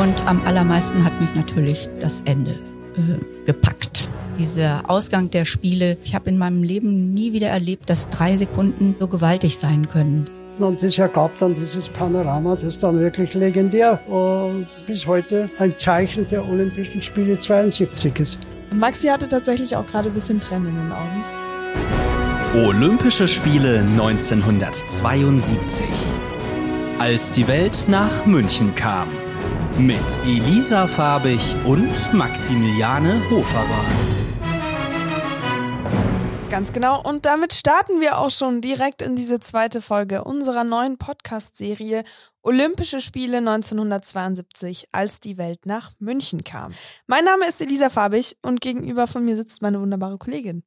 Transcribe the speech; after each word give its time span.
Und 0.00 0.26
am 0.26 0.42
allermeisten 0.44 1.04
hat 1.04 1.20
mich 1.20 1.34
natürlich 1.34 1.88
das 2.00 2.22
Ende 2.24 2.52
äh, 2.96 3.46
gepackt. 3.46 4.08
Dieser 4.38 4.88
Ausgang 4.88 5.30
der 5.30 5.44
Spiele. 5.44 5.96
Ich 6.04 6.14
habe 6.14 6.30
in 6.30 6.38
meinem 6.38 6.62
Leben 6.62 7.12
nie 7.12 7.32
wieder 7.32 7.48
erlebt, 7.48 7.90
dass 7.90 8.08
drei 8.08 8.36
Sekunden 8.36 8.94
so 8.98 9.08
gewaltig 9.08 9.58
sein 9.58 9.88
können. 9.88 10.26
Und 10.58 10.82
das 10.82 10.98
ergab 10.98 11.38
dann 11.38 11.54
dieses 11.54 11.88
Panorama, 11.88 12.54
das 12.54 12.64
ist 12.64 12.82
dann 12.82 12.98
wirklich 12.98 13.34
legendär 13.34 14.00
und 14.08 14.66
bis 14.86 15.06
heute 15.06 15.48
ein 15.58 15.76
Zeichen 15.78 16.26
der 16.26 16.48
Olympischen 16.48 17.00
Spiele 17.00 17.38
72 17.38 18.18
ist. 18.18 18.38
Maxi 18.74 19.06
hatte 19.06 19.28
tatsächlich 19.28 19.76
auch 19.76 19.86
gerade 19.86 20.08
ein 20.08 20.14
bisschen 20.14 20.40
Tränen 20.40 20.68
in 20.68 20.74
den 20.74 20.92
Augen. 20.92 22.66
Olympische 22.66 23.28
Spiele 23.28 23.80
1972. 23.80 25.84
Als 26.98 27.30
die 27.30 27.46
Welt 27.46 27.84
nach 27.86 28.26
München 28.26 28.74
kam. 28.74 29.06
Mit 29.78 30.18
Elisa 30.24 30.88
Farbig 30.88 31.54
und 31.64 32.12
Maximiliane 32.12 33.22
Hoferer. 33.30 33.84
Ganz 36.50 36.72
genau. 36.72 37.00
Und 37.00 37.26
damit 37.26 37.52
starten 37.52 38.00
wir 38.00 38.18
auch 38.18 38.32
schon 38.32 38.60
direkt 38.60 39.02
in 39.02 39.14
diese 39.14 39.38
zweite 39.38 39.80
Folge 39.80 40.24
unserer 40.24 40.64
neuen 40.64 40.98
Podcast-Serie 40.98 42.02
Olympische 42.42 43.00
Spiele 43.00 43.36
1972, 43.36 44.86
als 44.90 45.20
die 45.20 45.38
Welt 45.38 45.64
nach 45.64 45.92
München 46.00 46.42
kam. 46.42 46.72
Mein 47.06 47.24
Name 47.24 47.46
ist 47.46 47.62
Elisa 47.62 47.88
Farbig 47.88 48.36
und 48.42 48.60
gegenüber 48.60 49.06
von 49.06 49.24
mir 49.24 49.36
sitzt 49.36 49.62
meine 49.62 49.80
wunderbare 49.80 50.18
Kollegin. 50.18 50.64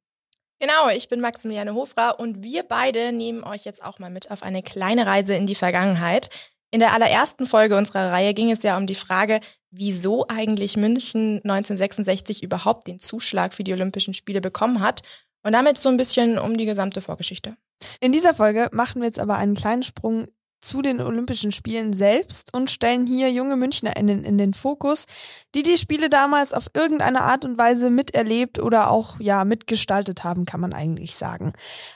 Genau, 0.58 0.88
ich 0.94 1.08
bin 1.08 1.20
Maximiliane 1.20 1.74
Hofra 1.74 2.10
und 2.10 2.44
wir 2.44 2.62
beide 2.62 3.12
nehmen 3.12 3.42
euch 3.42 3.64
jetzt 3.64 3.82
auch 3.82 3.98
mal 3.98 4.10
mit 4.10 4.30
auf 4.30 4.44
eine 4.44 4.62
kleine 4.62 5.06
Reise 5.06 5.34
in 5.34 5.44
die 5.44 5.56
Vergangenheit. 5.56 6.30
In 6.72 6.80
der 6.80 6.94
allerersten 6.94 7.44
Folge 7.44 7.76
unserer 7.76 8.10
Reihe 8.10 8.32
ging 8.32 8.50
es 8.50 8.62
ja 8.62 8.78
um 8.78 8.86
die 8.86 8.94
Frage, 8.94 9.40
wieso 9.70 10.26
eigentlich 10.28 10.78
München 10.78 11.36
1966 11.44 12.42
überhaupt 12.42 12.86
den 12.86 12.98
Zuschlag 12.98 13.52
für 13.52 13.62
die 13.62 13.74
Olympischen 13.74 14.14
Spiele 14.14 14.40
bekommen 14.40 14.80
hat. 14.80 15.02
Und 15.42 15.52
damit 15.52 15.76
so 15.76 15.90
ein 15.90 15.98
bisschen 15.98 16.38
um 16.38 16.56
die 16.56 16.64
gesamte 16.64 17.02
Vorgeschichte. 17.02 17.56
In 18.00 18.12
dieser 18.12 18.34
Folge 18.34 18.68
machen 18.72 19.02
wir 19.02 19.06
jetzt 19.06 19.18
aber 19.18 19.36
einen 19.36 19.54
kleinen 19.54 19.82
Sprung 19.82 20.28
zu 20.62 20.80
den 20.80 21.00
Olympischen 21.00 21.52
Spielen 21.52 21.92
selbst 21.92 22.54
und 22.54 22.70
stellen 22.70 23.06
hier 23.06 23.30
junge 23.30 23.56
MünchnerInnen 23.56 24.24
in 24.24 24.38
den 24.38 24.54
Fokus, 24.54 25.06
die 25.54 25.62
die 25.62 25.76
Spiele 25.76 26.08
damals 26.08 26.52
auf 26.52 26.66
irgendeine 26.74 27.22
Art 27.22 27.44
und 27.44 27.58
Weise 27.58 27.90
miterlebt 27.90 28.60
oder 28.60 28.90
auch 28.90 29.20
ja 29.20 29.44
mitgestaltet 29.44 30.24
haben, 30.24 30.46
kann 30.46 30.60
man 30.60 30.72
eigentlich 30.72 31.16
sagen. 31.16 31.52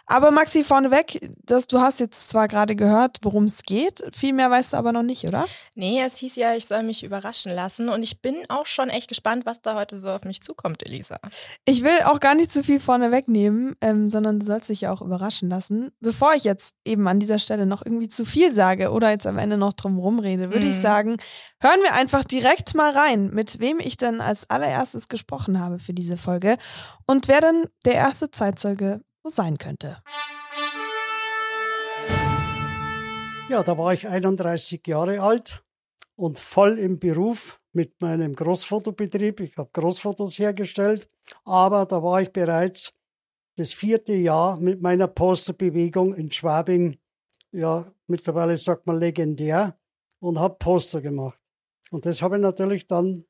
Aber 0.06 0.30
Maxi 0.30 0.64
vorneweg, 0.64 1.30
dass 1.44 1.66
du 1.66 1.80
hast 1.80 2.00
jetzt 2.00 2.28
zwar 2.28 2.48
gerade 2.48 2.76
gehört, 2.76 3.18
worum 3.22 3.44
es 3.44 3.62
geht, 3.62 4.02
viel 4.12 4.32
mehr 4.32 4.50
weißt 4.50 4.72
du 4.72 4.76
aber 4.76 4.92
noch 4.92 5.02
nicht, 5.02 5.24
oder? 5.24 5.46
Nee, 5.74 6.02
es 6.02 6.16
hieß 6.16 6.36
ja, 6.36 6.54
ich 6.54 6.66
soll 6.66 6.82
mich 6.82 7.04
überraschen 7.04 7.52
lassen 7.52 7.88
und 7.88 8.02
ich 8.02 8.20
bin 8.20 8.44
auch 8.48 8.66
schon 8.66 8.90
echt 8.90 9.08
gespannt, 9.08 9.46
was 9.46 9.62
da 9.62 9.76
heute 9.76 9.98
so 9.98 10.10
auf 10.10 10.24
mich 10.24 10.40
zukommt, 10.40 10.84
Elisa. 10.84 11.18
Ich 11.64 11.82
will 11.82 12.02
auch 12.04 12.20
gar 12.20 12.34
nicht 12.34 12.50
zu 12.50 12.64
viel 12.64 12.80
vorneweg 12.80 13.28
nehmen, 13.28 13.76
ähm, 13.80 14.10
sondern 14.10 14.40
du 14.40 14.46
sollst 14.46 14.68
dich 14.68 14.82
ja 14.82 14.92
auch 14.92 15.02
überraschen 15.02 15.48
lassen. 15.48 15.92
Bevor 16.00 16.34
ich 16.34 16.44
jetzt 16.44 16.74
eben 16.84 17.06
an 17.08 17.20
dieser 17.20 17.38
Stelle 17.38 17.66
noch 17.66 17.84
irgendwie 17.84 18.08
zu 18.08 18.24
viel 18.24 18.52
sage 18.56 18.90
oder 18.90 19.10
jetzt 19.10 19.26
am 19.26 19.38
Ende 19.38 19.56
noch 19.56 19.72
drum 19.72 19.98
rumrede, 19.98 20.50
würde 20.50 20.64
mhm. 20.66 20.72
ich 20.72 20.80
sagen, 20.80 21.16
hören 21.60 21.80
wir 21.82 21.94
einfach 21.94 22.24
direkt 22.24 22.74
mal 22.74 22.90
rein, 22.90 23.30
mit 23.30 23.60
wem 23.60 23.78
ich 23.78 23.96
dann 23.96 24.20
als 24.20 24.50
allererstes 24.50 25.08
gesprochen 25.08 25.60
habe 25.60 25.78
für 25.78 25.94
diese 25.94 26.16
Folge 26.16 26.56
und 27.06 27.28
wer 27.28 27.40
dann 27.40 27.66
der 27.84 27.94
erste 27.94 28.32
Zeitzeuge 28.32 29.00
so 29.22 29.30
sein 29.30 29.58
könnte. 29.58 30.02
Ja, 33.48 33.62
da 33.62 33.78
war 33.78 33.92
ich 33.92 34.08
31 34.08 34.84
Jahre 34.88 35.20
alt 35.20 35.62
und 36.16 36.40
voll 36.40 36.80
im 36.80 36.98
Beruf 36.98 37.60
mit 37.72 38.00
meinem 38.00 38.34
Großfotobetrieb. 38.34 39.38
Ich 39.38 39.56
habe 39.56 39.70
Großfotos 39.72 40.38
hergestellt, 40.38 41.08
aber 41.44 41.86
da 41.86 42.02
war 42.02 42.22
ich 42.22 42.32
bereits 42.32 42.92
das 43.56 43.72
vierte 43.72 44.14
Jahr 44.14 44.58
mit 44.58 44.82
meiner 44.82 45.06
Posterbewegung 45.06 46.14
in 46.14 46.32
Schwabing 46.32 46.98
ja, 47.52 47.90
mittlerweile 48.06 48.56
sagt 48.56 48.86
man 48.86 48.98
legendär, 48.98 49.78
und 50.20 50.38
habe 50.38 50.56
Poster 50.58 51.00
gemacht. 51.00 51.38
Und 51.90 52.06
das 52.06 52.22
habe 52.22 52.36
ich 52.36 52.42
natürlich 52.42 52.86
dann 52.86 53.24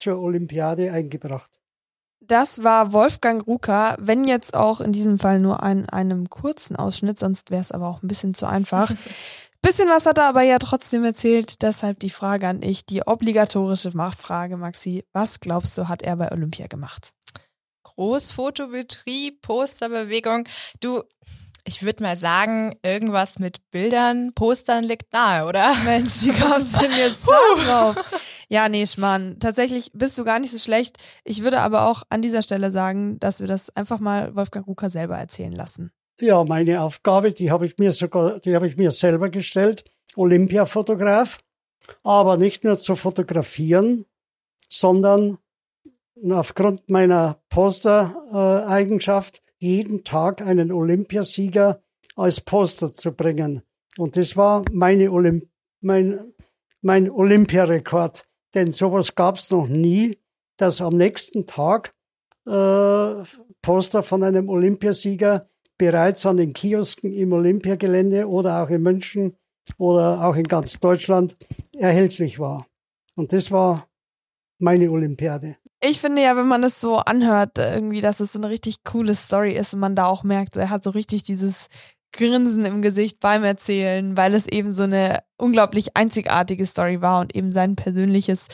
zur 0.00 0.18
Olympiade 0.18 0.92
eingebracht. 0.92 1.50
Das 2.22 2.62
war 2.62 2.92
Wolfgang 2.92 3.46
Ruka, 3.46 3.96
wenn 3.98 4.24
jetzt 4.24 4.54
auch 4.54 4.80
in 4.80 4.92
diesem 4.92 5.18
Fall 5.18 5.40
nur 5.40 5.62
in 5.62 5.88
einem 5.88 6.28
kurzen 6.28 6.76
Ausschnitt, 6.76 7.18
sonst 7.18 7.50
wäre 7.50 7.62
es 7.62 7.72
aber 7.72 7.88
auch 7.88 8.02
ein 8.02 8.08
bisschen 8.08 8.34
zu 8.34 8.46
einfach. 8.46 8.92
bisschen 9.62 9.88
was 9.88 10.06
hat 10.06 10.18
er 10.18 10.28
aber 10.28 10.42
ja 10.42 10.58
trotzdem 10.58 11.04
erzählt, 11.04 11.62
deshalb 11.62 11.98
die 12.00 12.10
Frage 12.10 12.46
an 12.46 12.62
ich, 12.62 12.86
die 12.86 13.02
obligatorische 13.02 13.92
Frage, 13.92 14.56
Maxi. 14.56 15.04
Was 15.12 15.40
glaubst 15.40 15.76
du, 15.76 15.88
hat 15.88 16.02
er 16.02 16.16
bei 16.16 16.30
Olympia 16.30 16.66
gemacht? 16.66 17.12
Großfotobetrieb, 17.84 19.42
Posterbewegung. 19.42 20.46
Du, 20.80 21.02
ich 21.64 21.82
würde 21.82 22.02
mal 22.02 22.16
sagen, 22.16 22.76
irgendwas 22.82 23.38
mit 23.38 23.58
Bildern, 23.70 24.32
Postern 24.34 24.84
liegt 24.84 25.12
nahe, 25.12 25.46
oder? 25.46 25.74
Mensch, 25.84 26.24
wie 26.24 26.32
kommst 26.32 26.76
du 26.76 26.80
denn 26.80 26.92
jetzt 26.98 27.26
da 27.26 27.64
drauf? 27.64 28.22
Ja, 28.48 28.68
nee, 28.68 28.86
Schmarrn. 28.86 29.38
Tatsächlich 29.38 29.90
bist 29.92 30.18
du 30.18 30.24
gar 30.24 30.38
nicht 30.38 30.50
so 30.50 30.58
schlecht. 30.58 30.98
Ich 31.24 31.42
würde 31.42 31.60
aber 31.60 31.88
auch 31.88 32.02
an 32.10 32.22
dieser 32.22 32.42
Stelle 32.42 32.72
sagen, 32.72 33.18
dass 33.20 33.40
wir 33.40 33.46
das 33.46 33.74
einfach 33.76 34.00
mal 34.00 34.34
Wolfgang 34.34 34.66
Rucker 34.66 34.90
selber 34.90 35.16
erzählen 35.16 35.52
lassen. 35.52 35.92
Ja, 36.20 36.44
meine 36.44 36.82
Aufgabe, 36.82 37.32
die 37.32 37.50
habe 37.50 37.66
ich 37.66 37.78
mir 37.78 37.92
sogar, 37.92 38.40
die 38.40 38.54
habe 38.54 38.66
ich 38.66 38.76
mir 38.76 38.90
selber 38.90 39.30
gestellt. 39.30 39.84
Olympiafotograf. 40.16 41.38
Aber 42.04 42.36
nicht 42.36 42.62
nur 42.64 42.78
zu 42.78 42.94
fotografieren, 42.94 44.04
sondern 44.68 45.38
aufgrund 46.30 46.90
meiner 46.90 47.40
Poster-Eigenschaft 47.48 49.42
jeden 49.60 50.04
Tag 50.04 50.42
einen 50.42 50.72
Olympiasieger 50.72 51.82
als 52.16 52.40
Poster 52.40 52.92
zu 52.92 53.12
bringen. 53.12 53.62
Und 53.96 54.16
das 54.16 54.36
war 54.36 54.64
meine 54.72 55.12
Olymp 55.12 55.44
mein, 55.82 56.34
mein 56.82 57.10
Olympiarekord. 57.10 58.26
Denn 58.54 58.72
sowas 58.72 59.14
gab 59.14 59.36
es 59.36 59.50
noch 59.50 59.68
nie, 59.68 60.18
dass 60.56 60.80
am 60.80 60.96
nächsten 60.96 61.46
Tag 61.46 61.94
äh, 62.46 63.22
Poster 63.62 64.02
von 64.02 64.22
einem 64.22 64.48
Olympiasieger 64.48 65.48
bereits 65.78 66.26
an 66.26 66.36
den 66.36 66.52
Kiosken 66.52 67.12
im 67.12 67.32
Olympiagelände 67.32 68.28
oder 68.28 68.62
auch 68.62 68.68
in 68.68 68.82
München 68.82 69.36
oder 69.78 70.26
auch 70.26 70.36
in 70.36 70.44
ganz 70.44 70.78
Deutschland 70.80 71.36
erhältlich 71.72 72.38
war. 72.38 72.66
Und 73.14 73.32
das 73.32 73.50
war 73.50 73.86
meine 74.60 74.90
Olympiade. 74.90 75.56
Ich 75.82 76.00
finde 76.00 76.22
ja, 76.22 76.36
wenn 76.36 76.48
man 76.48 76.62
das 76.62 76.80
so 76.80 76.96
anhört, 76.98 77.58
irgendwie, 77.58 78.00
dass 78.00 78.20
es 78.20 78.32
so 78.32 78.38
eine 78.38 78.50
richtig 78.50 78.84
coole 78.84 79.14
Story 79.14 79.52
ist 79.52 79.72
und 79.72 79.80
man 79.80 79.96
da 79.96 80.06
auch 80.06 80.22
merkt, 80.24 80.56
er 80.56 80.70
hat 80.70 80.84
so 80.84 80.90
richtig 80.90 81.22
dieses 81.22 81.68
Grinsen 82.12 82.64
im 82.64 82.82
Gesicht 82.82 83.20
beim 83.20 83.44
Erzählen, 83.44 84.16
weil 84.16 84.34
es 84.34 84.46
eben 84.46 84.72
so 84.72 84.82
eine 84.82 85.20
unglaublich 85.36 85.96
einzigartige 85.96 86.66
Story 86.66 87.00
war 87.00 87.20
und 87.20 87.34
eben 87.34 87.50
sein 87.50 87.76
persönliches 87.76 88.48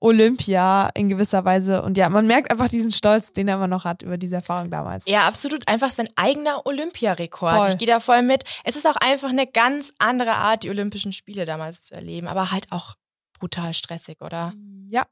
Olympia 0.00 0.90
in 0.94 1.08
gewisser 1.08 1.44
Weise. 1.44 1.82
Und 1.82 1.96
ja, 1.96 2.08
man 2.08 2.26
merkt 2.26 2.52
einfach 2.52 2.68
diesen 2.68 2.92
Stolz, 2.92 3.32
den 3.32 3.48
er 3.48 3.56
immer 3.56 3.66
noch 3.66 3.84
hat 3.84 4.02
über 4.02 4.16
diese 4.16 4.36
Erfahrung 4.36 4.70
damals. 4.70 5.06
Ja, 5.06 5.22
absolut. 5.22 5.66
Einfach 5.66 5.90
sein 5.90 6.08
eigener 6.16 6.66
Olympiarekord. 6.66 7.70
Ich 7.70 7.78
gehe 7.78 7.88
da 7.88 7.98
voll 7.98 8.22
mit. 8.22 8.44
Es 8.64 8.76
ist 8.76 8.86
auch 8.86 8.96
einfach 8.96 9.30
eine 9.30 9.46
ganz 9.46 9.92
andere 9.98 10.32
Art, 10.32 10.62
die 10.62 10.70
Olympischen 10.70 11.12
Spiele 11.12 11.46
damals 11.46 11.80
zu 11.80 11.94
erleben, 11.94 12.28
aber 12.28 12.52
halt 12.52 12.70
auch 12.70 12.94
brutal 13.40 13.74
stressig, 13.74 14.20
oder? 14.20 14.52
Ja. 14.90 15.04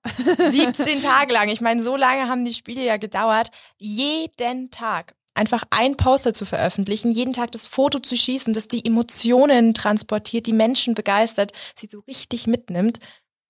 17 0.51 1.03
Tage 1.03 1.33
lang. 1.33 1.49
Ich 1.49 1.61
meine, 1.61 1.83
so 1.83 1.97
lange 1.97 2.29
haben 2.29 2.45
die 2.45 2.55
Spiele 2.55 2.85
ja 2.85 2.97
gedauert. 2.97 3.51
Jeden 3.79 4.71
Tag 4.71 5.15
einfach 5.35 5.65
ein 5.71 5.97
Poster 5.97 6.33
zu 6.33 6.47
veröffentlichen, 6.47 7.13
jeden 7.13 7.35
Tag 7.35 7.53
das 7.53 7.67
Foto 7.67 7.99
zu 7.99 8.17
schießen, 8.17 8.55
das 8.55 8.69
die 8.69 8.85
Emotionen 8.85 9.75
transportiert, 9.75 10.47
die 10.47 10.55
Menschen 10.55 10.95
begeistert, 10.95 11.53
sie 11.77 11.87
so 11.87 12.01
richtig 12.01 12.47
mitnimmt. 12.47 13.01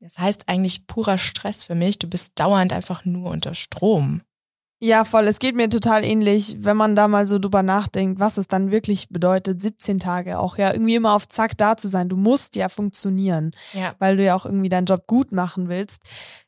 Das 0.00 0.18
heißt 0.18 0.48
eigentlich 0.48 0.86
purer 0.86 1.16
Stress 1.16 1.64
für 1.64 1.74
mich. 1.74 1.98
Du 1.98 2.08
bist 2.08 2.32
dauernd 2.34 2.72
einfach 2.72 3.04
nur 3.04 3.30
unter 3.30 3.54
Strom. 3.54 4.22
Ja, 4.78 5.04
voll. 5.04 5.26
Es 5.26 5.38
geht 5.38 5.56
mir 5.56 5.70
total 5.70 6.04
ähnlich, 6.04 6.58
wenn 6.60 6.76
man 6.76 6.94
da 6.94 7.08
mal 7.08 7.26
so 7.26 7.38
drüber 7.38 7.62
nachdenkt, 7.62 8.20
was 8.20 8.36
es 8.36 8.46
dann 8.46 8.70
wirklich 8.70 9.08
bedeutet, 9.08 9.62
17 9.62 9.98
Tage 9.98 10.38
auch 10.38 10.58
ja 10.58 10.70
irgendwie 10.70 10.96
immer 10.96 11.14
auf 11.14 11.26
Zack 11.28 11.56
da 11.56 11.78
zu 11.78 11.88
sein. 11.88 12.10
Du 12.10 12.16
musst 12.16 12.56
ja 12.56 12.68
funktionieren, 12.68 13.52
ja. 13.72 13.94
weil 13.98 14.18
du 14.18 14.24
ja 14.24 14.34
auch 14.34 14.44
irgendwie 14.44 14.68
deinen 14.68 14.84
Job 14.84 15.06
gut 15.06 15.32
machen 15.32 15.70
willst. 15.70 16.02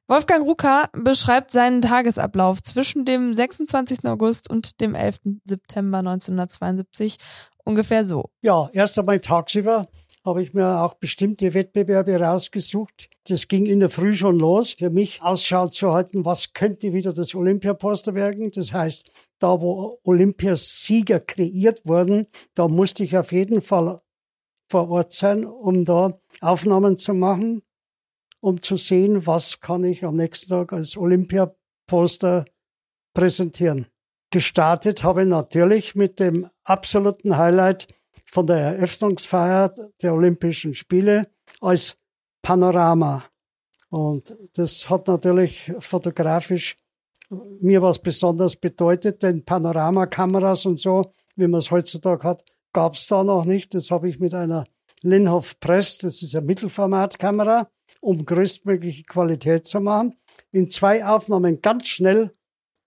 Wolfgang 0.08 0.44
Ruka 0.44 0.88
beschreibt 0.92 1.52
seinen 1.52 1.80
Tagesablauf 1.80 2.62
zwischen 2.62 3.06
dem 3.06 3.32
26. 3.32 4.04
August 4.04 4.50
und 4.50 4.80
dem 4.82 4.94
11. 4.94 5.20
September 5.44 5.98
1972 5.98 7.16
ungefähr 7.64 8.04
so. 8.04 8.30
Ja, 8.42 8.68
erst 8.74 8.98
einmal 8.98 9.20
tagsüber 9.20 9.88
habe 10.28 10.42
ich 10.42 10.54
mir 10.54 10.82
auch 10.82 10.94
bestimmte 10.94 11.54
Wettbewerbe 11.54 12.20
rausgesucht. 12.20 13.08
Das 13.26 13.48
ging 13.48 13.66
in 13.66 13.80
der 13.80 13.90
Früh 13.90 14.12
schon 14.12 14.38
los, 14.38 14.74
für 14.74 14.90
mich 14.90 15.22
Ausschau 15.22 15.66
zu 15.66 15.92
halten, 15.92 16.24
was 16.24 16.52
könnte 16.52 16.92
wieder 16.92 17.12
das 17.12 17.34
Olympiaposter 17.34 18.14
werden. 18.14 18.50
Das 18.52 18.72
heißt, 18.72 19.10
da 19.40 19.60
wo 19.60 19.98
Olympiasieger 20.04 21.18
kreiert 21.20 21.80
wurden, 21.84 22.26
da 22.54 22.68
musste 22.68 23.02
ich 23.02 23.16
auf 23.16 23.32
jeden 23.32 23.62
Fall 23.62 24.00
vor 24.70 24.88
Ort 24.90 25.12
sein, 25.12 25.44
um 25.44 25.84
da 25.84 26.20
Aufnahmen 26.40 26.96
zu 26.96 27.14
machen. 27.14 27.62
um 28.40 28.62
zu 28.62 28.76
sehen, 28.76 29.26
was 29.26 29.60
kann 29.60 29.84
ich 29.84 30.04
am 30.04 30.16
nächsten 30.16 30.48
Tag 30.48 30.72
als 30.72 30.96
Olympiaposter 30.96 32.44
präsentieren. 33.14 33.86
Gestartet 34.30 35.02
habe 35.02 35.22
ich 35.22 35.28
natürlich 35.28 35.94
mit 35.94 36.20
dem 36.20 36.48
absoluten 36.64 37.36
Highlight 37.36 37.88
von 38.30 38.46
der 38.46 38.58
Eröffnungsfeier 38.58 39.74
der 40.02 40.14
Olympischen 40.14 40.74
Spiele 40.74 41.22
als 41.60 41.96
Panorama. 42.42 43.24
Und 43.90 44.36
das 44.54 44.88
hat 44.90 45.08
natürlich 45.08 45.72
fotografisch 45.78 46.76
mir 47.60 47.82
was 47.82 47.98
besonders 47.98 48.56
bedeutet, 48.56 49.22
denn 49.22 49.44
Panoramakameras 49.44 50.66
und 50.66 50.78
so, 50.78 51.12
wie 51.36 51.46
man 51.46 51.58
es 51.58 51.70
heutzutage 51.70 52.26
hat, 52.26 52.44
gab 52.72 52.94
es 52.94 53.06
da 53.06 53.22
noch 53.22 53.44
nicht. 53.44 53.74
Das 53.74 53.90
habe 53.90 54.08
ich 54.08 54.18
mit 54.18 54.34
einer 54.34 54.64
Linhof 55.02 55.58
Press, 55.60 55.98
das 55.98 56.22
ist 56.22 56.34
eine 56.34 56.46
Mittelformatkamera, 56.46 57.68
um 58.00 58.24
größtmögliche 58.24 59.04
Qualität 59.04 59.66
zu 59.66 59.80
machen, 59.80 60.14
in 60.52 60.68
zwei 60.70 61.04
Aufnahmen 61.04 61.60
ganz 61.60 61.88
schnell 61.88 62.32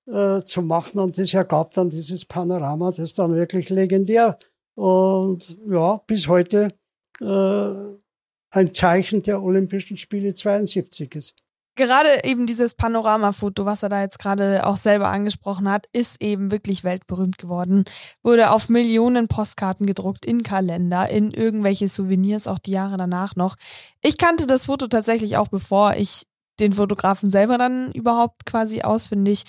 äh, 0.08 0.42
zu 0.42 0.62
machen 0.62 1.00
und 1.00 1.18
das 1.18 1.34
ergab 1.34 1.74
dann 1.74 1.90
dieses 1.90 2.26
Panorama, 2.26 2.92
das 2.92 3.14
dann 3.14 3.36
wirklich 3.36 3.70
legendär 3.70 4.38
und 4.76 5.58
ja, 5.68 5.98
bis 6.08 6.28
heute 6.28 6.70
äh, 7.20 7.74
ein 8.52 8.74
Zeichen 8.74 9.24
der 9.24 9.42
Olympischen 9.42 9.98
Spiele 9.98 10.34
72 10.34 11.16
ist. 11.16 11.36
Gerade 11.76 12.26
eben 12.26 12.48
dieses 12.48 12.76
Panoramafoto, 12.76 13.66
was 13.66 13.82
er 13.82 13.88
da 13.88 14.02
jetzt 14.02 14.20
gerade 14.20 14.68
auch 14.68 14.76
selber 14.76 15.08
angesprochen 15.08 15.72
hat, 15.72 15.88
ist 15.94 16.22
eben 16.22 16.52
wirklich 16.52 16.84
weltberühmt 16.84 17.38
geworden. 17.38 17.86
Wurde 18.24 18.52
auf 18.52 18.68
Millionen 18.68 19.30
Postkarten 19.30 19.88
gedruckt, 19.88 20.26
in 20.26 20.44
Kalender, 20.44 21.10
in 21.10 21.32
irgendwelche 21.32 21.88
Souvenirs, 21.88 22.48
auch 22.48 22.60
die 22.60 22.72
Jahre 22.72 22.98
danach 22.98 23.38
noch. 23.38 23.56
Ich 24.02 24.18
kannte 24.18 24.48
das 24.48 24.66
Foto 24.66 24.88
tatsächlich 24.88 25.38
auch, 25.38 25.48
bevor 25.48 25.96
ich 25.96 26.28
den 26.60 26.74
Fotografen 26.74 27.30
selber 27.30 27.58
dann 27.58 27.94
überhaupt 27.94 28.46
quasi 28.46 28.82
ausfindig 28.82 29.44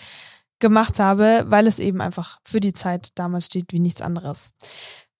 gemacht 0.60 1.00
habe, 1.00 1.44
weil 1.48 1.66
es 1.66 1.80
eben 1.80 2.00
einfach 2.00 2.38
für 2.44 2.60
die 2.60 2.72
Zeit 2.72 3.08
damals 3.16 3.46
steht 3.46 3.72
wie 3.72 3.80
nichts 3.80 4.00
anderes. 4.00 4.52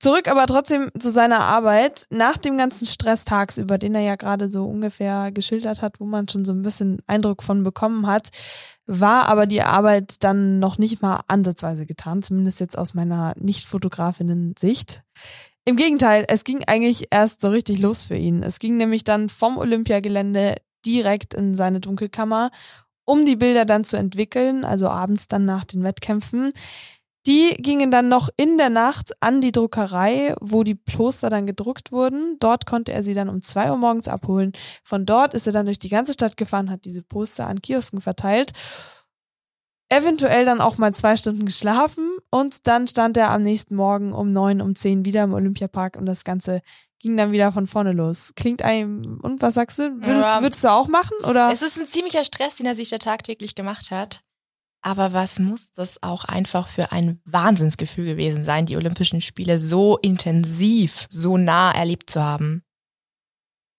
Zurück 0.03 0.27
aber 0.27 0.47
trotzdem 0.47 0.91
zu 0.99 1.13
seiner 1.13 1.43
Arbeit. 1.43 2.09
Nach 2.11 2.37
dem 2.37 2.59
ganzen 2.59 2.87
Stress 2.87 3.25
tagsüber, 3.25 3.79
den 3.79 3.95
er 3.95 4.01
ja 4.01 4.17
gerade 4.17 4.51
so 4.51 4.65
ungefähr 4.65 5.31
geschildert 5.31 5.81
hat, 5.81 6.01
wo 6.01 6.05
man 6.07 6.27
schon 6.27 6.45
so 6.45 6.53
ein 6.53 6.63
bisschen 6.63 7.01
Eindruck 7.07 7.45
von 7.45 7.63
bekommen 7.63 8.09
hat, 8.09 8.31
war 8.87 9.29
aber 9.29 9.47
die 9.47 9.63
Arbeit 9.63 10.25
dann 10.25 10.59
noch 10.59 10.77
nicht 10.77 11.03
mal 11.03 11.21
ansatzweise 11.29 11.87
getan, 11.87 12.21
zumindest 12.21 12.59
jetzt 12.59 12.77
aus 12.77 12.95
meiner 12.95 13.35
Nicht-Fotografinnen-Sicht. 13.39 15.05
Im 15.67 15.77
Gegenteil, 15.77 16.25
es 16.27 16.43
ging 16.43 16.65
eigentlich 16.67 17.07
erst 17.13 17.41
so 17.41 17.51
richtig 17.51 17.79
los 17.79 18.03
für 18.03 18.17
ihn. 18.17 18.43
Es 18.43 18.59
ging 18.59 18.77
nämlich 18.77 19.05
dann 19.05 19.29
vom 19.29 19.57
Olympiagelände 19.57 20.57
direkt 20.85 21.33
in 21.33 21.55
seine 21.55 21.79
Dunkelkammer, 21.79 22.51
um 23.05 23.25
die 23.25 23.37
Bilder 23.37 23.65
dann 23.67 23.85
zu 23.85 23.97
entwickeln, 23.97 24.65
also 24.65 24.89
abends 24.89 25.29
dann 25.29 25.45
nach 25.45 25.65
den 25.65 25.85
Wettkämpfen. 25.85 26.53
Die 27.27 27.55
gingen 27.59 27.91
dann 27.93 28.09
noch 28.09 28.29
in 28.37 28.59
der 28.59 28.71
Nacht 28.71 29.13
an 29.21 29.41
die 29.41 29.53
Druckerei, 29.53 30.35
wo 30.41 30.65
die 30.65 30.75
Poster 30.75 31.31
dann 31.31 31.47
gedruckt 31.47 31.93
wurden. 31.93 32.37
Dort 32.41 32.67
konnte 32.67 32.93
er 32.93 33.05
sie 33.05 33.15
dann 33.15 33.29
um 33.29 33.43
zwei 33.43 33.71
Uhr 33.71 33.77
morgens 33.77 34.09
abholen. 34.09 34.53
Von 34.83 35.07
dort 35.07 35.33
ist 35.33 35.47
er 35.47 35.53
dann 35.53 35.67
durch 35.67 35.79
die 35.79 35.89
ganze 35.89 36.15
Stadt 36.15 36.37
gefahren, 36.37 36.69
hat 36.71 36.85
diese 36.85 37.03
Poster 37.03 37.47
an 37.47 37.63
Kiosken 37.63 38.01
verteilt. 38.01 38.53
Eventuell 39.89 40.45
dann 40.47 40.61
auch 40.61 40.79
mal 40.79 40.95
zwei 40.95 41.17
Stunden 41.17 41.45
geschlafen 41.45 42.17
und 42.31 42.67
dann 42.67 42.89
stand 42.89 43.17
er 43.19 43.31
am 43.31 43.43
nächsten 43.43 43.77
Morgen 43.77 44.13
um 44.15 44.33
neun, 44.33 44.63
um 44.63 44.75
zehn 44.75 45.05
wieder 45.05 45.23
im 45.23 45.35
Olympiapark 45.35 45.97
und 45.99 46.07
das 46.07 46.25
Ganze 46.25 46.63
ging 46.99 47.17
dann 47.17 47.31
wieder 47.31 47.53
von 47.53 47.67
vorne 47.67 47.93
los. 47.93 48.33
Klingt 48.35 48.63
einem, 48.63 49.21
und 49.23 49.43
was 49.43 49.55
sagst 49.55 49.79
du? 49.79 49.91
Würdest, 49.97 50.27
Ja. 50.29 50.41
würdest 50.43 50.65
du 50.65 50.69
auch 50.73 50.89
machen, 50.89 51.17
oder? 51.29 51.51
Es 51.53 51.61
ist 51.61 51.79
ein 51.79 51.87
ziemlicher 51.87 52.25
Stress, 52.25 52.57
den 52.57 52.65
er 52.65 52.75
sich 52.75 52.89
da 52.89 52.99
tagtäglich 52.99 53.55
gemacht 53.55 53.91
hat. 53.91 54.23
Aber 54.83 55.13
was 55.13 55.39
muss 55.39 55.71
das 55.71 56.03
auch 56.03 56.25
einfach 56.25 56.67
für 56.67 56.91
ein 56.91 57.21
Wahnsinnsgefühl 57.25 58.05
gewesen 58.05 58.45
sein, 58.45 58.67
die 58.67 58.77
Olympischen 58.77 59.21
Spiele 59.21 59.61
so 59.61 59.97
intensiv, 59.99 61.07
so 61.09 61.37
nah 61.37 61.71
erlebt 61.73 62.11
zu 62.11 62.21
haben? 62.23 62.65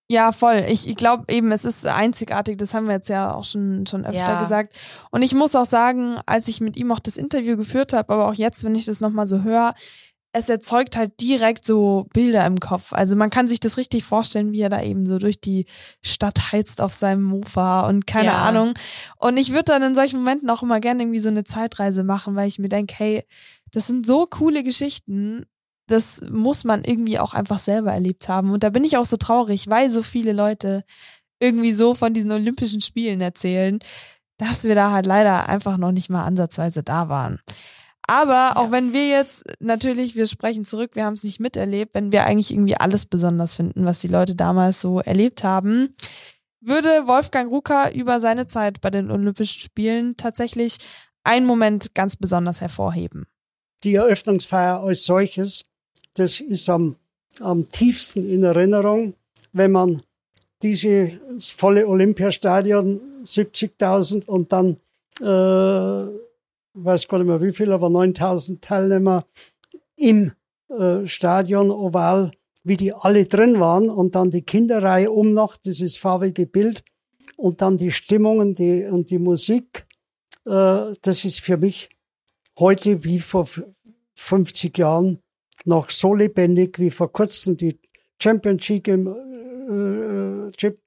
Ja, 0.10 0.32
voll. 0.32 0.64
Ich, 0.68 0.88
ich 0.88 0.96
glaube 0.96 1.26
eben, 1.30 1.52
es 1.52 1.66
ist 1.66 1.86
einzigartig. 1.86 2.58
Das 2.58 2.74
haben 2.74 2.88
wir 2.88 2.94
jetzt 2.94 3.10
ja 3.10 3.34
auch 3.34 3.44
schon, 3.46 3.86
schon 3.88 4.06
öfter 4.06 4.18
Ja. 4.18 4.42
gesagt. 4.42 4.76
Und 5.12 5.24
ich 5.24 5.34
muss 5.34 5.56
auch 5.56 5.66
sagen, 5.66 6.18
als 6.26 6.48
ich 6.48 6.62
mit 6.62 6.78
ihm 6.78 6.92
auch 6.92 7.00
das 7.00 7.18
Interview 7.18 7.58
geführt 7.58 7.94
habe, 7.94 8.14
aber 8.14 8.28
auch 8.28 8.34
jetzt, 8.34 8.64
wenn 8.64 8.76
ich 8.76 8.86
das 8.86 9.00
nochmal 9.00 9.28
so 9.28 9.44
höre, 9.44 9.74
es 10.36 10.50
erzeugt 10.50 10.98
halt 10.98 11.22
direkt 11.22 11.64
so 11.64 12.08
Bilder 12.12 12.46
im 12.48 12.60
Kopf. 12.60 12.92
Also 12.92 13.16
man 13.16 13.30
kann 13.30 13.48
sich 13.48 13.60
das 13.60 13.78
richtig 13.78 14.04
vorstellen, 14.04 14.52
wie 14.52 14.62
er 14.62 14.70
da 14.70 14.82
eben 14.82 15.06
so 15.06 15.20
durch 15.20 15.40
die 15.40 15.68
Stadt 16.02 16.52
heizt 16.52 16.82
auf 16.82 16.94
seinem 16.96 17.22
Mofa 17.22 17.88
und 17.88 18.08
keine 18.08 18.30
Ja. 18.30 18.42
Ahnung. 18.42 18.74
Und 19.18 19.38
ich 19.38 19.52
würde 19.52 19.66
dann 19.66 19.84
in 19.84 19.94
solchen 19.96 20.18
Momenten 20.18 20.50
auch 20.50 20.64
immer 20.64 20.80
gerne 20.80 21.04
irgendwie 21.04 21.20
so 21.20 21.30
eine 21.30 21.44
Zeitreise 21.44 22.04
machen, 22.04 22.36
weil 22.36 22.48
ich 22.48 22.58
mir 22.58 22.68
denke, 22.70 22.96
hey, 22.98 23.24
das 23.72 23.86
sind 23.86 24.08
so 24.08 24.26
coole 24.26 24.64
Geschichten. 24.64 25.46
Das 25.88 26.22
muss 26.30 26.64
man 26.64 26.84
irgendwie 26.84 27.20
auch 27.20 27.36
einfach 27.36 27.60
selber 27.60 27.94
erlebt 27.94 28.28
haben. 28.28 28.52
Und 28.52 28.64
da 28.64 28.72
bin 28.72 28.84
ich 28.84 28.98
auch 28.98 29.06
so 29.06 29.18
traurig, 29.18 29.70
weil 29.70 29.92
so 29.92 30.02
viele 30.02 30.34
Leute 30.34 30.84
irgendwie 31.40 31.74
so 31.74 31.94
von 31.94 32.12
diesen 32.14 32.32
Olympischen 32.32 32.82
Spielen 32.82 33.22
erzählen, 33.22 33.78
dass 34.38 34.64
wir 34.64 34.74
da 34.74 34.92
halt 34.92 35.06
leider 35.06 35.48
einfach 35.48 35.78
noch 35.78 35.92
nicht 35.92 36.10
mal 36.10 36.24
ansatzweise 36.24 36.82
da 36.82 37.08
waren. 37.10 37.40
Aber 38.08 38.58
auch 38.58 38.66
Ja. 38.66 38.72
wenn 38.72 38.94
wir 38.94 39.08
jetzt 39.08 39.44
natürlich, 39.60 40.16
wir 40.16 40.28
sprechen 40.28 40.66
zurück, 40.66 40.92
wir 40.94 41.06
haben 41.06 41.14
es 41.14 41.24
nicht 41.24 41.40
miterlebt, 41.40 41.96
wenn 41.96 42.12
wir 42.12 42.26
eigentlich 42.26 42.52
irgendwie 42.52 42.76
alles 42.76 43.06
besonders 43.06 43.56
finden, 43.56 43.86
was 43.86 44.00
die 44.00 44.08
Leute 44.10 44.36
damals 44.36 44.82
so 44.82 45.00
erlebt 45.00 45.44
haben, 45.44 45.96
würde 46.60 47.08
Wolfgang 47.08 47.50
Rucker 47.52 47.94
über 47.94 48.20
seine 48.20 48.48
Zeit 48.48 48.82
bei 48.82 48.90
den 48.90 49.10
Olympischen 49.12 49.60
Spielen 49.62 50.18
tatsächlich 50.18 50.78
einen 51.24 51.46
Moment 51.46 51.96
ganz 51.96 52.16
besonders 52.16 52.62
hervorheben. 52.62 53.26
Die 53.84 53.96
Eröffnungsfeier 53.96 54.82
als 54.82 55.04
solches, 55.06 55.66
das 56.14 56.40
ist 56.40 56.70
am, 56.70 56.96
am 57.40 57.70
tiefsten 57.70 58.30
in 58.30 58.44
Erinnerung, 58.44 59.14
wenn 59.52 59.72
man 59.72 60.04
dieses 60.62 61.50
volle 61.50 61.88
Olympiastadion, 61.88 63.02
70.000 63.26 64.26
und 64.28 64.52
dann, 64.52 64.78
äh, 65.22 66.08
weiß 66.74 67.08
gar 67.08 67.20
nicht 67.20 67.28
mehr 67.28 67.42
wie 67.42 67.54
viel, 67.54 67.72
aber 67.72 67.88
9.000 67.88 68.62
Teilnehmer 68.62 69.26
im 69.96 70.34
äh, 70.70 71.06
Stadion 71.08 71.72
Oval, 71.72 72.32
wie 72.64 72.78
die 72.78 72.94
alle 72.94 73.26
drin 73.26 73.60
waren 73.60 73.90
und 73.90 74.16
dann 74.16 74.32
die 74.32 74.42
Kinderreihe 74.42 75.12
um 75.12 75.34
noch, 75.34 75.58
dieses 75.58 75.98
farbige 75.98 76.46
Bild 76.46 76.84
und 77.38 77.62
dann 77.62 77.78
die 77.78 77.92
Stimmungen 77.92 78.56
die, 78.56 78.86
und 78.86 79.10
die 79.10 79.20
Musik, 79.20 79.86
äh, 80.46 80.94
das 81.02 81.26
ist 81.26 81.42
für 81.42 81.58
mich 81.58 81.90
heute 82.58 83.04
wie 83.04 83.20
vor 83.20 83.48
50 84.16 84.78
Jahren 84.78 85.20
noch 85.66 85.90
so 85.90 86.14
lebendig 86.14 86.80
wie 86.80 86.90
vor 86.90 87.12
kurzem 87.12 87.58
die 87.58 87.80
Championship 88.22 88.88
im, 88.88 89.08
äh, 89.08 90.52
Chip 90.52 90.80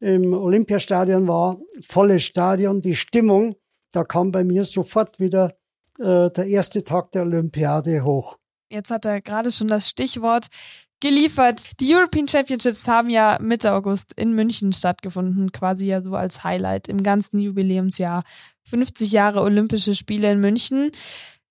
im 0.00 0.32
Olympiastadion 0.34 1.26
war. 1.26 1.60
Volles 1.86 2.24
Stadion, 2.24 2.80
die 2.80 2.94
Stimmung, 2.94 3.56
da 3.94 4.04
kam 4.04 4.32
bei 4.32 4.44
mir 4.44 4.64
sofort 4.64 5.20
wieder 5.20 5.54
äh, 5.98 6.30
der 6.30 6.46
erste 6.46 6.82
Tag 6.84 7.12
der 7.12 7.22
Olympiade 7.22 8.02
hoch. 8.04 8.38
Jetzt 8.70 8.90
hat 8.90 9.04
er 9.04 9.20
gerade 9.20 9.52
schon 9.52 9.68
das 9.68 9.88
Stichwort 9.88 10.46
geliefert. 11.00 11.78
Die 11.80 11.94
European 11.94 12.26
Championships 12.26 12.88
haben 12.88 13.10
ja 13.10 13.38
Mitte 13.40 13.72
August 13.72 14.12
in 14.14 14.32
München 14.34 14.72
stattgefunden, 14.72 15.52
quasi 15.52 15.86
ja 15.86 16.02
so 16.02 16.14
als 16.14 16.42
Highlight 16.42 16.88
im 16.88 17.02
ganzen 17.02 17.38
Jubiläumsjahr. 17.38 18.24
50 18.64 19.12
Jahre 19.12 19.42
Olympische 19.42 19.94
Spiele 19.94 20.32
in 20.32 20.40
München. 20.40 20.90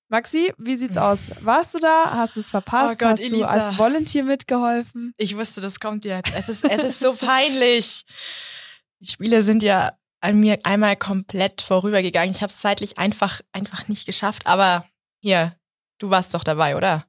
Maxi, 0.09 0.51
wie 0.57 0.75
sieht's 0.75 0.97
aus? 0.97 1.31
Warst 1.41 1.75
du 1.75 1.79
da? 1.79 2.11
Hast 2.17 2.35
du 2.35 2.39
es 2.41 2.49
verpasst? 2.51 2.95
Oh 2.95 2.97
Gott, 2.97 3.11
Hast 3.11 3.21
du 3.21 3.35
Elisa. 3.35 3.47
als 3.47 3.77
Volunteer 3.77 4.23
mitgeholfen? 4.23 5.13
Ich 5.17 5.37
wusste, 5.37 5.61
das 5.61 5.79
kommt 5.79 6.05
jetzt. 6.05 6.33
Es 6.35 6.49
ist, 6.49 6.65
es 6.65 6.83
ist 6.83 6.99
so 6.99 7.13
peinlich. 7.13 8.03
Die 8.99 9.09
Spiele 9.09 9.43
sind 9.43 9.63
ja 9.63 9.93
an 10.23 10.39
mir 10.39 10.59
einmal 10.63 10.95
komplett 10.95 11.61
vorübergegangen. 11.61 12.31
Ich 12.31 12.41
habe 12.41 12.51
es 12.51 12.59
zeitlich 12.59 12.97
einfach, 12.97 13.41
einfach 13.51 13.87
nicht 13.87 14.05
geschafft. 14.05 14.47
Aber 14.47 14.85
hier, 15.19 15.55
du 15.99 16.09
warst 16.09 16.33
doch 16.33 16.43
dabei, 16.43 16.77
oder? 16.77 17.05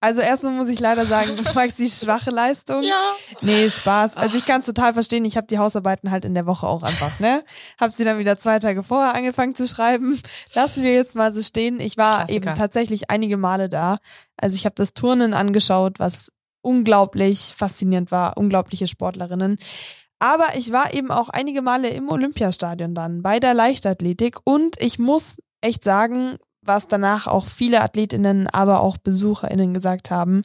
Also 0.00 0.20
erstmal 0.20 0.52
muss 0.52 0.68
ich 0.68 0.80
leider 0.80 1.06
sagen, 1.06 1.36
Maxi, 1.54 1.88
schwache 1.88 2.30
Leistung. 2.30 2.82
Ja. 2.82 3.14
Nee, 3.40 3.68
Spaß. 3.68 4.16
Also 4.16 4.36
ich 4.36 4.44
kann 4.44 4.60
es 4.60 4.66
total 4.66 4.94
verstehen. 4.94 5.24
Ich 5.24 5.36
habe 5.36 5.46
die 5.46 5.58
Hausarbeiten 5.58 6.10
halt 6.10 6.24
in 6.24 6.34
der 6.34 6.46
Woche 6.46 6.66
auch 6.66 6.82
einfach, 6.82 7.18
ne? 7.20 7.44
Hab 7.78 7.90
sie 7.90 8.04
dann 8.04 8.18
wieder 8.18 8.36
zwei 8.36 8.58
Tage 8.58 8.82
vorher 8.82 9.14
angefangen 9.14 9.54
zu 9.54 9.66
schreiben. 9.68 10.20
Lassen 10.54 10.82
wir 10.82 10.92
jetzt 10.92 11.14
mal 11.14 11.32
so 11.32 11.40
stehen. 11.42 11.78
Ich 11.78 11.96
war 11.98 12.24
Klassiker. 12.24 12.46
eben 12.50 12.58
tatsächlich 12.58 13.10
einige 13.10 13.36
Male 13.36 13.68
da. 13.68 13.98
Also 14.36 14.56
ich 14.56 14.64
habe 14.64 14.74
das 14.74 14.92
Turnen 14.92 15.34
angeschaut, 15.34 16.00
was 16.00 16.32
unglaublich 16.62 17.54
faszinierend 17.56 18.10
war. 18.10 18.36
Unglaubliche 18.36 18.88
Sportlerinnen. 18.88 19.58
Aber 20.22 20.54
ich 20.54 20.70
war 20.70 20.94
eben 20.94 21.10
auch 21.10 21.30
einige 21.30 21.62
Male 21.62 21.88
im 21.88 22.08
Olympiastadion 22.08 22.94
dann 22.94 23.22
bei 23.22 23.40
der 23.40 23.54
Leichtathletik 23.54 24.38
und 24.44 24.80
ich 24.80 25.00
muss 25.00 25.38
echt 25.60 25.82
sagen, 25.82 26.36
was 26.64 26.86
danach 26.86 27.26
auch 27.26 27.44
viele 27.44 27.80
Athletinnen, 27.80 28.46
aber 28.46 28.82
auch 28.82 28.98
Besucherinnen 28.98 29.74
gesagt 29.74 30.12
haben, 30.12 30.42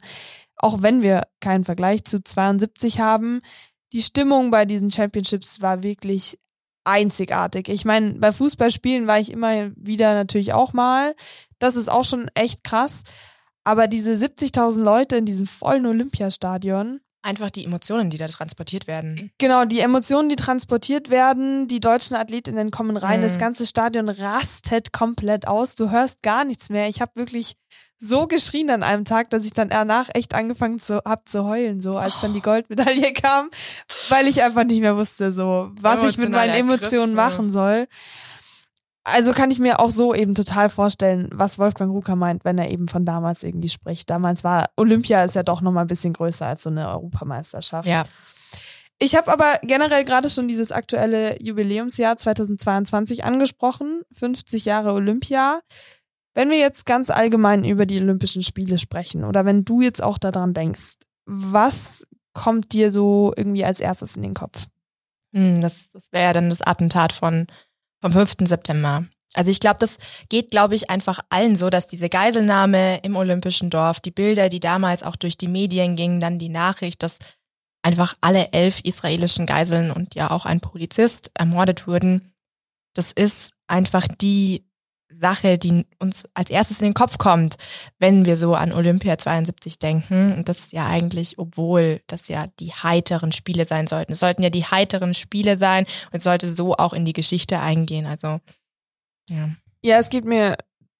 auch 0.56 0.82
wenn 0.82 1.00
wir 1.00 1.28
keinen 1.38 1.64
Vergleich 1.64 2.04
zu 2.04 2.20
72 2.20 2.98
haben, 2.98 3.40
die 3.92 4.02
Stimmung 4.02 4.50
bei 4.50 4.64
diesen 4.64 4.90
Championships 4.90 5.62
war 5.62 5.84
wirklich 5.84 6.40
einzigartig. 6.82 7.68
Ich 7.68 7.84
meine, 7.84 8.14
bei 8.14 8.32
Fußballspielen 8.32 9.06
war 9.06 9.20
ich 9.20 9.30
immer 9.30 9.70
wieder 9.76 10.14
natürlich 10.14 10.54
auch 10.54 10.72
mal. 10.72 11.14
Das 11.60 11.76
ist 11.76 11.88
auch 11.88 12.04
schon 12.04 12.28
echt 12.34 12.64
krass. 12.64 13.04
Aber 13.62 13.86
diese 13.86 14.10
70.000 14.10 14.82
Leute 14.82 15.14
in 15.18 15.24
diesem 15.24 15.46
vollen 15.46 15.86
Olympiastadion, 15.86 16.98
Einfach 17.28 17.50
die 17.50 17.64
Emotionen, 17.64 18.08
die 18.08 18.16
da 18.16 18.26
transportiert 18.26 18.86
werden. 18.86 19.30
Genau, 19.36 19.66
die 19.66 19.80
Emotionen, 19.80 20.30
die 20.30 20.36
transportiert 20.36 21.10
werden, 21.10 21.68
die 21.68 21.78
deutschen 21.78 22.16
Athletinnen 22.16 22.70
kommen 22.70 22.96
rein, 22.96 23.20
Mhm. 23.20 23.24
das 23.24 23.38
ganze 23.38 23.66
Stadion 23.66 24.08
rastet 24.08 24.92
komplett 24.94 25.46
aus, 25.46 25.74
du 25.74 25.90
hörst 25.90 26.22
gar 26.22 26.44
nichts 26.44 26.70
mehr. 26.70 26.88
Ich 26.88 27.02
habe 27.02 27.12
wirklich 27.16 27.56
so 27.98 28.26
geschrien 28.28 28.70
an 28.70 28.82
einem 28.82 29.04
Tag, 29.04 29.28
dass 29.30 29.44
ich 29.44 29.52
dann 29.52 29.68
danach 29.68 30.08
echt 30.14 30.32
angefangen 30.34 30.78
zu, 30.78 31.02
hab 31.04 31.28
zu 31.28 31.44
heulen, 31.44 31.80
so 31.82 31.98
als 31.98 32.20
dann 32.20 32.32
die 32.32 32.40
Goldmedaille 32.40 33.12
kam, 33.12 33.50
weil 34.08 34.26
ich 34.26 34.42
einfach 34.42 34.64
nicht 34.64 34.80
mehr 34.80 34.96
wusste, 34.96 35.32
so 35.32 35.70
was 35.80 36.02
ich 36.08 36.16
mit 36.16 36.30
meinen 36.30 36.54
Emotionen 36.54 37.16
Ergriffe. 37.18 37.36
machen 37.36 37.50
soll. 37.52 37.88
Also 39.14 39.32
kann 39.32 39.50
ich 39.50 39.58
mir 39.58 39.80
auch 39.80 39.90
so 39.90 40.14
eben 40.14 40.34
total 40.34 40.68
vorstellen, 40.68 41.28
was 41.32 41.58
Wolfgang 41.58 41.92
Rucker 41.92 42.16
meint, 42.16 42.44
wenn 42.44 42.58
er 42.58 42.70
eben 42.70 42.88
von 42.88 43.04
damals 43.04 43.42
irgendwie 43.42 43.68
spricht. 43.68 44.10
Damals 44.10 44.44
war 44.44 44.70
Olympia 44.76 45.24
ist 45.24 45.34
ja 45.34 45.42
doch 45.42 45.60
noch 45.60 45.72
mal 45.72 45.82
ein 45.82 45.86
bisschen 45.88 46.12
größer 46.12 46.46
als 46.46 46.62
so 46.62 46.70
eine 46.70 46.88
Europameisterschaft. 46.88 47.88
Ja. 47.88 48.04
Ich 49.00 49.14
habe 49.14 49.30
aber 49.30 49.58
generell 49.62 50.04
gerade 50.04 50.28
schon 50.28 50.48
dieses 50.48 50.72
aktuelle 50.72 51.40
Jubiläumsjahr 51.40 52.16
2022 52.16 53.24
angesprochen, 53.24 54.02
50 54.12 54.64
Jahre 54.64 54.92
Olympia. 54.92 55.60
Wenn 56.34 56.50
wir 56.50 56.58
jetzt 56.58 56.84
ganz 56.84 57.10
allgemein 57.10 57.64
über 57.64 57.86
die 57.86 58.00
Olympischen 58.00 58.42
Spiele 58.42 58.78
sprechen 58.78 59.24
oder 59.24 59.44
wenn 59.44 59.64
du 59.64 59.80
jetzt 59.80 60.02
auch 60.02 60.18
daran 60.18 60.52
denkst, 60.52 60.94
was 61.26 62.06
kommt 62.32 62.72
dir 62.72 62.90
so 62.90 63.32
irgendwie 63.36 63.64
als 63.64 63.80
erstes 63.80 64.16
in 64.16 64.22
den 64.22 64.34
Kopf? 64.34 64.66
Hm, 65.32 65.60
das 65.60 65.88
das 65.90 66.10
wäre 66.12 66.24
ja 66.24 66.32
dann 66.32 66.48
das 66.48 66.62
Attentat 66.62 67.12
von, 67.12 67.46
vom 68.00 68.12
5. 68.12 68.36
September. 68.40 69.04
Also 69.34 69.50
ich 69.50 69.60
glaube, 69.60 69.76
das 69.80 69.98
geht, 70.28 70.50
glaube 70.50 70.74
ich, 70.74 70.90
einfach 70.90 71.20
allen 71.28 71.54
so, 71.54 71.70
dass 71.70 71.86
diese 71.86 72.08
Geiselnahme 72.08 72.98
im 73.02 73.14
Olympischen 73.16 73.70
Dorf, 73.70 74.00
die 74.00 74.10
Bilder, 74.10 74.48
die 74.48 74.60
damals 74.60 75.02
auch 75.02 75.16
durch 75.16 75.36
die 75.36 75.48
Medien 75.48 75.96
gingen, 75.96 76.18
dann 76.18 76.38
die 76.38 76.48
Nachricht, 76.48 77.02
dass 77.02 77.18
einfach 77.82 78.16
alle 78.20 78.52
elf 78.52 78.80
israelischen 78.80 79.46
Geiseln 79.46 79.90
und 79.90 80.14
ja 80.14 80.30
auch 80.30 80.46
ein 80.46 80.60
Polizist 80.60 81.30
ermordet 81.34 81.86
wurden, 81.86 82.32
das 82.94 83.12
ist 83.12 83.52
einfach 83.68 84.08
die 84.08 84.67
Sache, 85.10 85.58
die 85.58 85.86
uns 85.98 86.24
als 86.34 86.50
erstes 86.50 86.80
in 86.80 86.88
den 86.88 86.94
Kopf 86.94 87.18
kommt, 87.18 87.56
wenn 87.98 88.24
wir 88.24 88.36
so 88.36 88.54
an 88.54 88.72
Olympia 88.72 89.16
72 89.16 89.78
denken. 89.78 90.34
Und 90.34 90.48
das 90.48 90.58
ist 90.58 90.72
ja 90.72 90.86
eigentlich, 90.86 91.38
obwohl 91.38 92.00
das 92.06 92.28
ja 92.28 92.46
die 92.60 92.72
heiteren 92.72 93.32
Spiele 93.32 93.64
sein 93.64 93.86
sollten. 93.86 94.12
Es 94.12 94.20
sollten 94.20 94.42
ja 94.42 94.50
die 94.50 94.64
heiteren 94.64 95.14
Spiele 95.14 95.56
sein 95.56 95.86
und 96.12 96.18
es 96.18 96.24
sollte 96.24 96.54
so 96.54 96.74
auch 96.76 96.92
in 96.92 97.04
die 97.04 97.14
Geschichte 97.14 97.60
eingehen. 97.60 98.06
Also, 98.06 98.40
ja. 99.28 99.50
Ja, 99.82 99.98
es 99.98 100.10
geht 100.10 100.24
mir 100.24 100.56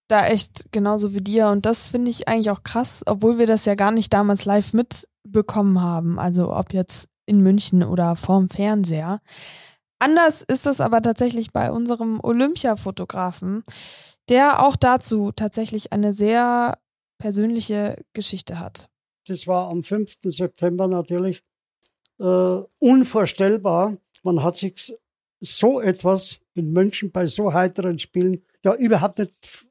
da 0.08 0.26
echt 0.26 0.72
genauso 0.72 1.14
wie 1.14 1.20
dir 1.20 1.48
und 1.48 1.66
das 1.66 1.90
finde 1.90 2.10
ich 2.10 2.28
eigentlich 2.28 2.50
auch 2.50 2.62
krass, 2.62 3.02
obwohl 3.06 3.38
wir 3.38 3.46
das 3.46 3.66
ja 3.66 3.74
gar 3.74 3.90
nicht 3.90 4.12
damals 4.12 4.46
live 4.46 4.72
mitbekommen 4.72 5.82
haben. 5.82 6.18
Also 6.18 6.54
ob 6.54 6.72
jetzt 6.72 7.08
in 7.26 7.42
München 7.42 7.82
oder 7.82 8.16
vorm 8.16 8.48
Fernseher. 8.48 9.20
Anders 9.98 10.42
ist 10.42 10.66
das 10.66 10.80
aber 10.80 11.02
tatsächlich 11.02 11.52
bei 11.52 11.72
unserem 11.72 12.20
Olympia-Fotografen, 12.22 13.64
der 14.28 14.64
auch 14.64 14.76
dazu 14.76 15.32
tatsächlich 15.32 15.92
eine 15.92 16.14
sehr 16.14 16.78
persönliche 17.18 18.04
Geschichte 18.12 18.60
hat. 18.60 18.88
Das 19.26 19.46
war 19.46 19.68
am 19.68 19.82
5. 19.82 20.16
September 20.22 20.86
natürlich 20.86 21.42
äh, 22.18 22.62
unvorstellbar. 22.78 23.96
Man 24.22 24.42
hat 24.42 24.56
sich 24.56 24.96
so 25.40 25.80
etwas 25.80 26.40
in 26.54 26.72
München 26.72 27.10
bei 27.12 27.26
so 27.26 27.52
heiteren 27.52 27.98
Spielen 27.98 28.44
ja 28.64 28.74
überhaupt 28.74 29.18
nicht 29.18 29.66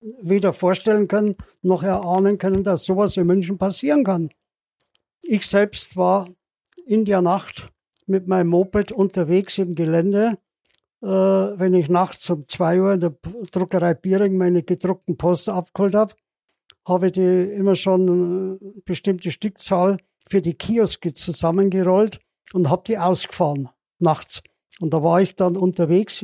weder 0.00 0.52
vorstellen 0.52 1.08
können 1.08 1.36
noch 1.62 1.82
erahnen 1.82 2.38
können, 2.38 2.64
dass 2.64 2.84
sowas 2.84 3.16
in 3.16 3.26
München 3.26 3.58
passieren 3.58 4.04
kann. 4.04 4.30
Ich 5.22 5.46
selbst 5.46 5.96
war 5.96 6.28
in 6.84 7.04
der 7.04 7.22
Nacht 7.22 7.68
mit 8.12 8.28
meinem 8.28 8.48
Moped 8.48 8.92
unterwegs 8.92 9.58
im 9.58 9.74
Gelände. 9.74 10.38
Äh, 11.02 11.06
wenn 11.06 11.74
ich 11.74 11.88
nachts 11.88 12.30
um 12.30 12.46
zwei 12.46 12.80
Uhr 12.80 12.92
in 12.92 13.00
der 13.00 13.16
Druckerei 13.50 13.94
Biering 13.94 14.36
meine 14.36 14.62
gedruckten 14.62 15.16
Poster 15.16 15.54
abgeholt 15.54 15.94
habe, 15.94 16.14
habe 16.86 17.06
ich 17.06 17.12
die 17.12 17.20
immer 17.20 17.74
schon 17.74 18.08
eine 18.08 18.58
bestimmte 18.84 19.30
Stückzahl 19.30 19.96
für 20.28 20.42
die 20.42 20.54
Kioske 20.54 21.12
zusammengerollt 21.12 22.20
und 22.52 22.70
habe 22.70 22.84
die 22.86 22.98
ausgefahren 22.98 23.70
nachts. 23.98 24.42
Und 24.80 24.92
da 24.92 25.02
war 25.02 25.22
ich 25.22 25.34
dann 25.34 25.56
unterwegs. 25.56 26.22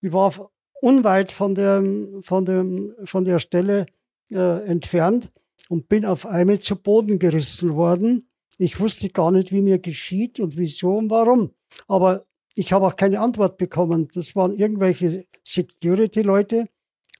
Ich 0.00 0.12
war 0.12 0.50
unweit 0.80 1.32
von 1.32 1.54
der, 1.54 1.82
von 2.22 2.44
dem, 2.44 2.94
von 3.04 3.24
der 3.24 3.38
Stelle 3.38 3.86
äh, 4.30 4.66
entfernt 4.66 5.30
und 5.68 5.88
bin 5.88 6.04
auf 6.04 6.26
einmal 6.26 6.58
zu 6.58 6.76
Boden 6.76 7.18
gerissen 7.18 7.74
worden. 7.74 8.28
Ich 8.62 8.78
wusste 8.78 9.08
gar 9.08 9.32
nicht, 9.32 9.50
wie 9.50 9.60
mir 9.60 9.80
geschieht 9.80 10.38
und 10.38 10.56
wieso 10.56 10.94
und 10.94 11.10
warum. 11.10 11.50
Aber 11.88 12.26
ich 12.54 12.72
habe 12.72 12.86
auch 12.86 12.94
keine 12.94 13.18
Antwort 13.18 13.56
bekommen. 13.56 14.06
Das 14.14 14.36
waren 14.36 14.52
irgendwelche 14.52 15.26
Security-Leute 15.42 16.68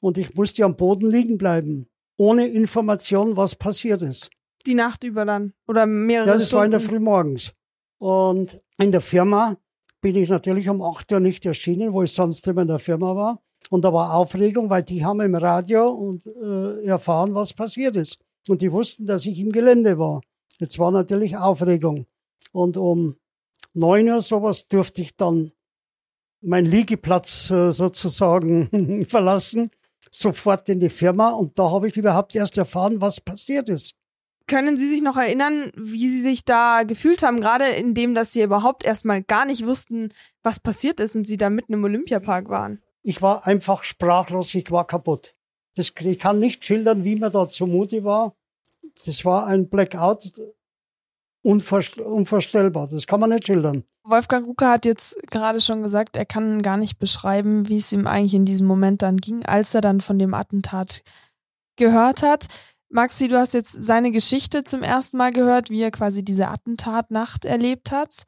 und 0.01 0.19
ich 0.19 0.35
musste 0.37 0.65
am 0.65 0.77
Boden 0.77 1.11
liegen 1.11 1.39
bleiben, 1.39 1.89
ohne 2.17 2.47
Information, 2.47 3.37
was 3.37 3.57
passiert 3.57 4.03
ist. 4.03 4.31
Die 4.67 4.75
Nacht 4.75 5.03
über 5.03 5.25
dann 5.25 5.53
oder 5.67 5.85
mehrere 5.87 6.29
Ja, 6.29 6.35
das 6.35 6.47
Stunden. 6.47 6.59
war 6.59 6.65
in 6.67 6.71
der 6.71 6.81
Früh 6.81 7.01
morgens. 7.01 7.53
Und 7.99 8.61
in 8.79 8.93
der 8.93 9.01
Firma 9.01 9.57
bin 10.01 10.15
ich 10.15 10.29
natürlich 10.29 10.69
um 10.69 10.81
8 10.81 11.11
Uhr 11.11 11.21
nicht 11.21 11.45
erschienen, 11.45 11.93
wo 11.93 12.05
ich 12.05 12.13
sonst 12.13 12.47
immer 12.47 12.63
in 12.63 12.69
der 12.69 12.79
Firma 12.79 13.17
war. 13.17 13.43
Und 13.69 13.85
da 13.85 13.93
war 13.93 14.15
Aufregung, 14.15 14.71
weil 14.71 14.85
die 14.85 15.05
haben 15.05 15.21
im 15.21 15.35
Radio 15.35 15.91
und, 15.91 16.25
äh, 16.25 16.85
erfahren, 16.85 17.35
was 17.35 17.53
passiert 17.53 17.97
ist. 17.97 18.21
Und 18.49 18.61
die 18.61 18.71
wussten, 18.71 19.07
dass 19.07 19.27
ich 19.27 19.39
im 19.41 19.51
Gelände 19.51 19.99
war. 19.99 20.21
Jetzt 20.59 20.79
war 20.79 20.91
natürlich 20.91 21.37
Aufregung. 21.37 22.07
Und 22.53 22.77
um 22.77 23.17
9 23.75 24.09
Uhr 24.09 24.21
sowas 24.21 24.69
durfte 24.69 25.03
ich 25.03 25.17
dann 25.17 25.53
meinen 26.41 26.67
Liegeplatz 26.67 27.51
äh, 27.51 27.73
sozusagen 27.73 29.05
verlassen, 29.09 29.71
sofort 30.11 30.69
in 30.69 30.81
die 30.81 30.89
Firma. 30.89 31.31
Und 31.31 31.59
da 31.59 31.71
habe 31.71 31.89
ich 31.89 31.97
überhaupt 31.97 32.35
erst 32.35 32.59
erfahren, 32.59 33.01
was 33.01 33.21
passiert 33.21 33.69
ist. 33.69 33.95
Können 34.49 34.77
Sie 34.77 34.89
sich 34.89 35.03
noch 35.03 35.17
erinnern, 35.17 35.71
wie 35.77 36.09
Sie 36.09 36.21
sich 36.21 36.45
da 36.45 36.83
gefühlt 36.83 37.23
haben, 37.23 37.41
gerade 37.41 37.69
in 37.69 37.95
dem, 37.95 38.15
dass 38.15 38.33
Sie 38.33 38.43
überhaupt 38.43 38.85
erstmal 38.85 39.23
gar 39.23 39.47
nicht 39.47 39.65
wussten, 39.65 40.13
was 40.43 40.59
passiert 40.61 41.01
ist 41.01 41.15
und 41.15 41.27
Sie 41.27 41.37
da 41.37 41.49
mitten 41.49 41.73
im 41.73 41.85
Olympiapark 41.85 42.49
waren? 42.49 42.83
ich 43.03 43.21
war 43.23 43.47
einfach 43.47 43.83
sprachlos, 43.83 44.55
ich 44.55 44.71
war 44.71 44.87
kaputt. 44.87 45.35
Das, 45.75 45.93
ich 45.99 46.19
kann 46.19 46.39
nicht 46.39 46.65
schildern, 46.65 47.05
wie 47.05 47.17
mir 47.17 47.31
da 47.31 47.49
zumute 47.49 48.05
war. 48.05 48.37
Das 49.05 49.25
war 49.25 49.47
ein 49.47 49.69
Blackout, 49.69 50.33
unvorst- 51.45 52.01
unvorstellbar. 52.01 52.89
Das 52.89 53.07
kann 53.07 53.21
man 53.21 53.31
nicht 53.31 53.47
schildern. 53.47 53.85
Wolfgang 54.05 54.47
Rucker 54.47 54.71
hat 54.71 54.85
jetzt 54.85 55.17
gerade 55.31 55.61
schon 55.61 55.83
gesagt, 55.83 56.17
er 56.17 56.27
kann 56.27 56.63
gar 56.63 56.77
nicht 56.77 56.99
beschreiben, 56.99 57.69
wie 57.69 57.79
es 57.79 57.93
ihm 57.93 58.07
eigentlich 58.07 58.35
in 58.35 58.45
diesem 58.45 58.67
Moment 58.67 59.03
dann 59.03 59.17
ging, 59.17 59.45
als 59.47 59.75
er 59.75 59.81
dann 59.81 60.01
von 60.01 60.19
dem 60.19 60.35
Attentat 60.35 61.03
gehört 61.77 62.23
hat. 62.23 62.47
Maxi, 62.89 63.29
du 63.29 63.39
hast 63.39 63.55
jetzt 63.55 63.73
seine 63.73 64.11
Geschichte 64.11 64.65
zum 64.65 64.83
ersten 64.83 65.17
Mal 65.17 65.33
gehört, 65.33 65.71
wie 65.71 65.81
er 65.81 65.91
quasi 65.91 66.25
diese 66.25 66.49
Attentatnacht 66.49 67.45
erlebt 67.45 67.91
hat. 67.91 68.25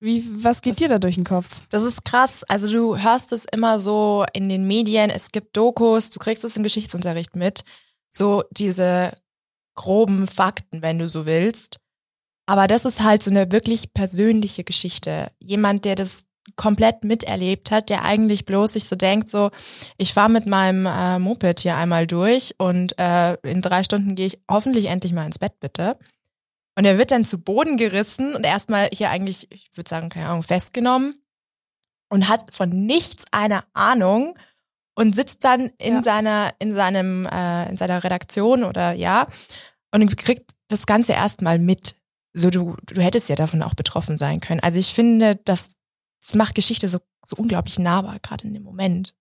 Wie, 0.00 0.24
was 0.42 0.62
geht 0.62 0.80
dir 0.80 0.88
da 0.88 0.98
durch 0.98 1.16
den 1.16 1.24
Kopf? 1.24 1.60
Das 1.68 1.82
ist 1.82 2.04
krass. 2.06 2.42
Also 2.44 2.70
du 2.70 2.96
hörst 2.96 3.32
es 3.32 3.44
immer 3.44 3.78
so 3.78 4.24
in 4.32 4.48
den 4.48 4.66
Medien, 4.66 5.10
es 5.10 5.30
gibt 5.30 5.56
Dokus, 5.56 6.08
du 6.08 6.18
kriegst 6.18 6.42
es 6.42 6.56
im 6.56 6.62
Geschichtsunterricht 6.62 7.36
mit. 7.36 7.64
So 8.08 8.44
diese 8.50 9.12
groben 9.80 10.26
Fakten, 10.26 10.82
wenn 10.82 10.98
du 10.98 11.08
so 11.08 11.24
willst. 11.24 11.78
Aber 12.46 12.66
das 12.66 12.84
ist 12.84 13.02
halt 13.02 13.22
so 13.22 13.30
eine 13.30 13.50
wirklich 13.50 13.94
persönliche 13.94 14.64
Geschichte. 14.64 15.30
Jemand, 15.38 15.84
der 15.84 15.94
das 15.94 16.24
komplett 16.56 17.04
miterlebt 17.04 17.70
hat, 17.70 17.90
der 17.90 18.04
eigentlich 18.04 18.44
bloß 18.44 18.72
sich 18.74 18.84
so 18.86 18.96
denkt, 18.96 19.28
so, 19.28 19.50
ich 19.98 20.12
fahre 20.12 20.30
mit 20.30 20.46
meinem 20.46 20.84
äh, 20.86 21.18
Moped 21.18 21.60
hier 21.60 21.76
einmal 21.76 22.06
durch 22.06 22.54
und 22.58 22.98
äh, 22.98 23.34
in 23.42 23.60
drei 23.62 23.84
Stunden 23.84 24.16
gehe 24.16 24.26
ich 24.26 24.38
hoffentlich 24.50 24.86
endlich 24.86 25.12
mal 25.12 25.26
ins 25.26 25.38
Bett, 25.38 25.60
bitte. 25.60 25.96
Und 26.76 26.84
er 26.84 26.98
wird 26.98 27.10
dann 27.10 27.24
zu 27.24 27.38
Boden 27.40 27.76
gerissen 27.76 28.34
und 28.34 28.44
erstmal 28.44 28.88
hier 28.92 29.10
eigentlich, 29.10 29.50
ich 29.52 29.70
würde 29.76 29.88
sagen, 29.88 30.08
keine 30.08 30.28
Ahnung, 30.28 30.42
festgenommen 30.42 31.22
und 32.08 32.28
hat 32.28 32.52
von 32.54 32.68
nichts 32.70 33.24
eine 33.30 33.62
Ahnung 33.74 34.36
und 34.96 35.14
sitzt 35.14 35.44
dann 35.44 35.70
in 35.78 35.96
Ja. 35.96 36.02
seiner, 36.02 36.50
in 36.58 36.74
seinem, 36.74 37.26
äh, 37.26 37.68
in 37.70 37.76
seiner 37.76 38.02
Redaktion 38.02 38.64
oder 38.64 38.92
ja 38.92 39.28
und 39.92 40.16
kriegt 40.16 40.52
das 40.68 40.86
Ganze 40.86 41.12
erstmal 41.12 41.58
mit. 41.58 41.96
So, 42.32 42.50
du, 42.50 42.76
du 42.86 43.00
hättest 43.02 43.28
ja 43.28 43.34
davon 43.36 43.62
auch 43.62 43.74
betroffen 43.74 44.16
sein 44.16 44.40
können. 44.40 44.60
Also 44.60 44.78
ich 44.78 44.94
finde, 44.94 45.36
das, 45.44 45.72
das 46.24 46.34
macht 46.36 46.54
Geschichte 46.54 46.88
so, 46.88 46.98
so 47.26 47.36
unglaublich 47.36 47.78
nahbar, 47.78 48.18
gerade 48.20 48.46
in 48.46 48.54
dem 48.54 48.62
Moment. 48.62 49.14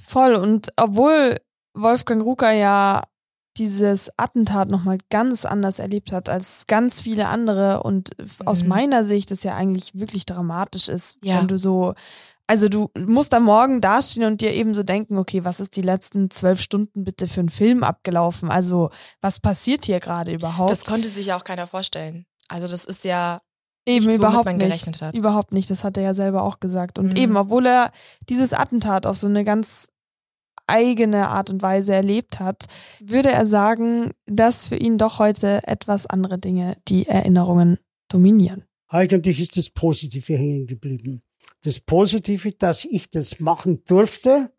Voll. 0.00 0.34
Und 0.34 0.72
obwohl 0.76 1.40
Wolfgang 1.74 2.22
Rucker 2.22 2.52
ja 2.52 3.02
dieses 3.58 4.10
Attentat 4.18 4.70
nochmal 4.70 4.98
ganz 5.10 5.44
anders 5.44 5.78
erlebt 5.78 6.10
hat 6.12 6.28
als 6.30 6.66
ganz 6.66 7.02
viele 7.02 7.28
andere 7.28 7.82
und 7.82 8.10
aus 8.46 8.62
Mhm. 8.62 8.68
meiner 8.68 9.04
Sicht 9.04 9.30
das 9.30 9.42
ja 9.42 9.54
eigentlich 9.56 9.90
wirklich 9.94 10.24
dramatisch 10.24 10.88
ist, 10.88 11.18
Ja. 11.22 11.38
wenn 11.38 11.48
du 11.48 11.58
so, 11.58 11.94
also 12.46 12.68
du 12.68 12.90
musst 12.98 13.32
am 13.34 13.44
Morgen 13.44 13.80
dastehen 13.80 14.24
und 14.24 14.40
dir 14.40 14.52
eben 14.52 14.74
so 14.74 14.82
denken, 14.82 15.16
okay, 15.18 15.44
was 15.44 15.60
ist 15.60 15.76
die 15.76 15.82
letzten 15.82 16.30
zwölf 16.30 16.60
Stunden 16.60 17.04
bitte 17.04 17.26
für 17.28 17.40
einen 17.40 17.48
Film 17.48 17.82
abgelaufen? 17.82 18.50
Also 18.50 18.90
was 19.20 19.40
passiert 19.40 19.86
hier 19.86 20.00
gerade 20.00 20.32
überhaupt? 20.32 20.70
Das 20.70 20.84
konnte 20.84 21.08
sich 21.08 21.26
ja 21.26 21.38
auch 21.38 21.44
keiner 21.44 21.66
vorstellen. 21.66 22.26
Also 22.48 22.68
das 22.68 22.84
ist 22.84 23.04
ja 23.04 23.40
Eben 23.86 24.06
nichts, 24.06 24.06
womit 24.06 24.18
überhaupt 24.18 24.44
man 24.46 24.56
nicht. 24.58 24.66
gerechnet 24.66 25.02
hat. 25.02 25.16
Überhaupt 25.16 25.52
nicht, 25.52 25.70
das 25.70 25.82
hat 25.84 25.96
er 25.96 26.02
ja 26.02 26.14
selber 26.14 26.42
auch 26.42 26.60
gesagt. 26.60 26.98
Und 26.98 27.10
Mhm. 27.14 27.16
eben, 27.16 27.36
obwohl 27.36 27.66
er 27.66 27.90
dieses 28.28 28.52
Attentat 28.52 29.06
auf 29.06 29.16
so 29.16 29.26
eine 29.28 29.44
ganz 29.44 29.88
eigene 30.66 31.28
Art 31.28 31.50
und 31.50 31.62
Weise 31.62 31.92
erlebt 31.94 32.38
hat, 32.38 32.66
würde 33.00 33.30
er 33.30 33.46
sagen, 33.46 34.12
dass 34.26 34.68
für 34.68 34.76
ihn 34.76 34.98
doch 34.98 35.18
heute 35.18 35.66
etwas 35.66 36.06
andere 36.06 36.38
Dinge 36.38 36.76
die 36.88 37.06
Erinnerungen 37.08 37.78
dominieren. 38.08 38.64
Eigentlich 38.88 39.40
ist 39.40 39.56
das 39.56 39.70
Positive 39.70 40.34
hängen 40.36 40.66
geblieben. 40.66 41.22
Das 41.62 41.80
Positive, 41.80 42.52
dass 42.52 42.84
ich 42.84 43.10
das 43.10 43.40
machen 43.40 43.84
durfte, 43.84 44.50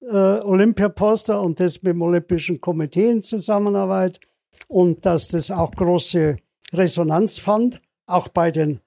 äh, 0.00 0.40
Olympiaposter 0.40 1.40
und 1.40 1.60
das 1.60 1.82
mit 1.82 1.92
dem 1.92 2.02
Olympischen 2.02 2.60
Komitee 2.60 3.10
in 3.10 3.22
Zusammenarbeit 3.22 4.20
und 4.68 5.04
dass 5.04 5.28
das 5.28 5.50
auch 5.50 5.72
große 5.72 6.36
Resonanz 6.72 7.38
fand, 7.38 7.80
auch 8.06 8.28
bei 8.28 8.50
den 8.50 8.80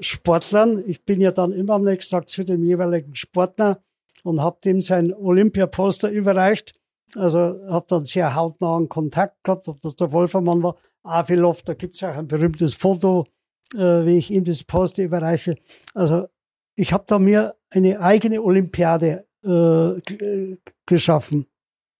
Sportlern. 0.00 0.82
Ich 0.86 1.04
bin 1.04 1.20
ja 1.20 1.30
dann 1.30 1.52
immer 1.52 1.74
am 1.74 1.84
nächsten 1.84 2.16
Tag 2.16 2.28
zu 2.28 2.44
dem 2.44 2.64
jeweiligen 2.64 3.14
Sportler 3.14 3.82
und 4.22 4.40
habe 4.40 4.58
dem 4.64 4.80
sein 4.80 5.12
Olympiaposter 5.12 6.10
überreicht. 6.10 6.74
Also 7.16 7.38
habe 7.38 7.86
dann 7.88 8.04
sehr 8.04 8.34
hautnahen 8.34 8.88
Kontakt 8.88 9.42
gehabt, 9.42 9.68
ob 9.68 9.80
das 9.80 9.96
der 9.96 10.12
Wolfermann 10.12 10.62
war, 10.62 10.76
Avilov, 11.02 11.62
da 11.62 11.74
gibt's 11.74 12.00
ja 12.00 12.12
auch 12.12 12.16
ein 12.16 12.28
berühmtes 12.28 12.74
Foto, 12.74 13.24
äh, 13.74 14.04
wie 14.06 14.18
ich 14.18 14.30
ihm 14.30 14.44
das 14.44 14.64
Poster 14.64 15.02
überreiche. 15.02 15.56
Also 15.94 16.28
ich 16.76 16.92
habe 16.92 17.04
da 17.06 17.18
mir 17.18 17.56
eine 17.70 18.00
eigene 18.00 18.42
Olympiade 18.42 19.26
äh, 19.44 20.00
g- 20.00 20.58
geschaffen. 20.86 21.46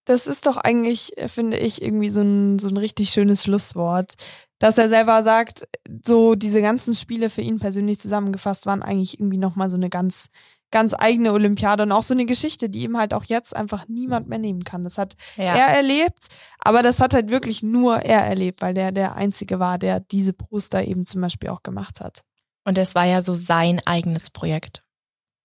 Das 0.05 0.25
ist 0.25 0.47
doch 0.47 0.57
eigentlich, 0.57 1.17
äh, 1.17 1.27
finde 1.27 1.57
ich, 1.57 1.81
irgendwie 1.81 2.09
so 2.09 2.21
ein, 2.21 2.59
so 2.59 2.67
ein 2.69 2.77
richtig 2.77 3.11
schönes 3.11 3.43
Schlusswort, 3.43 4.15
dass 4.59 4.77
er 4.77 4.89
selber 4.89 5.23
sagt, 5.23 5.67
so 6.03 6.35
diese 6.35 6.61
ganzen 6.61 6.93
Spiele 6.95 7.29
für 7.29 7.41
ihn 7.41 7.59
persönlich 7.59 7.99
zusammengefasst 7.99 8.65
waren 8.65 8.81
eigentlich 8.81 9.19
irgendwie 9.19 9.37
nochmal 9.37 9.69
so 9.69 9.77
eine 9.77 9.89
ganz, 9.89 10.29
ganz 10.71 10.93
eigene 10.97 11.33
Olympiade 11.33 11.83
und 11.83 11.91
auch 11.91 12.01
so 12.01 12.13
eine 12.13 12.25
Geschichte, 12.25 12.69
die 12.69 12.83
ihm 12.83 12.97
halt 12.97 13.13
auch 13.13 13.25
jetzt 13.25 13.55
einfach 13.55 13.87
niemand 13.87 14.27
mehr 14.27 14.39
nehmen 14.39 14.63
kann. 14.63 14.83
Das 14.83 14.97
hat 14.97 15.15
ja. 15.37 15.55
er 15.55 15.67
erlebt, 15.67 16.27
aber 16.59 16.81
das 16.81 16.99
hat 16.99 17.13
halt 17.13 17.29
wirklich 17.29 17.61
nur 17.61 17.97
er 17.97 18.21
erlebt, 18.21 18.61
weil 18.61 18.73
der 18.73 18.91
der 18.91 19.15
Einzige 19.15 19.59
war, 19.59 19.77
der 19.77 19.99
diese 19.99 20.33
Poster 20.33 20.83
eben 20.83 21.05
zum 21.05 21.21
Beispiel 21.21 21.49
auch 21.49 21.63
gemacht 21.63 22.01
hat. 22.01 22.21
Und 22.63 22.77
es 22.77 22.95
war 22.95 23.05
ja 23.05 23.21
so 23.21 23.33
sein 23.33 23.81
eigenes 23.85 24.29
Projekt. 24.29 24.83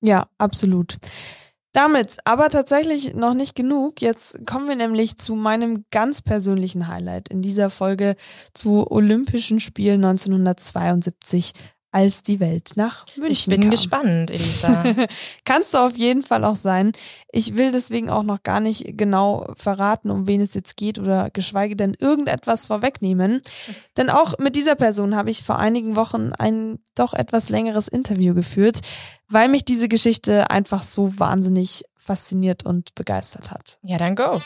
Ja, 0.00 0.28
absolut. 0.38 0.98
Damit 1.72 2.16
aber 2.24 2.48
tatsächlich 2.48 3.12
noch 3.12 3.34
nicht 3.34 3.54
genug. 3.54 4.00
Jetzt 4.00 4.46
kommen 4.46 4.66
wir 4.66 4.76
nämlich 4.76 5.18
zu 5.18 5.34
meinem 5.34 5.84
ganz 5.90 6.22
persönlichen 6.22 6.88
Highlight 6.88 7.28
in 7.28 7.42
dieser 7.42 7.68
Folge 7.68 8.16
zu 8.54 8.90
Olympischen 8.90 9.60
Spielen 9.60 10.02
1972, 10.02 11.52
als 11.96 12.22
die 12.22 12.40
Welt 12.40 12.72
nach 12.74 13.06
München 13.16 13.32
Ich 13.32 13.46
bin 13.46 13.62
kam. 13.62 13.70
gespannt, 13.70 14.30
Elisa. 14.30 14.84
Kannst 15.46 15.72
du 15.72 15.78
auf 15.78 15.96
jeden 15.96 16.22
Fall 16.22 16.44
auch 16.44 16.56
sein. 16.56 16.92
Ich 17.32 17.56
will 17.56 17.72
deswegen 17.72 18.10
auch 18.10 18.22
noch 18.22 18.42
gar 18.42 18.60
nicht 18.60 18.98
genau 18.98 19.46
verraten, 19.56 20.10
um 20.10 20.26
wen 20.26 20.42
es 20.42 20.52
jetzt 20.52 20.76
geht 20.76 20.98
oder 20.98 21.30
geschweige 21.30 21.74
denn 21.74 21.96
irgendetwas 21.98 22.66
vorwegnehmen. 22.66 23.40
Denn 23.96 24.10
auch 24.10 24.36
mit 24.38 24.56
dieser 24.56 24.74
Person 24.74 25.16
habe 25.16 25.30
ich 25.30 25.42
vor 25.42 25.58
einigen 25.58 25.96
Wochen 25.96 26.32
ein 26.38 26.80
doch 26.94 27.14
etwas 27.14 27.48
längeres 27.48 27.88
Interview 27.88 28.34
geführt, 28.34 28.80
weil 29.28 29.48
mich 29.48 29.64
diese 29.64 29.88
Geschichte 29.88 30.50
einfach 30.50 30.82
so 30.82 31.18
wahnsinnig 31.18 31.84
fasziniert 31.96 32.66
und 32.66 32.94
begeistert 32.94 33.50
hat. 33.50 33.78
ja, 33.82 33.96
dann 33.96 34.14
go. 34.16 34.42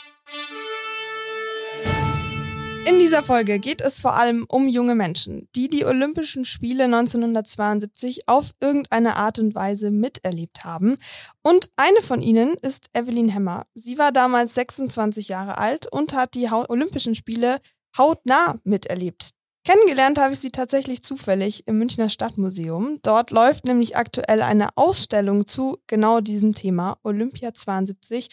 In 2.91 2.99
dieser 2.99 3.23
Folge 3.23 3.61
geht 3.61 3.81
es 3.81 4.01
vor 4.01 4.15
allem 4.15 4.47
um 4.49 4.67
junge 4.67 4.97
Menschen, 4.97 5.49
die 5.55 5.69
die 5.69 5.85
Olympischen 5.85 6.45
Spiele 6.45 6.87
1972 6.87 8.29
auf 8.29 8.51
irgendeine 8.61 9.15
Art 9.15 9.39
und 9.39 9.55
Weise 9.55 9.93
miterlebt 9.93 10.65
haben. 10.65 10.97
Und 11.41 11.71
eine 11.77 12.03
von 12.03 12.21
ihnen 12.21 12.55
ist 12.55 12.89
Evelyn 12.93 13.29
Hemmer. 13.29 13.67
Sie 13.75 13.97
war 13.97 14.11
damals 14.11 14.55
26 14.55 15.29
Jahre 15.29 15.59
alt 15.59 15.87
und 15.87 16.15
hat 16.15 16.35
die 16.35 16.49
Olympischen 16.51 17.15
Spiele 17.15 17.61
hautnah 17.97 18.59
miterlebt. 18.65 19.31
Kennengelernt 19.65 20.19
habe 20.19 20.33
ich 20.33 20.41
sie 20.41 20.51
tatsächlich 20.51 21.05
zufällig 21.05 21.69
im 21.69 21.79
Münchner 21.79 22.09
Stadtmuseum. 22.09 22.99
Dort 23.03 23.31
läuft 23.31 23.67
nämlich 23.67 23.97
aktuell 23.97 24.43
eine 24.43 24.77
Ausstellung 24.77 25.47
zu 25.47 25.79
genau 25.87 26.21
diesem 26.21 26.55
Thema, 26.55 26.99
Olympia 27.05 27.55
72. 27.55 28.31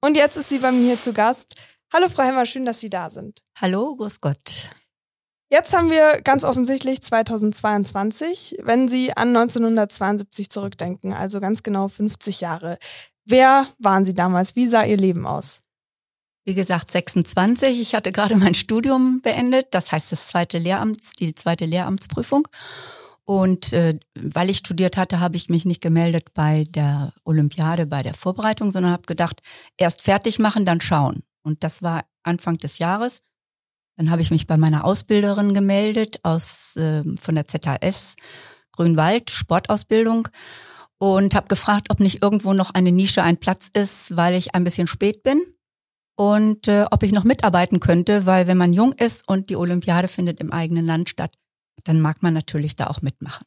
Und 0.00 0.16
jetzt 0.16 0.36
ist 0.36 0.48
sie 0.48 0.58
bei 0.58 0.72
mir 0.72 0.98
zu 0.98 1.12
Gast. 1.12 1.54
Hallo 1.92 2.08
Frau 2.08 2.22
Hemmer, 2.22 2.46
schön, 2.46 2.64
dass 2.64 2.78
Sie 2.78 2.88
da 2.88 3.10
sind. 3.10 3.42
Hallo, 3.60 3.96
grüß 3.96 4.20
Gott. 4.20 4.70
Jetzt 5.50 5.76
haben 5.76 5.90
wir 5.90 6.20
ganz 6.22 6.44
offensichtlich 6.44 7.02
2022, 7.02 8.58
wenn 8.62 8.86
Sie 8.86 9.12
an 9.16 9.28
1972 9.36 10.50
zurückdenken, 10.50 11.12
also 11.12 11.40
ganz 11.40 11.64
genau 11.64 11.88
50 11.88 12.40
Jahre. 12.40 12.78
Wer 13.24 13.66
waren 13.78 14.04
Sie 14.04 14.14
damals? 14.14 14.54
Wie 14.54 14.68
sah 14.68 14.84
Ihr 14.84 14.96
Leben 14.96 15.26
aus? 15.26 15.62
Wie 16.44 16.54
gesagt, 16.54 16.92
26. 16.92 17.80
Ich 17.80 17.96
hatte 17.96 18.12
gerade 18.12 18.36
mein 18.36 18.54
Studium 18.54 19.20
beendet, 19.20 19.66
das 19.72 19.90
heißt 19.90 20.12
das 20.12 20.28
zweite 20.28 20.58
Lehramts, 20.58 21.14
die 21.14 21.34
zweite 21.34 21.66
Lehramtsprüfung. 21.66 22.46
Und 23.24 23.72
äh, 23.72 23.98
weil 24.14 24.50
ich 24.50 24.58
studiert 24.58 24.96
hatte, 24.96 25.18
habe 25.18 25.36
ich 25.36 25.48
mich 25.48 25.64
nicht 25.64 25.80
gemeldet 25.80 26.34
bei 26.34 26.64
der 26.68 27.12
Olympiade, 27.24 27.86
bei 27.86 28.02
der 28.02 28.14
Vorbereitung, 28.14 28.70
sondern 28.70 28.92
habe 28.92 29.06
gedacht, 29.06 29.42
erst 29.76 30.02
fertig 30.02 30.38
machen, 30.38 30.64
dann 30.64 30.80
schauen. 30.80 31.24
Und 31.42 31.64
das 31.64 31.82
war 31.82 32.04
Anfang 32.22 32.58
des 32.58 32.78
Jahres. 32.78 33.22
Dann 33.96 34.10
habe 34.10 34.22
ich 34.22 34.30
mich 34.30 34.46
bei 34.46 34.56
meiner 34.56 34.84
Ausbilderin 34.84 35.52
gemeldet 35.52 36.20
aus 36.22 36.76
äh, 36.76 37.04
von 37.18 37.34
der 37.34 37.46
ZHS 37.46 38.16
Grünwald 38.72 39.30
Sportausbildung 39.30 40.28
und 40.98 41.34
habe 41.34 41.48
gefragt, 41.48 41.88
ob 41.90 42.00
nicht 42.00 42.22
irgendwo 42.22 42.52
noch 42.52 42.72
eine 42.72 42.92
Nische, 42.92 43.22
ein 43.22 43.38
Platz 43.38 43.68
ist, 43.72 44.16
weil 44.16 44.34
ich 44.34 44.54
ein 44.54 44.64
bisschen 44.64 44.86
spät 44.86 45.22
bin 45.22 45.42
und 46.16 46.68
äh, 46.68 46.86
ob 46.90 47.02
ich 47.02 47.12
noch 47.12 47.24
mitarbeiten 47.24 47.80
könnte, 47.80 48.26
weil 48.26 48.46
wenn 48.46 48.58
man 48.58 48.72
jung 48.72 48.92
ist 48.92 49.26
und 49.28 49.50
die 49.50 49.56
Olympiade 49.56 50.08
findet 50.08 50.40
im 50.40 50.52
eigenen 50.52 50.84
Land 50.84 51.08
statt, 51.08 51.34
dann 51.84 52.00
mag 52.00 52.22
man 52.22 52.34
natürlich 52.34 52.76
da 52.76 52.88
auch 52.88 53.00
mitmachen. 53.00 53.46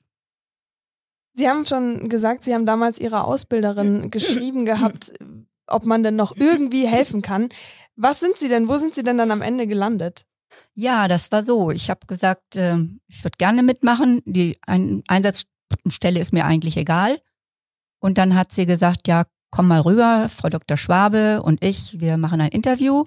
Sie 1.34 1.50
haben 1.50 1.66
schon 1.66 2.10
gesagt, 2.10 2.44
Sie 2.44 2.54
haben 2.54 2.66
damals 2.66 3.00
Ihrer 3.00 3.26
Ausbilderin 3.26 4.12
geschrieben 4.12 4.66
gehabt, 4.66 5.14
ob 5.68 5.86
man 5.86 6.04
denn 6.04 6.16
noch 6.16 6.36
irgendwie 6.36 6.88
helfen 6.88 7.22
kann. 7.22 7.50
Was 7.96 8.20
sind 8.20 8.38
Sie 8.38 8.50
denn? 8.50 8.68
Wo 8.68 8.78
sind 8.78 8.94
Sie 8.94 9.04
denn 9.04 9.18
dann 9.18 9.32
am 9.32 9.42
Ende 9.42 9.68
gelandet? 9.68 10.26
Ja, 10.76 11.08
das 11.08 11.32
war 11.32 11.44
so. 11.44 11.72
Ich 11.72 11.90
habe 11.90 12.06
gesagt, 12.08 12.56
äh, 12.56 12.78
ich 13.08 13.24
würde 13.24 13.38
gerne 13.38 13.64
mitmachen. 13.64 14.22
Die 14.26 14.58
ein 14.66 15.04
Einsatzstelle 15.08 16.20
ist 16.20 16.34
mir 16.34 16.46
eigentlich 16.46 16.78
egal. 16.78 17.20
Und 18.00 18.18
dann 18.18 18.36
hat 18.36 18.52
sie 18.52 18.66
gesagt, 18.66 19.08
ja, 19.08 19.26
komm 19.50 19.68
mal 19.68 19.82
rüber, 19.82 20.28
Frau 20.30 20.50
Dr. 20.50 20.78
Schwabe 20.78 21.42
und 21.42 21.64
ich, 21.64 22.00
wir 22.00 22.18
machen 22.18 22.42
ein 22.42 22.52
Interview. 22.52 23.06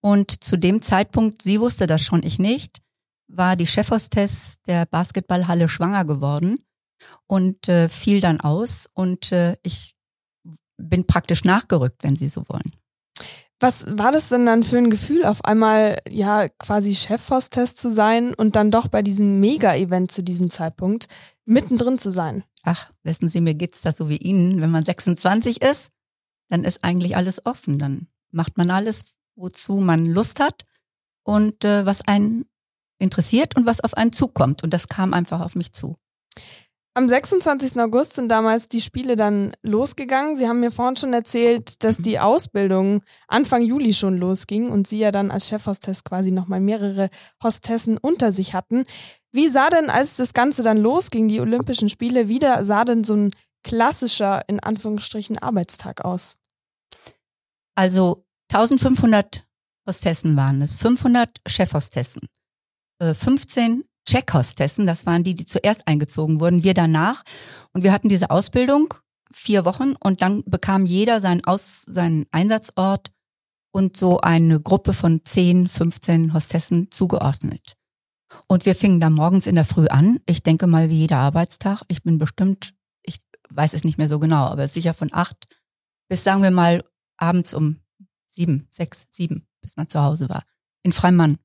Und 0.00 0.42
zu 0.42 0.58
dem 0.58 0.82
Zeitpunkt, 0.82 1.42
sie 1.42 1.60
wusste 1.60 1.86
das 1.86 2.02
schon, 2.02 2.22
ich 2.22 2.38
nicht, 2.38 2.82
war 3.28 3.56
die 3.56 3.66
Chefhostess 3.66 4.58
der 4.66 4.86
Basketballhalle 4.86 5.68
schwanger 5.68 6.04
geworden 6.04 6.64
und 7.26 7.68
äh, 7.68 7.88
fiel 7.88 8.20
dann 8.20 8.40
aus. 8.40 8.88
Und 8.92 9.32
äh, 9.32 9.56
ich 9.62 9.94
bin 10.80 11.06
praktisch 11.06 11.44
nachgerückt, 11.44 12.02
wenn 12.02 12.16
Sie 12.16 12.28
so 12.28 12.44
wollen. 12.48 12.72
Was 13.60 13.86
war 13.98 14.10
das 14.10 14.30
denn 14.30 14.46
dann 14.46 14.62
für 14.62 14.78
ein 14.78 14.88
Gefühl, 14.88 15.26
auf 15.26 15.44
einmal 15.44 15.98
ja 16.08 16.48
quasi 16.48 16.94
Chefhostess 16.94 17.74
zu 17.74 17.92
sein 17.92 18.32
und 18.32 18.56
dann 18.56 18.70
doch 18.70 18.88
bei 18.88 19.02
diesem 19.02 19.38
Mega-Event 19.38 20.10
zu 20.10 20.22
diesem 20.22 20.48
Zeitpunkt 20.48 21.08
mittendrin 21.44 21.98
zu 21.98 22.10
sein? 22.10 22.42
Ach, 22.62 22.90
wissen 23.02 23.28
Sie, 23.28 23.42
mir 23.42 23.54
geht's 23.54 23.82
da 23.82 23.92
so 23.92 24.08
wie 24.08 24.16
Ihnen. 24.16 24.62
Wenn 24.62 24.70
man 24.70 24.82
26 24.82 25.60
ist, 25.60 25.90
dann 26.48 26.64
ist 26.64 26.84
eigentlich 26.84 27.16
alles 27.16 27.44
offen. 27.44 27.78
Dann 27.78 28.08
macht 28.30 28.56
man 28.56 28.70
alles, 28.70 29.04
wozu 29.36 29.76
man 29.76 30.06
Lust 30.06 30.40
hat 30.40 30.64
und 31.22 31.64
äh, 31.64 31.84
was 31.84 32.00
einen 32.06 32.46
interessiert 32.98 33.56
und 33.56 33.66
was 33.66 33.82
auf 33.82 33.94
einen 33.94 34.12
zukommt. 34.12 34.62
Und 34.62 34.72
das 34.72 34.88
kam 34.88 35.12
einfach 35.12 35.40
auf 35.40 35.54
mich 35.54 35.72
zu. 35.72 35.96
Am 36.94 37.08
26. 37.08 37.78
August 37.78 38.14
sind 38.14 38.28
damals 38.28 38.68
die 38.68 38.80
Spiele 38.80 39.14
dann 39.14 39.52
losgegangen. 39.62 40.34
Sie 40.34 40.48
haben 40.48 40.58
mir 40.58 40.72
vorhin 40.72 40.96
schon 40.96 41.12
erzählt, 41.12 41.84
dass 41.84 41.98
die 41.98 42.18
Ausbildung 42.18 43.02
Anfang 43.28 43.62
Juli 43.62 43.94
schon 43.94 44.16
losging 44.16 44.68
und 44.70 44.88
Sie 44.88 44.98
ja 44.98 45.12
dann 45.12 45.30
als 45.30 45.46
Chefhostess 45.46 46.02
quasi 46.02 46.32
nochmal 46.32 46.58
mehrere 46.58 47.08
Hostessen 47.42 47.96
unter 47.96 48.32
sich 48.32 48.54
hatten. 48.54 48.84
Wie 49.30 49.46
sah 49.46 49.70
denn, 49.70 49.88
als 49.88 50.16
das 50.16 50.34
Ganze 50.34 50.64
dann 50.64 50.78
losging, 50.78 51.28
die 51.28 51.40
Olympischen 51.40 51.88
Spiele, 51.88 52.26
wieder 52.26 52.64
sah 52.64 52.84
denn 52.84 53.04
so 53.04 53.14
ein 53.14 53.30
klassischer, 53.62 54.42
in 54.48 54.58
Anführungsstrichen, 54.58 55.38
Arbeitstag 55.38 56.04
aus? 56.04 56.36
Also 57.76 58.26
1500 58.52 59.46
Hostessen 59.88 60.36
waren 60.36 60.60
es, 60.60 60.74
500 60.74 61.40
Chefhostessen, 61.46 62.22
äh, 62.98 63.14
15 63.14 63.84
Checkhostessen, 64.10 64.86
das 64.86 65.06
waren 65.06 65.24
die, 65.24 65.34
die 65.34 65.46
zuerst 65.46 65.86
eingezogen 65.86 66.40
wurden, 66.40 66.64
wir 66.64 66.74
danach. 66.74 67.22
Und 67.72 67.84
wir 67.84 67.92
hatten 67.92 68.08
diese 68.08 68.30
Ausbildung 68.30 68.94
vier 69.32 69.64
Wochen 69.64 69.94
und 69.94 70.22
dann 70.22 70.42
bekam 70.44 70.86
jeder 70.86 71.20
seinen, 71.20 71.44
Aus, 71.44 71.82
seinen 71.82 72.26
Einsatzort 72.32 73.12
und 73.72 73.96
so 73.96 74.20
eine 74.20 74.60
Gruppe 74.60 74.92
von 74.92 75.24
10, 75.24 75.68
15 75.68 76.34
Hostessen 76.34 76.90
zugeordnet. 76.90 77.76
Und 78.48 78.66
wir 78.66 78.74
fingen 78.74 79.00
dann 79.00 79.12
morgens 79.12 79.46
in 79.46 79.54
der 79.54 79.64
Früh 79.64 79.86
an. 79.86 80.18
Ich 80.26 80.42
denke 80.42 80.66
mal 80.66 80.88
wie 80.88 80.98
jeder 80.98 81.18
Arbeitstag. 81.18 81.82
Ich 81.88 82.02
bin 82.02 82.18
bestimmt, 82.18 82.72
ich 83.02 83.18
weiß 83.50 83.74
es 83.74 83.84
nicht 83.84 83.98
mehr 83.98 84.08
so 84.08 84.18
genau, 84.18 84.46
aber 84.46 84.66
sicher 84.66 84.94
von 84.94 85.10
acht 85.12 85.46
bis 86.10 86.24
sagen 86.24 86.42
wir 86.42 86.50
mal 86.50 86.84
abends 87.16 87.54
um 87.54 87.80
sieben, 88.26 88.66
sechs, 88.70 89.06
sieben, 89.10 89.46
bis 89.62 89.76
man 89.76 89.88
zu 89.88 90.02
Hause 90.02 90.28
war. 90.28 90.42
In 90.82 90.92
Freimann. 90.92 91.38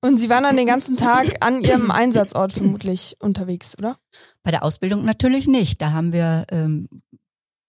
Und 0.00 0.18
Sie 0.18 0.28
waren 0.28 0.44
dann 0.44 0.56
den 0.56 0.66
ganzen 0.66 0.96
Tag 0.96 1.44
an 1.44 1.62
Ihrem 1.62 1.90
Einsatzort 1.90 2.52
vermutlich 2.52 3.16
unterwegs, 3.20 3.76
oder? 3.78 3.96
Bei 4.42 4.50
der 4.50 4.62
Ausbildung 4.62 5.04
natürlich 5.04 5.46
nicht. 5.46 5.80
Da 5.80 5.92
haben 5.92 6.12
wir 6.12 6.44
ähm, 6.50 6.88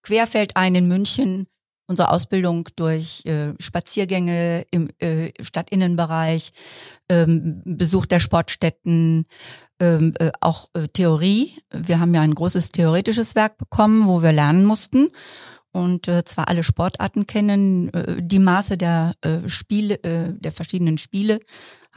querfeldein 0.03 0.75
in 0.75 0.87
München 0.87 1.47
unsere 1.87 2.11
Ausbildung 2.11 2.67
durch 2.75 3.25
äh, 3.25 3.53
Spaziergänge 3.59 4.65
im 4.71 4.89
äh, 4.99 5.31
Stadtinnenbereich, 5.41 6.51
ähm, 7.09 7.61
Besuch 7.63 8.05
der 8.05 8.19
Sportstätten, 8.19 9.25
ähm, 9.79 10.13
äh, 10.19 10.31
auch 10.41 10.67
äh, 10.73 10.87
Theorie. 10.89 11.53
Wir 11.71 11.99
haben 11.99 12.13
ja 12.13 12.21
ein 12.21 12.35
großes 12.35 12.69
theoretisches 12.69 13.35
Werk 13.35 13.57
bekommen, 13.57 14.07
wo 14.07 14.21
wir 14.21 14.33
lernen 14.33 14.65
mussten 14.65 15.09
und 15.71 16.07
äh, 16.07 16.23
zwar 16.25 16.47
alle 16.49 16.63
Sportarten 16.63 17.25
kennen, 17.25 17.93
äh, 17.93 18.21
die 18.21 18.39
Maße 18.39 18.77
der 18.77 19.13
äh, 19.21 19.47
Spiele, 19.47 20.03
äh, 20.03 20.33
der 20.33 20.51
verschiedenen 20.51 20.97
Spiele, 20.97 21.39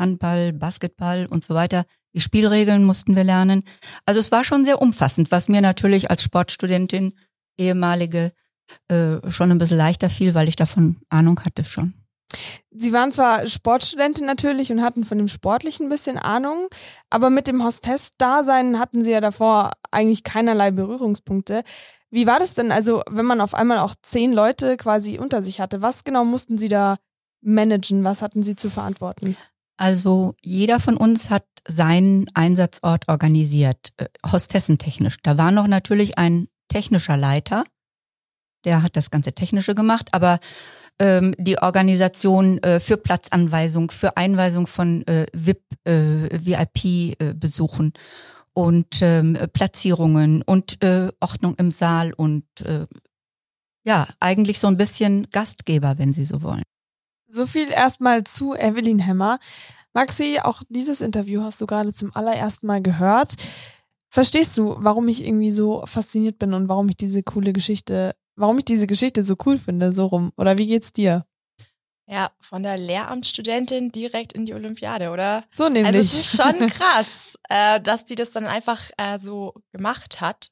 Handball, 0.00 0.52
Basketball 0.52 1.26
und 1.26 1.44
so 1.44 1.54
weiter. 1.54 1.84
Die 2.12 2.20
Spielregeln 2.20 2.82
mussten 2.82 3.14
wir 3.14 3.22
lernen. 3.22 3.62
Also 4.04 4.18
es 4.18 4.32
war 4.32 4.42
schon 4.42 4.64
sehr 4.64 4.82
umfassend, 4.82 5.30
was 5.30 5.48
mir 5.48 5.60
natürlich 5.60 6.10
als 6.10 6.24
Sportstudentin, 6.24 7.12
ehemalige, 7.56 8.32
äh, 8.88 9.18
schon 9.30 9.52
ein 9.52 9.58
bisschen 9.58 9.78
leichter 9.78 10.10
fiel, 10.10 10.34
weil 10.34 10.48
ich 10.48 10.56
davon 10.56 10.96
Ahnung 11.08 11.40
hatte 11.44 11.62
schon. 11.64 11.94
Sie 12.70 12.92
waren 12.92 13.10
zwar 13.10 13.46
Sportstudentin 13.46 14.24
natürlich 14.24 14.70
und 14.70 14.82
hatten 14.82 15.04
von 15.04 15.18
dem 15.18 15.28
Sportlichen 15.28 15.86
ein 15.86 15.90
bisschen 15.90 16.16
Ahnung, 16.16 16.68
aber 17.10 17.28
mit 17.28 17.46
dem 17.46 17.64
Hostess-Dasein 17.64 18.78
hatten 18.78 19.02
Sie 19.02 19.10
ja 19.10 19.20
davor 19.20 19.72
eigentlich 19.90 20.22
keinerlei 20.22 20.70
Berührungspunkte. 20.70 21.62
Wie 22.10 22.26
war 22.26 22.38
das 22.38 22.54
denn, 22.54 22.72
also 22.72 23.02
wenn 23.10 23.26
man 23.26 23.40
auf 23.40 23.54
einmal 23.54 23.78
auch 23.78 23.94
zehn 24.02 24.32
Leute 24.32 24.76
quasi 24.76 25.18
unter 25.18 25.42
sich 25.42 25.60
hatte, 25.60 25.82
was 25.82 26.04
genau 26.04 26.24
mussten 26.24 26.58
Sie 26.58 26.68
da 26.68 26.96
managen, 27.40 28.04
was 28.04 28.22
hatten 28.22 28.42
Sie 28.42 28.56
zu 28.56 28.70
verantworten? 28.70 29.36
Also 29.80 30.34
jeder 30.42 30.78
von 30.78 30.98
uns 30.98 31.30
hat 31.30 31.46
seinen 31.66 32.26
Einsatzort 32.34 33.08
organisiert, 33.08 33.94
äh, 33.96 34.08
hostessentechnisch. 34.30 35.16
Da 35.22 35.38
war 35.38 35.52
noch 35.52 35.66
natürlich 35.66 36.18
ein 36.18 36.48
technischer 36.68 37.16
Leiter, 37.16 37.64
der 38.66 38.82
hat 38.82 38.94
das 38.96 39.10
ganze 39.10 39.32
Technische 39.32 39.74
gemacht, 39.74 40.10
aber 40.12 40.38
ähm, 40.98 41.34
die 41.38 41.56
Organisation 41.56 42.62
äh, 42.62 42.78
für 42.78 42.98
Platzanweisung, 42.98 43.90
für 43.90 44.18
Einweisung 44.18 44.66
von 44.66 45.06
äh, 45.06 45.26
VIP, 45.32 45.62
äh, 45.84 46.28
VIP-Besuchen 46.30 47.94
und 48.52 49.00
ähm, 49.00 49.38
Platzierungen 49.54 50.42
und 50.42 50.84
äh, 50.84 51.10
Ordnung 51.20 51.54
im 51.56 51.70
Saal 51.70 52.12
und 52.12 52.44
äh, 52.66 52.86
ja, 53.86 54.08
eigentlich 54.20 54.58
so 54.58 54.66
ein 54.66 54.76
bisschen 54.76 55.30
Gastgeber, 55.30 55.96
wenn 55.96 56.12
Sie 56.12 56.24
so 56.24 56.42
wollen. 56.42 56.64
So 57.32 57.46
viel 57.46 57.70
erstmal 57.70 58.24
zu 58.24 58.54
Evelyn 58.54 58.98
Hemmer. 58.98 59.38
Maxi, 59.92 60.40
auch 60.42 60.62
dieses 60.68 61.00
Interview 61.00 61.42
hast 61.42 61.60
du 61.60 61.66
gerade 61.66 61.92
zum 61.92 62.14
allerersten 62.14 62.66
Mal 62.66 62.82
gehört. 62.82 63.34
Verstehst 64.08 64.58
du, 64.58 64.74
warum 64.78 65.06
ich 65.06 65.24
irgendwie 65.24 65.52
so 65.52 65.84
fasziniert 65.86 66.40
bin 66.40 66.54
und 66.54 66.68
warum 66.68 66.88
ich 66.88 66.96
diese 66.96 67.22
coole 67.22 67.52
Geschichte, 67.52 68.16
warum 68.34 68.58
ich 68.58 68.64
diese 68.64 68.88
Geschichte 68.88 69.24
so 69.24 69.36
cool 69.46 69.58
finde, 69.58 69.92
so 69.92 70.06
rum? 70.06 70.32
Oder 70.36 70.58
wie 70.58 70.66
geht's 70.66 70.92
dir? 70.92 71.24
Ja, 72.08 72.32
von 72.40 72.64
der 72.64 72.76
Lehramtsstudentin 72.76 73.92
direkt 73.92 74.32
in 74.32 74.44
die 74.44 74.54
Olympiade, 74.54 75.10
oder? 75.10 75.44
So 75.52 75.68
nämlich. 75.68 75.86
Also 75.86 76.00
es 76.00 76.14
ist 76.14 76.36
schon 76.36 76.68
krass, 76.70 77.38
äh, 77.48 77.80
dass 77.80 78.04
die 78.04 78.16
das 78.16 78.32
dann 78.32 78.46
einfach 78.46 78.90
äh, 78.96 79.20
so 79.20 79.54
gemacht 79.70 80.20
hat. 80.20 80.50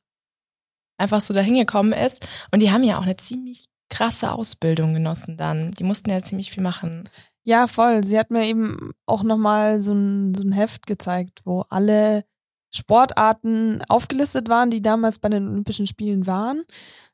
Einfach 0.97 1.21
so 1.21 1.35
dahin 1.35 1.57
gekommen 1.57 1.93
ist. 1.93 2.29
Und 2.53 2.61
die 2.61 2.71
haben 2.71 2.85
ja 2.85 2.99
auch 2.99 3.03
eine 3.03 3.17
ziemlich 3.17 3.65
krasse 3.89 4.33
Ausbildung 4.33 4.95
genossen 4.95 5.37
dann. 5.37 5.73
Die 5.73 5.85
mussten 5.85 6.11
ja 6.11 6.23
ziemlich 6.23 6.51
viel 6.51 6.63
machen. 6.63 7.09
Ja, 7.45 7.67
voll. 7.67 8.05
Sie 8.05 8.19
hat 8.19 8.31
mir 8.31 8.45
eben 8.45 8.93
auch 9.07 9.23
nochmal 9.23 9.81
so 9.81 9.93
ein, 9.93 10.35
so 10.35 10.43
ein 10.43 10.53
Heft 10.53 10.87
gezeigt, 10.87 11.41
wo 11.45 11.65
alle 11.71 12.25
Sportarten 12.71 13.81
aufgelistet 13.89 14.49
waren, 14.49 14.71
die 14.71 14.83
damals 14.83 15.19
bei 15.19 15.31
den 15.31 15.49
Olympischen 15.49 15.87
Spielen 15.87 16.27
waren. 16.27 16.65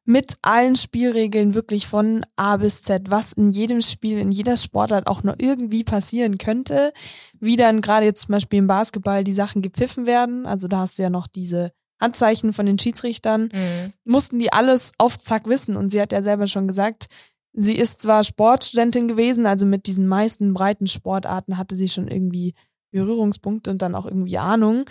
Mit 0.04 0.36
allen 0.42 0.76
Spielregeln 0.76 1.54
wirklich 1.54 1.86
von 1.86 2.26
A 2.36 2.56
bis 2.56 2.82
Z, 2.82 3.10
was 3.10 3.32
in 3.34 3.52
jedem 3.52 3.80
Spiel, 3.80 4.18
in 4.18 4.32
jeder 4.32 4.56
Sportart 4.56 5.06
auch 5.06 5.22
nur 5.22 5.36
irgendwie 5.38 5.84
passieren 5.84 6.36
könnte. 6.36 6.92
Wie 7.38 7.56
dann 7.56 7.80
gerade 7.80 8.04
jetzt 8.04 8.22
zum 8.22 8.32
Beispiel 8.32 8.58
im 8.58 8.66
Basketball 8.66 9.24
die 9.24 9.32
Sachen 9.32 9.62
gepfiffen 9.62 10.04
werden. 10.04 10.46
Also 10.46 10.68
da 10.68 10.78
hast 10.80 10.98
du 10.98 11.04
ja 11.04 11.10
noch 11.10 11.26
diese 11.26 11.70
Handzeichen 12.04 12.52
von 12.52 12.66
den 12.66 12.78
Schiedsrichtern. 12.78 13.50
Mhm. 13.52 13.92
Mussten 14.04 14.38
die 14.38 14.52
alles 14.52 14.92
auf 14.98 15.18
Zack 15.18 15.48
wissen. 15.48 15.76
Und 15.76 15.90
sie 15.90 16.00
hat 16.00 16.12
ja 16.12 16.22
selber 16.22 16.46
schon 16.46 16.68
gesagt, 16.68 17.06
sie 17.52 17.74
ist 17.74 18.00
zwar 18.00 18.22
Sportstudentin 18.24 19.08
gewesen, 19.08 19.46
also 19.46 19.66
mit 19.66 19.86
diesen 19.86 20.06
meisten 20.06 20.52
breiten 20.52 20.86
Sportarten 20.86 21.56
hatte 21.56 21.76
sie 21.76 21.88
schon 21.88 22.08
irgendwie 22.08 22.54
Berührungspunkte 22.90 23.70
und 23.70 23.82
dann 23.82 23.94
auch 23.94 24.06
irgendwie 24.06 24.38
Ahnung. 24.38 24.84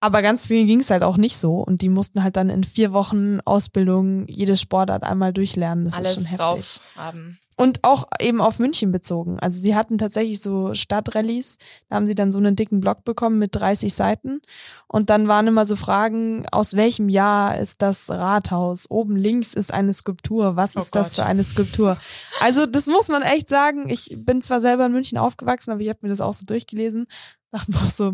Aber 0.00 0.20
ganz 0.20 0.46
vielen 0.46 0.66
ging 0.66 0.80
es 0.80 0.90
halt 0.90 1.02
auch 1.02 1.16
nicht 1.16 1.36
so. 1.38 1.54
Und 1.56 1.80
die 1.82 1.88
mussten 1.88 2.22
halt 2.22 2.36
dann 2.36 2.50
in 2.50 2.64
vier 2.64 2.92
Wochen 2.92 3.40
Ausbildung 3.44 4.26
jede 4.28 4.56
Sportart 4.56 5.02
einmal 5.04 5.32
durchlernen. 5.32 5.86
Das 5.86 5.94
Alles 5.94 6.08
ist 6.08 6.14
schon 6.16 6.24
heftig. 6.24 6.38
drauf 6.38 6.80
haben. 6.96 7.38
Und 7.58 7.78
auch 7.84 8.04
eben 8.20 8.42
auf 8.42 8.58
München 8.58 8.92
bezogen. 8.92 9.38
Also 9.40 9.58
sie 9.58 9.74
hatten 9.74 9.96
tatsächlich 9.96 10.42
so 10.42 10.74
Stadtrallies. 10.74 11.56
Da 11.88 11.96
haben 11.96 12.06
sie 12.06 12.14
dann 12.14 12.30
so 12.30 12.36
einen 12.38 12.54
dicken 12.54 12.80
Block 12.80 13.04
bekommen 13.04 13.38
mit 13.38 13.54
30 13.54 13.94
Seiten. 13.94 14.42
Und 14.86 15.08
dann 15.08 15.26
waren 15.26 15.46
immer 15.46 15.64
so 15.64 15.74
Fragen, 15.74 16.44
aus 16.52 16.76
welchem 16.76 17.08
Jahr 17.08 17.56
ist 17.56 17.80
das 17.80 18.10
Rathaus? 18.10 18.90
Oben 18.90 19.16
links 19.16 19.54
ist 19.54 19.72
eine 19.72 19.94
Skulptur. 19.94 20.56
Was 20.56 20.76
Oh 20.76 20.80
ist 20.80 20.94
das 20.94 21.08
Gott. 21.08 21.16
für 21.16 21.24
eine 21.24 21.42
Skulptur? 21.44 21.96
Also 22.42 22.66
das 22.66 22.86
muss 22.88 23.08
man 23.08 23.22
echt 23.22 23.48
sagen. 23.48 23.88
Ich 23.88 24.14
bin 24.14 24.42
zwar 24.42 24.60
selber 24.60 24.84
in 24.84 24.92
München 24.92 25.16
aufgewachsen, 25.16 25.70
aber 25.70 25.80
ich 25.80 25.88
habe 25.88 26.00
mir 26.02 26.10
das 26.10 26.20
auch 26.20 26.34
so 26.34 26.44
durchgelesen. 26.44 27.06
Dachte 27.50 27.70
mir 27.70 27.78
auch 27.78 27.90
so, 27.90 28.12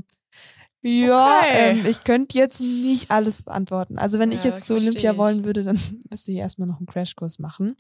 ja, 0.83 1.39
Okay. 1.41 1.71
ähm, 1.79 1.85
ich 1.87 2.05
könnte 2.05 2.37
jetzt 2.39 2.61
nicht 2.61 3.11
alles 3.11 3.43
beantworten. 3.43 3.99
Also 3.99 4.19
wenn 4.19 4.33
ich 4.33 4.45
Ja, 4.45 4.51
jetzt 4.51 4.67
zu 4.67 4.75
Olympia 4.75 5.13
ich. 5.13 5.19
wollen 5.19 5.45
würde, 5.45 5.65
dann 5.65 5.79
müsste 6.11 6.33
ich 6.33 6.39
erstmal 6.39 6.69
noch 6.69 6.79
einen 6.79 6.87
Crashkurs 6.87 7.39
machen. 7.39 7.77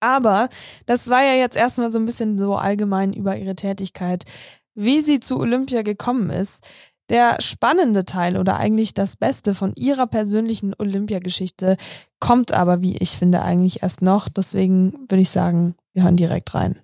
Aber 0.00 0.48
das 0.86 1.08
war 1.10 1.22
ja 1.22 1.34
jetzt 1.34 1.56
erstmal 1.56 1.90
so 1.92 1.98
ein 1.98 2.06
bisschen 2.06 2.38
so 2.38 2.56
allgemein 2.56 3.12
über 3.12 3.36
ihre 3.36 3.54
Tätigkeit, 3.54 4.24
wie 4.74 5.00
sie 5.00 5.20
zu 5.20 5.38
Olympia 5.38 5.82
gekommen 5.82 6.30
ist. 6.30 6.64
Der 7.08 7.36
spannende 7.40 8.04
Teil 8.04 8.36
oder 8.36 8.56
eigentlich 8.56 8.94
das 8.94 9.16
Beste 9.16 9.54
von 9.54 9.74
ihrer 9.76 10.06
persönlichen 10.06 10.74
Olympiageschichte 10.78 11.76
kommt 12.20 12.52
aber, 12.52 12.80
wie 12.80 12.96
ich 12.96 13.10
finde, 13.18 13.42
eigentlich 13.42 13.82
erst 13.82 14.02
noch. 14.02 14.28
Deswegen 14.28 14.92
würde 15.08 15.20
ich 15.22 15.30
sagen, 15.30 15.74
wir 15.92 16.04
hören 16.04 16.16
direkt 16.16 16.54
rein. 16.54 16.78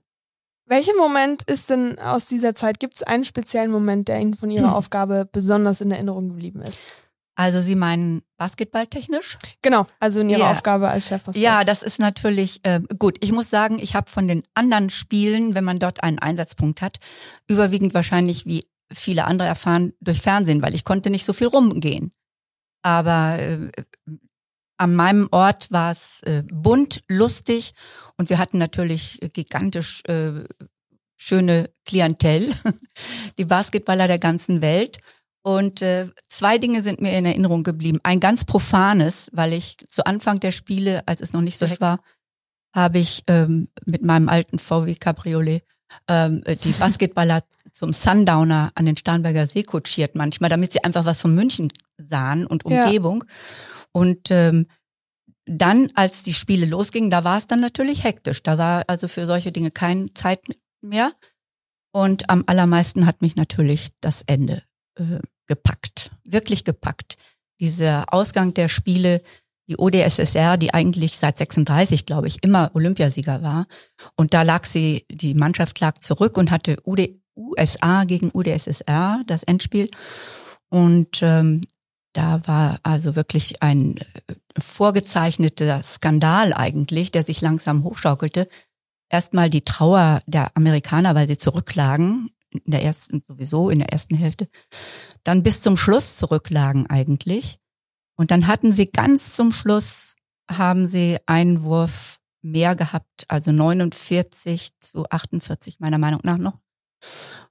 Welcher 0.69 0.95
Moment 0.97 1.43
ist 1.45 1.71
denn 1.71 1.99
aus 1.99 2.27
dieser 2.27 2.55
Zeit? 2.55 2.79
Gibt 2.79 2.97
es 2.97 3.03
einen 3.03 3.25
speziellen 3.25 3.71
Moment, 3.71 4.09
der 4.09 4.21
Ihnen 4.21 4.35
von 4.35 4.51
Ihrer 4.51 4.75
Aufgabe 4.77 5.29
besonders 5.31 5.81
in 5.81 5.91
Erinnerung 5.91 6.29
geblieben 6.29 6.61
ist? 6.61 6.87
Also 7.35 7.61
Sie 7.61 7.77
meinen 7.77 8.23
basketballtechnisch? 8.37 9.39
Genau, 9.63 9.87
also 10.01 10.21
in 10.21 10.29
Ihrer 10.31 10.41
Ja. 10.41 10.51
Aufgabe 10.51 10.89
als 10.89 11.07
Chef. 11.07 11.23
Ja, 11.35 11.63
das 11.65 11.83
ist 11.85 12.01
natürlich 12.01 12.61
äh, 12.65 12.81
gut. 12.99 13.17
Ich 13.21 13.33
muss 13.33 13.49
sagen, 13.49 13.79
ich 13.81 13.95
habe 13.95 14.11
von 14.11 14.27
den 14.27 14.43
anderen 14.55 14.91
Spielen, 14.91 15.55
wenn 15.55 15.65
man 15.65 15.79
dort 15.79 16.03
einen 16.03 16.19
Einsatzpunkt 16.19 16.83
hat, 16.83 16.99
überwiegend 17.47 17.95
wahrscheinlich 17.95 18.45
wie 18.45 18.67
viele 18.93 19.25
andere 19.27 19.49
erfahren 19.49 19.93
durch 20.01 20.21
Fernsehen, 20.21 20.63
weil 20.63 20.75
ich 20.75 20.85
konnte 20.85 21.11
nicht 21.11 21.25
so 21.25 21.33
viel 21.33 21.47
rumgehen. 21.47 22.11
Aber 22.83 23.39
äh, 23.39 23.71
an 24.79 24.95
meinem 24.95 25.29
Ort 25.33 25.71
war 25.71 25.91
es 25.91 26.23
äh, 26.23 26.43
bunt, 26.51 27.03
lustig 27.09 27.75
und 28.17 28.31
wir 28.31 28.39
hatten 28.39 28.59
natürlich 28.59 29.23
äh, 29.23 29.29
gigantisch 29.29 30.03
äh, 30.07 30.45
schöne 31.17 31.71
Klientel, 31.85 32.53
die 33.39 33.45
Basketballer 33.45 34.07
der 34.07 34.19
ganzen 34.19 34.63
Welt. 34.63 34.99
Und 35.43 35.83
äh, 35.83 36.09
zwei 36.29 36.59
Dinge 36.59 36.83
sind 36.83 37.01
mir 37.01 37.17
in 37.17 37.25
Erinnerung 37.25 37.63
geblieben. 37.63 38.01
Ein 38.03 38.21
ganz 38.21 38.45
profanes, 38.45 39.31
weil 39.33 39.53
ich 39.53 39.77
zu 39.89 40.05
Anfang 40.05 40.41
der 40.41 40.53
Spiele, 40.53 41.03
als 41.07 41.21
es 41.21 41.33
noch 41.33 41.41
nicht 41.41 41.59
so 41.59 41.67
hektisch 41.67 41.81
war, 41.81 42.01
habe 42.75 42.99
ich 42.99 43.25
ähm, 43.27 43.69
mit 43.85 44.03
meinem 44.03 44.29
alten 44.29 44.59
VW 44.59 44.95
Cabriolet 44.95 45.63
ähm, 46.07 46.43
äh, 46.45 46.57
die 46.57 46.73
Basketballer 46.73 47.43
zum 47.73 47.93
Sundowner 47.93 48.71
an 48.75 48.87
den 48.87 48.97
Starnberger 48.97 49.47
See 49.47 49.63
kutschiert 49.63 50.15
manchmal, 50.15 50.51
damit 50.51 50.73
sie 50.73 50.85
einfach 50.85 51.05
was 51.05 51.21
von 51.21 51.35
München 51.35 51.73
sahen 51.97 52.47
und 52.47 52.65
Ja. 52.65 53.29
Und 53.99 54.31
ähm, 54.31 54.67
dann, 55.45 55.91
als 55.97 56.23
die 56.23 56.33
Spiele 56.33 56.67
losgingen, 56.67 57.11
da 57.11 57.25
war 57.25 57.37
es 57.37 57.49
dann 57.49 57.59
natürlich 57.59 58.05
hektisch. 58.05 58.45
Da 58.45 58.57
war 58.57 58.85
also 58.87 59.09
für 59.09 59.27
solche 59.27 59.51
Dinge 59.51 59.73
keine 59.73 60.15
Zeit 60.15 60.41
mehr. 60.81 61.13
Und 61.91 62.31
am 62.31 62.45
allermeisten 62.47 63.07
hat 63.07 63.23
mich 63.23 63.35
natürlich 63.35 63.89
das 64.01 64.23
Ende 64.23 64.63
äh, 64.95 65.19
gepackt, 65.49 66.13
wirklich 66.23 66.63
gepackt. 66.63 67.17
Dieser 67.59 68.05
Ausgang 68.15 68.55
der 68.55 68.69
Spiele, 68.69 69.21
die 69.69 69.77
ODSSR, 69.77 70.59
die 70.59 70.73
eigentlich 70.73 71.17
seit 71.17 71.39
36, 71.39 72.07
glaube 72.07 72.29
ich, 72.29 72.45
immer 72.45 72.71
Olympiasieger 72.75 73.43
war. 73.43 73.67
Und 74.15 74.33
da 74.33 74.43
lag 74.43 74.65
sie, 74.65 75.07
die 75.11 75.35
Mannschaft 75.35 75.81
lag 75.81 75.99
zurück 75.99 76.37
und 76.37 76.53
hatte 76.53 76.77
UD, 76.85 77.21
USA 77.37 78.05
gegen 78.05 78.31
UdSSR, 78.33 79.23
das 79.27 79.43
Endspiel. 79.43 79.91
Und 80.69 81.21
ähm, 81.21 81.63
da 82.13 82.47
war 82.47 82.81
also 82.83 83.17
wirklich 83.17 83.63
ein 83.63 83.97
äh, 83.99 84.35
vorgezeichneter 84.59 85.83
Skandal 85.83 86.53
eigentlich, 86.53 87.11
der 87.11 87.23
sich 87.23 87.41
langsam 87.41 87.85
hochschaukelte. 87.85 88.49
Erstmal 89.11 89.51
die 89.51 89.63
Trauer 89.63 90.21
der 90.27 90.57
Amerikaner, 90.57 91.15
weil 91.15 91.29
sie 91.29 91.39
zurücklagen, 91.39 92.31
in 92.51 92.71
der 92.71 92.83
ersten, 92.83 93.23
sowieso 93.27 93.71
in 93.71 93.79
der 93.79 93.93
ersten 93.93 94.17
Hälfte. 94.17 94.49
Dann 95.25 95.43
bis 95.43 95.61
zum 95.63 95.77
Schluss 95.77 96.17
zurücklagen 96.17 96.87
eigentlich. 96.89 97.59
Und 98.17 98.31
dann 98.31 98.47
hatten 98.47 98.73
sie 98.73 98.91
ganz 98.91 99.35
zum 99.35 99.53
Schluss, 99.53 100.17
haben 100.51 100.87
sie 100.87 101.19
einen 101.27 101.63
Wurf 101.63 102.19
mehr 102.43 102.75
gehabt, 102.75 103.25
also 103.29 103.53
49 103.53 104.71
zu 104.81 105.05
48 105.09 105.81
meiner 105.81 105.99
Meinung 105.99 106.21
nach 106.25 106.39
noch. 106.39 106.59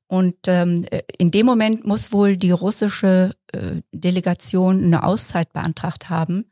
Und 0.07 0.35
ähm, 0.47 0.85
in 1.17 1.31
dem 1.31 1.45
Moment 1.45 1.85
muss 1.85 2.13
wohl 2.13 2.37
die 2.37 2.51
russische 2.51 3.35
äh, 3.51 3.81
Delegation 3.91 4.83
eine 4.85 5.03
Auszeit 5.03 5.51
beantragt 5.51 6.09
haben, 6.09 6.45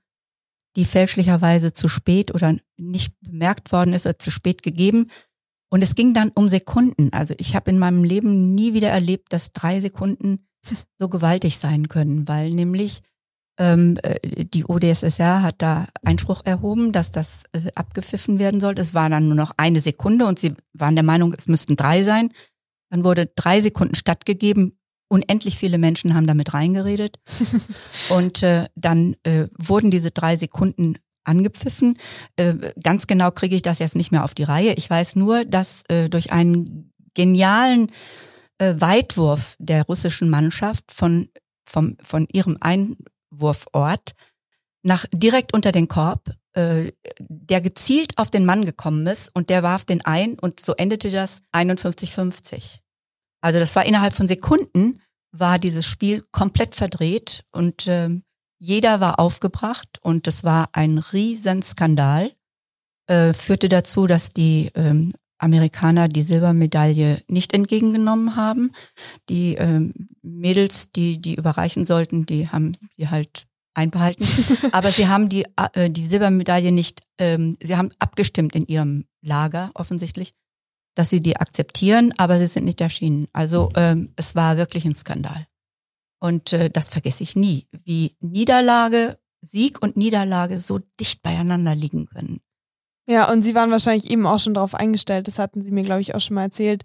die 0.75 0.85
fälschlicherweise 0.85 1.71
zu 1.71 1.87
spät 1.87 2.33
oder 2.33 2.57
nicht 2.77 3.13
bemerkt 3.21 3.71
worden 3.71 3.93
ist 3.93 4.05
oder 4.05 4.19
zu 4.19 4.29
spät 4.29 4.61
gegeben. 4.61 5.09
Und 5.69 5.81
es 5.81 5.95
ging 5.95 6.13
dann 6.13 6.31
um 6.35 6.49
Sekunden. 6.49 7.13
Also 7.13 7.33
ich 7.37 7.55
habe 7.55 7.71
in 7.71 7.79
meinem 7.79 8.03
Leben 8.03 8.53
nie 8.55 8.73
wieder 8.73 8.89
erlebt, 8.89 9.31
dass 9.31 9.53
drei 9.53 9.79
Sekunden 9.79 10.47
so 10.99 11.07
gewaltig 11.07 11.57
sein 11.57 11.87
können, 11.87 12.27
weil 12.27 12.49
nämlich 12.49 13.01
ähm, 13.57 13.97
äh, 14.03 14.45
die 14.45 14.65
ODSSR 14.65 15.41
hat 15.41 15.61
da 15.61 15.87
Einspruch 16.03 16.41
erhoben, 16.43 16.91
dass 16.91 17.13
das 17.13 17.43
äh, 17.53 17.71
abgepfiffen 17.73 18.37
werden 18.37 18.59
sollte. 18.59 18.81
Es 18.81 18.93
war 18.93 19.09
dann 19.09 19.27
nur 19.27 19.35
noch 19.35 19.53
eine 19.55 19.79
Sekunde 19.79 20.25
und 20.25 20.39
sie 20.39 20.53
waren 20.73 20.95
der 20.95 21.05
Meinung, 21.05 21.33
es 21.37 21.47
müssten 21.47 21.77
drei 21.77 22.03
sein. 22.03 22.31
Dann 22.95 23.03
wurde 23.03 23.29
drei 23.35 23.59
Sekunden 23.59 23.93
stattgegeben. 23.93 24.79
Unendlich 25.09 25.57
viele 25.57 25.77
Menschen 25.77 26.13
haben 26.13 26.27
damit 26.27 26.53
reingeredet. 26.53 27.19
und 28.09 28.41
äh, 28.41 28.67
dann 28.75 29.17
äh, 29.23 29.49
wurden 29.57 29.91
diese 29.91 30.11
drei 30.11 30.37
Sekunden 30.37 30.97
angepfiffen. 31.25 31.97
Äh, 32.37 32.53
ganz 32.81 33.05
genau 33.05 33.31
kriege 33.31 33.53
ich 33.53 33.63
das 33.63 33.79
jetzt 33.79 33.97
nicht 33.97 34.13
mehr 34.13 34.23
auf 34.23 34.33
die 34.33 34.43
Reihe. 34.43 34.75
Ich 34.75 34.89
weiß 34.89 35.17
nur, 35.17 35.43
dass 35.43 35.83
äh, 35.89 36.07
durch 36.07 36.31
einen 36.31 36.93
genialen 37.13 37.91
äh, 38.59 38.75
Weitwurf 38.77 39.57
der 39.59 39.83
russischen 39.87 40.29
Mannschaft 40.29 40.85
von, 40.89 41.27
vom, 41.65 41.97
von 42.01 42.27
ihrem 42.31 42.55
Einwurfort 42.61 44.13
nach 44.83 45.05
direkt 45.11 45.53
unter 45.53 45.73
den 45.73 45.89
Korb, 45.89 46.29
äh, 46.53 46.93
der 47.19 47.59
gezielt 47.59 48.17
auf 48.17 48.31
den 48.31 48.45
Mann 48.45 48.63
gekommen 48.63 49.05
ist 49.05 49.35
und 49.35 49.49
der 49.49 49.63
warf 49.63 49.83
den 49.83 50.05
ein 50.05 50.39
und 50.39 50.61
so 50.61 50.73
endete 50.75 51.09
das 51.09 51.41
51-50. 51.51 52.84
Also 53.45 53.59
das 53.59 53.75
war 53.75 53.85
innerhalb 53.85 54.15
von 54.15 54.27
Sekunden 54.27 55.01
war 55.31 55.59
dieses 55.59 55.85
Spiel 55.85 56.23
komplett 56.31 56.73
verdreht 56.73 57.43
und 57.51 57.85
äh, 57.85 58.09
jeder 58.57 59.01
war 59.01 59.19
aufgebracht 59.19 59.99
und 60.01 60.25
das 60.25 60.43
war 60.43 60.69
ein 60.71 60.97
Riesenskandal. 60.97 62.31
Äh, 63.05 63.33
führte 63.33 63.69
dazu, 63.69 64.07
dass 64.07 64.29
die 64.29 64.71
ähm, 64.73 65.13
Amerikaner 65.37 66.07
die 66.07 66.23
Silbermedaille 66.23 67.21
nicht 67.27 67.53
entgegengenommen 67.53 68.35
haben. 68.35 68.71
Die 69.29 69.53
ähm, 69.53 69.93
Mädels, 70.23 70.91
die 70.91 71.21
die 71.21 71.35
überreichen 71.35 71.85
sollten, 71.85 72.25
die 72.25 72.49
haben 72.49 72.75
die 72.97 73.09
halt 73.09 73.45
einbehalten. 73.75 74.25
Aber 74.71 74.89
sie 74.89 75.07
haben 75.07 75.29
die, 75.29 75.45
äh, 75.73 75.91
die 75.91 76.07
Silbermedaille 76.07 76.71
nicht, 76.71 77.03
ähm, 77.19 77.57
sie 77.61 77.77
haben 77.77 77.91
abgestimmt 77.99 78.55
in 78.55 78.65
ihrem 78.65 79.05
Lager 79.21 79.69
offensichtlich, 79.75 80.33
dass 80.95 81.09
sie 81.09 81.19
die 81.19 81.37
akzeptieren, 81.37 82.13
aber 82.17 82.37
sie 82.39 82.47
sind 82.47 82.65
nicht 82.65 82.81
erschienen. 82.81 83.27
Also 83.33 83.69
ähm, 83.75 84.13
es 84.15 84.33
war 84.35 84.57
wirklich 84.57 84.85
ein 84.85 84.95
Skandal. 84.95 85.45
Und 86.19 86.53
äh, 86.53 86.69
das 86.69 86.89
vergesse 86.89 87.23
ich 87.23 87.35
nie, 87.35 87.67
wie 87.83 88.15
Niederlage, 88.21 89.17
Sieg 89.41 89.81
und 89.81 89.95
Niederlage 89.97 90.57
so 90.57 90.79
dicht 90.99 91.21
beieinander 91.21 91.75
liegen 91.75 92.07
können. 92.07 92.39
Ja, 93.07 93.31
und 93.31 93.43
Sie 93.43 93.53
waren 93.53 93.69
wahrscheinlich 93.69 94.09
eben 94.09 94.25
auch 94.25 94.39
schon 94.39 94.55
darauf 94.55 94.73
eingestellt, 94.73 95.27
das 95.27 95.37
hatten 95.37 95.61
Sie 95.61 95.69
mir, 95.69 95.83
glaube 95.83 96.01
ich, 96.01 96.15
auch 96.15 96.19
schon 96.21 96.33
mal 96.33 96.41
erzählt, 96.43 96.81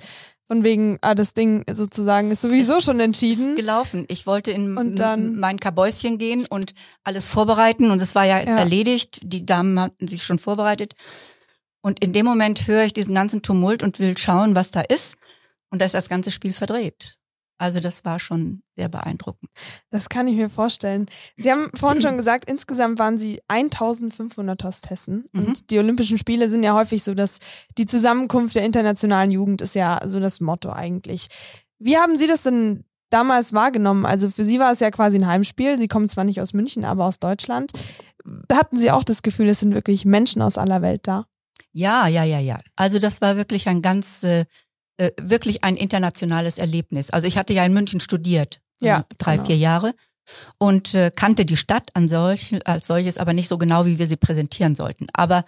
von 0.48 0.64
wegen, 0.64 0.98
ah, 1.00 1.14
das 1.14 1.32
Ding 1.32 1.64
sozusagen 1.72 2.30
ist 2.30 2.42
sowieso 2.42 2.78
es 2.78 2.84
schon 2.84 3.00
entschieden. 3.00 3.50
Ist 3.50 3.56
gelaufen. 3.56 4.04
Ich 4.08 4.26
wollte 4.26 4.50
in 4.50 4.76
Und 4.76 4.98
dann- 4.98 5.36
mein 5.36 5.58
Kabäuschen 5.60 6.18
gehen 6.18 6.44
und 6.44 6.74
alles 7.04 7.26
vorbereiten 7.28 7.90
und 7.90 8.02
es 8.02 8.14
war 8.14 8.24
ja, 8.24 8.38
Ja. 8.40 8.58
erledigt. 8.58 9.20
Die 9.22 9.46
Damen 9.46 9.78
hatten 9.80 10.08
sich 10.08 10.22
schon 10.24 10.38
vorbereitet. 10.40 10.94
Und 11.82 12.02
in 12.04 12.12
dem 12.12 12.26
Moment 12.26 12.66
höre 12.66 12.84
ich 12.84 12.92
diesen 12.92 13.14
ganzen 13.14 13.42
Tumult 13.42 13.82
und 13.82 13.98
will 13.98 14.16
schauen, 14.18 14.54
was 14.54 14.70
da 14.70 14.80
ist. 14.80 15.16
Und 15.70 15.80
da 15.80 15.86
ist 15.86 15.94
das 15.94 16.08
ganze 16.08 16.30
Spiel 16.30 16.52
verdreht. 16.52 17.16
Also 17.60 17.78
das 17.78 18.06
war 18.06 18.18
schon 18.18 18.62
sehr 18.74 18.88
beeindruckend. 18.88 19.50
Das 19.90 20.08
kann 20.08 20.26
ich 20.26 20.34
mir 20.34 20.48
vorstellen. 20.48 21.06
Sie 21.36 21.50
haben 21.50 21.70
vorhin 21.74 22.00
schon 22.00 22.16
gesagt, 22.16 22.48
insgesamt 22.48 22.98
waren 22.98 23.18
Sie 23.18 23.42
1500 23.48 24.64
Hostessen. 24.64 25.28
Mhm. 25.32 25.44
Und 25.44 25.70
die 25.70 25.78
Olympischen 25.78 26.16
Spiele 26.16 26.48
sind 26.48 26.62
ja 26.62 26.74
häufig 26.74 27.04
so, 27.04 27.14
dass 27.14 27.38
die 27.76 27.84
Zusammenkunft 27.84 28.56
der 28.56 28.64
internationalen 28.64 29.30
Jugend 29.30 29.60
ist 29.60 29.74
ja 29.74 30.00
so 30.06 30.20
das 30.20 30.40
Motto 30.40 30.70
eigentlich. 30.70 31.28
Wie 31.78 31.98
haben 31.98 32.16
Sie 32.16 32.26
das 32.26 32.44
denn 32.44 32.84
damals 33.10 33.52
wahrgenommen? 33.52 34.06
Also 34.06 34.30
für 34.30 34.46
Sie 34.46 34.58
war 34.58 34.72
es 34.72 34.80
ja 34.80 34.90
quasi 34.90 35.18
ein 35.18 35.26
Heimspiel. 35.26 35.78
Sie 35.78 35.88
kommen 35.88 36.08
zwar 36.08 36.24
nicht 36.24 36.40
aus 36.40 36.54
München, 36.54 36.86
aber 36.86 37.04
aus 37.04 37.18
Deutschland. 37.18 37.72
Hatten 38.50 38.78
Sie 38.78 38.90
auch 38.90 39.04
das 39.04 39.20
Gefühl, 39.20 39.50
es 39.50 39.60
sind 39.60 39.74
wirklich 39.74 40.06
Menschen 40.06 40.40
aus 40.40 40.56
aller 40.56 40.80
Welt 40.80 41.02
da? 41.02 41.26
Ja, 41.72 42.06
ja, 42.06 42.24
ja, 42.24 42.38
ja. 42.38 42.58
Also 42.76 42.98
das 42.98 43.20
war 43.20 43.36
wirklich 43.36 43.68
ein 43.68 43.82
ganz, 43.82 44.22
äh, 44.22 44.44
äh, 44.96 45.10
wirklich 45.20 45.64
ein 45.64 45.76
internationales 45.76 46.58
Erlebnis. 46.58 47.10
Also 47.10 47.26
ich 47.26 47.38
hatte 47.38 47.52
ja 47.52 47.64
in 47.64 47.72
München 47.72 48.00
studiert, 48.00 48.60
äh, 48.82 48.86
Ja, 48.86 49.04
drei, 49.18 49.36
genau. 49.36 49.46
vier 49.46 49.56
Jahre 49.56 49.94
und 50.58 50.94
äh, 50.94 51.10
kannte 51.14 51.44
die 51.44 51.56
Stadt 51.56 51.90
an 51.94 52.08
solch, 52.08 52.56
als 52.64 52.86
solches, 52.86 53.18
aber 53.18 53.32
nicht 53.32 53.48
so 53.48 53.58
genau, 53.58 53.86
wie 53.86 53.98
wir 53.98 54.06
sie 54.06 54.16
präsentieren 54.16 54.74
sollten. 54.74 55.06
Aber 55.12 55.44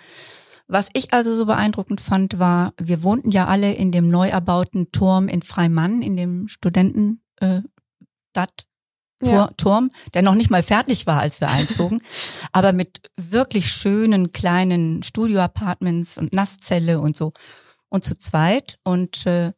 was 0.69 0.89
ich 0.93 1.13
also 1.13 1.35
so 1.35 1.47
beeindruckend 1.47 2.01
fand, 2.01 2.39
war, 2.39 2.73
wir 2.81 3.03
wohnten 3.03 3.31
ja 3.31 3.47
alle 3.47 3.75
in 3.75 3.93
dem 3.93 4.09
neu 4.09 4.29
erbauten 4.29 4.91
Turm 4.91 5.29
in 5.29 5.43
Freimann, 5.43 6.03
in 6.03 6.17
dem 6.17 6.49
Studentenstadt. 6.49 7.19
Äh, 7.41 7.69
Stadt. 8.33 8.67
Ja. 9.31 9.51
Turm, 9.57 9.91
der 10.15 10.23
noch 10.23 10.35
nicht 10.35 10.51
mal 10.51 10.63
fertig 10.63 11.07
war, 11.07 11.21
als 11.21 11.41
wir 11.41 11.49
einzogen, 11.49 12.03
aber 12.53 12.73
mit 12.73 13.11
wirklich 13.17 13.71
schönen 13.73 14.33
kleinen 14.33 15.03
Studio-Apartments 15.03 16.19
und 16.19 16.33
Nasszelle 16.33 17.01
und 17.01 17.17
so 17.17 17.33
und 17.89 18.05
zu 18.05 18.19
zweit 18.19 18.79
und 18.85 19.27
äh, 19.27 19.53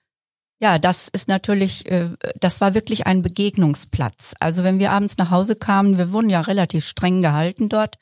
ja, 0.61 0.79
das 0.79 1.09
ist 1.09 1.29
natürlich, 1.29 1.91
äh, 1.91 2.11
das 2.41 2.61
war 2.61 2.75
wirklich 2.75 3.07
ein 3.07 3.23
Begegnungsplatz. 3.23 4.35
Also 4.41 4.65
wenn 4.65 4.79
wir 4.79 4.93
abends 4.93 5.19
nach 5.19 5.31
Hause 5.31 5.57
kamen, 5.57 5.99
wir 5.99 6.13
wurden 6.13 6.31
ja 6.31 6.41
relativ 6.41 6.87
streng 6.87 7.21
gehalten 7.23 7.69
dort 7.69 7.99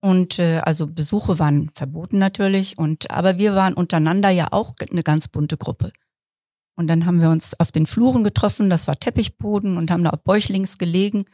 und 0.00 0.38
äh, 0.38 0.58
also 0.64 0.86
Besuche 0.86 1.38
waren 1.38 1.70
verboten 1.74 2.18
natürlich 2.18 2.78
und 2.78 3.10
aber 3.10 3.38
wir 3.38 3.54
waren 3.54 3.74
untereinander 3.74 4.30
ja 4.30 4.48
auch 4.50 4.74
eine 4.90 5.02
ganz 5.02 5.28
bunte 5.28 5.56
Gruppe. 5.56 5.92
Und 6.76 6.88
dann 6.88 7.06
haben 7.06 7.20
wir 7.20 7.30
uns 7.30 7.58
auf 7.58 7.72
den 7.72 7.86
Fluren 7.86 8.22
getroffen, 8.22 8.70
das 8.70 8.86
war 8.86 9.00
Teppichboden 9.00 9.78
und 9.78 9.90
haben 9.90 10.04
da 10.04 10.10
auf 10.10 10.22
Bäuchlings 10.22 10.78
gelegen. 10.78 11.24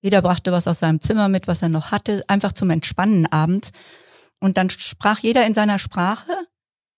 Jeder 0.00 0.22
brachte 0.22 0.52
was 0.52 0.68
aus 0.68 0.78
seinem 0.78 1.00
Zimmer 1.00 1.28
mit, 1.28 1.48
was 1.48 1.62
er 1.62 1.68
noch 1.68 1.90
hatte, 1.90 2.24
einfach 2.28 2.52
zum 2.52 2.70
Entspannen 2.70 3.26
abends. 3.26 3.72
Und 4.40 4.56
dann 4.56 4.70
sprach 4.70 5.18
jeder 5.18 5.46
in 5.46 5.54
seiner 5.54 5.78
Sprache 5.78 6.32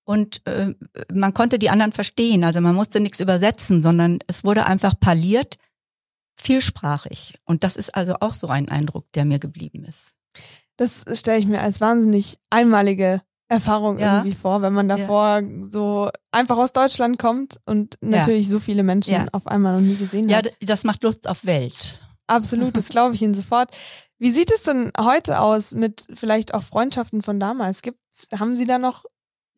und 0.04 0.46
äh, 0.46 0.74
man 1.12 1.32
konnte 1.32 1.58
die 1.58 1.70
anderen 1.70 1.92
verstehen. 1.92 2.44
Also 2.44 2.60
man 2.60 2.74
musste 2.74 3.00
nichts 3.00 3.20
übersetzen, 3.20 3.80
sondern 3.80 4.18
es 4.26 4.44
wurde 4.44 4.66
einfach 4.66 4.98
parliert, 4.98 5.56
vielsprachig. 6.36 7.38
Und 7.44 7.64
das 7.64 7.76
ist 7.76 7.94
also 7.94 8.16
auch 8.20 8.32
so 8.32 8.48
ein 8.48 8.68
Eindruck, 8.68 9.10
der 9.12 9.24
mir 9.24 9.38
geblieben 9.38 9.84
ist. 9.84 10.14
Das 10.76 11.04
stelle 11.14 11.38
ich 11.38 11.46
mir 11.46 11.60
als 11.60 11.80
wahnsinnig 11.80 12.38
einmalige 12.50 13.22
Erfahrung 13.48 13.98
Ja. 13.98 14.18
irgendwie 14.18 14.36
vor, 14.36 14.60
wenn 14.62 14.72
man 14.72 14.88
davor 14.88 15.40
so 15.68 16.10
einfach 16.32 16.56
aus 16.56 16.72
Deutschland 16.72 17.18
kommt 17.18 17.58
und 17.64 17.96
natürlich 18.00 18.48
so 18.48 18.58
viele 18.58 18.82
Menschen 18.82 19.12
Ja. 19.14 19.26
auf 19.32 19.46
einmal 19.46 19.74
noch 19.74 19.80
nie 19.86 19.94
gesehen 19.96 20.28
Ja, 20.28 20.38
hat. 20.38 20.46
d- 20.46 20.52
das 20.66 20.82
macht 20.84 21.02
Lust 21.04 21.28
auf 21.28 21.44
Welt. 21.46 22.00
Absolut, 22.26 22.76
das 22.76 22.88
glaube 22.90 23.14
ich 23.14 23.22
Ihnen 23.22 23.34
sofort. 23.34 23.70
Wie 24.18 24.30
sieht 24.30 24.50
es 24.50 24.62
denn 24.64 24.90
heute 24.98 25.40
aus 25.40 25.74
mit 25.74 26.06
vielleicht 26.14 26.54
auch 26.54 26.62
Freundschaften 26.62 27.22
von 27.22 27.38
damals? 27.38 27.82
Gibt's, 27.82 28.28
haben 28.36 28.56
Sie 28.56 28.66
da 28.66 28.78
noch 28.78 29.04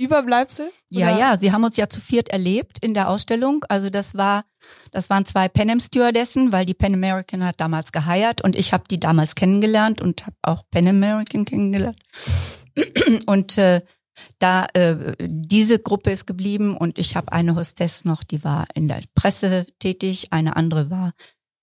Überbleibsel? 0.01 0.69
Ja, 0.91 1.09
Oder- 1.13 1.19
ja, 1.19 1.37
sie 1.37 1.51
haben 1.53 1.65
uns 1.65 1.77
ja 1.77 1.89
zu 1.89 2.01
viert 2.01 2.29
erlebt 2.29 2.79
in 2.81 2.93
der 2.95 3.09
Ausstellung. 3.09 3.65
Also 3.69 3.89
das 3.91 4.15
war, 4.17 4.45
das 4.93 5.09
waren 5.11 5.25
zwei 5.25 5.49
Pan 5.49 5.71
Am 5.71 5.81
Stewardessen, 5.81 6.53
weil 6.53 6.67
die 6.67 6.75
Pan 6.75 6.93
American 6.95 7.45
hat 7.45 7.61
damals 7.61 7.91
geheiert 7.91 8.43
und 8.43 8.55
ich 8.55 8.73
habe 8.73 8.85
die 8.91 9.01
damals 9.01 9.35
kennengelernt 9.35 10.01
und 10.03 10.27
habe 10.27 10.37
auch 10.43 10.63
Pan 10.71 10.87
American 10.87 11.45
kennengelernt. 11.45 11.99
Und 13.27 13.59
äh, 13.59 13.83
Da 14.39 14.67
äh, 14.75 15.15
diese 15.21 15.79
Gruppe 15.79 16.11
ist 16.11 16.27
geblieben 16.27 16.77
und 16.77 16.99
ich 16.99 17.15
habe 17.15 17.31
eine 17.31 17.55
Hostess 17.55 18.05
noch, 18.05 18.25
die 18.25 18.43
war 18.43 18.67
in 18.75 18.89
der 18.89 19.01
Presse 19.15 19.65
tätig, 19.79 20.33
eine 20.33 20.57
andere 20.57 20.91
war 20.91 21.13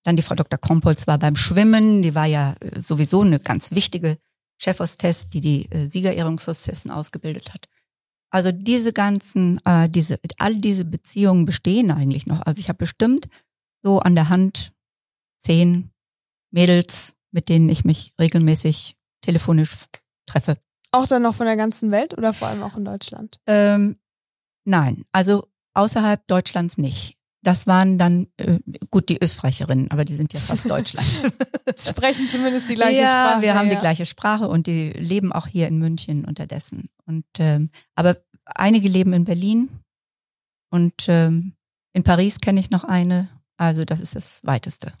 dann 0.06 0.14
die 0.14 0.22
Frau 0.22 0.36
Dr. 0.36 0.56
Krompolz 0.60 1.08
war 1.08 1.18
beim 1.18 1.34
Schwimmen, 1.34 2.00
die 2.00 2.14
war 2.14 2.26
ja 2.26 2.54
äh, 2.60 2.80
sowieso 2.80 3.22
eine 3.22 3.40
ganz 3.40 3.72
wichtige 3.72 4.18
Chefhostess, 4.56 5.28
die 5.30 5.40
die 5.40 5.70
äh, 5.72 5.90
Siegerehrungshostessen 5.90 6.92
ausgebildet 6.92 7.52
hat. 7.52 7.66
Also 8.30 8.52
diese 8.52 8.92
ganzen, 8.92 9.60
äh, 9.64 9.88
diese, 9.88 10.20
all 10.38 10.58
diese 10.58 10.84
Beziehungen 10.84 11.44
bestehen 11.44 11.90
eigentlich 11.90 12.24
noch. 12.26 12.40
Also 12.42 12.60
ich 12.60 12.68
habe 12.68 12.78
bestimmt 12.78 13.26
so 13.82 13.98
an 13.98 14.14
der 14.14 14.28
Hand 14.28 14.72
zehn 15.38 15.90
Mädels, 16.52 17.16
mit 17.32 17.48
denen 17.48 17.68
ich 17.68 17.84
mich 17.84 18.14
regelmäßig 18.20 18.96
telefonisch 19.22 19.76
treffe. 20.26 20.56
Auch 20.96 21.06
dann 21.06 21.22
noch 21.22 21.34
von 21.34 21.46
der 21.46 21.56
ganzen 21.56 21.90
Welt 21.90 22.16
oder 22.16 22.32
vor 22.32 22.48
allem 22.48 22.62
auch 22.62 22.76
in 22.76 22.86
Deutschland? 22.86 23.38
Ähm, 23.46 23.98
nein, 24.64 25.04
also 25.12 25.46
außerhalb 25.74 26.26
Deutschlands 26.26 26.78
nicht. 26.78 27.18
Das 27.42 27.66
waren 27.66 27.98
dann 27.98 28.28
äh, 28.38 28.58
gut 28.90 29.10
die 29.10 29.22
Österreicherinnen, 29.22 29.90
aber 29.90 30.06
die 30.06 30.16
sind 30.16 30.32
ja 30.32 30.40
fast 30.40 30.70
Deutschland. 30.70 31.06
Sprechen 31.78 32.28
zumindest 32.28 32.70
die 32.70 32.76
gleiche 32.76 33.02
ja, 33.02 33.26
Sprache. 33.26 33.42
wir 33.42 33.54
haben 33.54 33.68
ja. 33.68 33.74
die 33.74 33.80
gleiche 33.80 34.06
Sprache 34.06 34.48
und 34.48 34.66
die 34.66 34.90
leben 34.90 35.32
auch 35.32 35.46
hier 35.46 35.68
in 35.68 35.78
München 35.78 36.24
unterdessen. 36.24 36.88
Und 37.04 37.26
ähm, 37.38 37.68
aber 37.94 38.16
einige 38.46 38.88
leben 38.88 39.12
in 39.12 39.24
Berlin 39.24 39.68
und 40.70 41.04
ähm, 41.08 41.52
in 41.92 42.04
Paris 42.04 42.40
kenne 42.40 42.58
ich 42.58 42.70
noch 42.70 42.84
eine. 42.84 43.28
Also 43.58 43.84
das 43.84 44.00
ist 44.00 44.16
das 44.16 44.40
weiteste. 44.44 44.94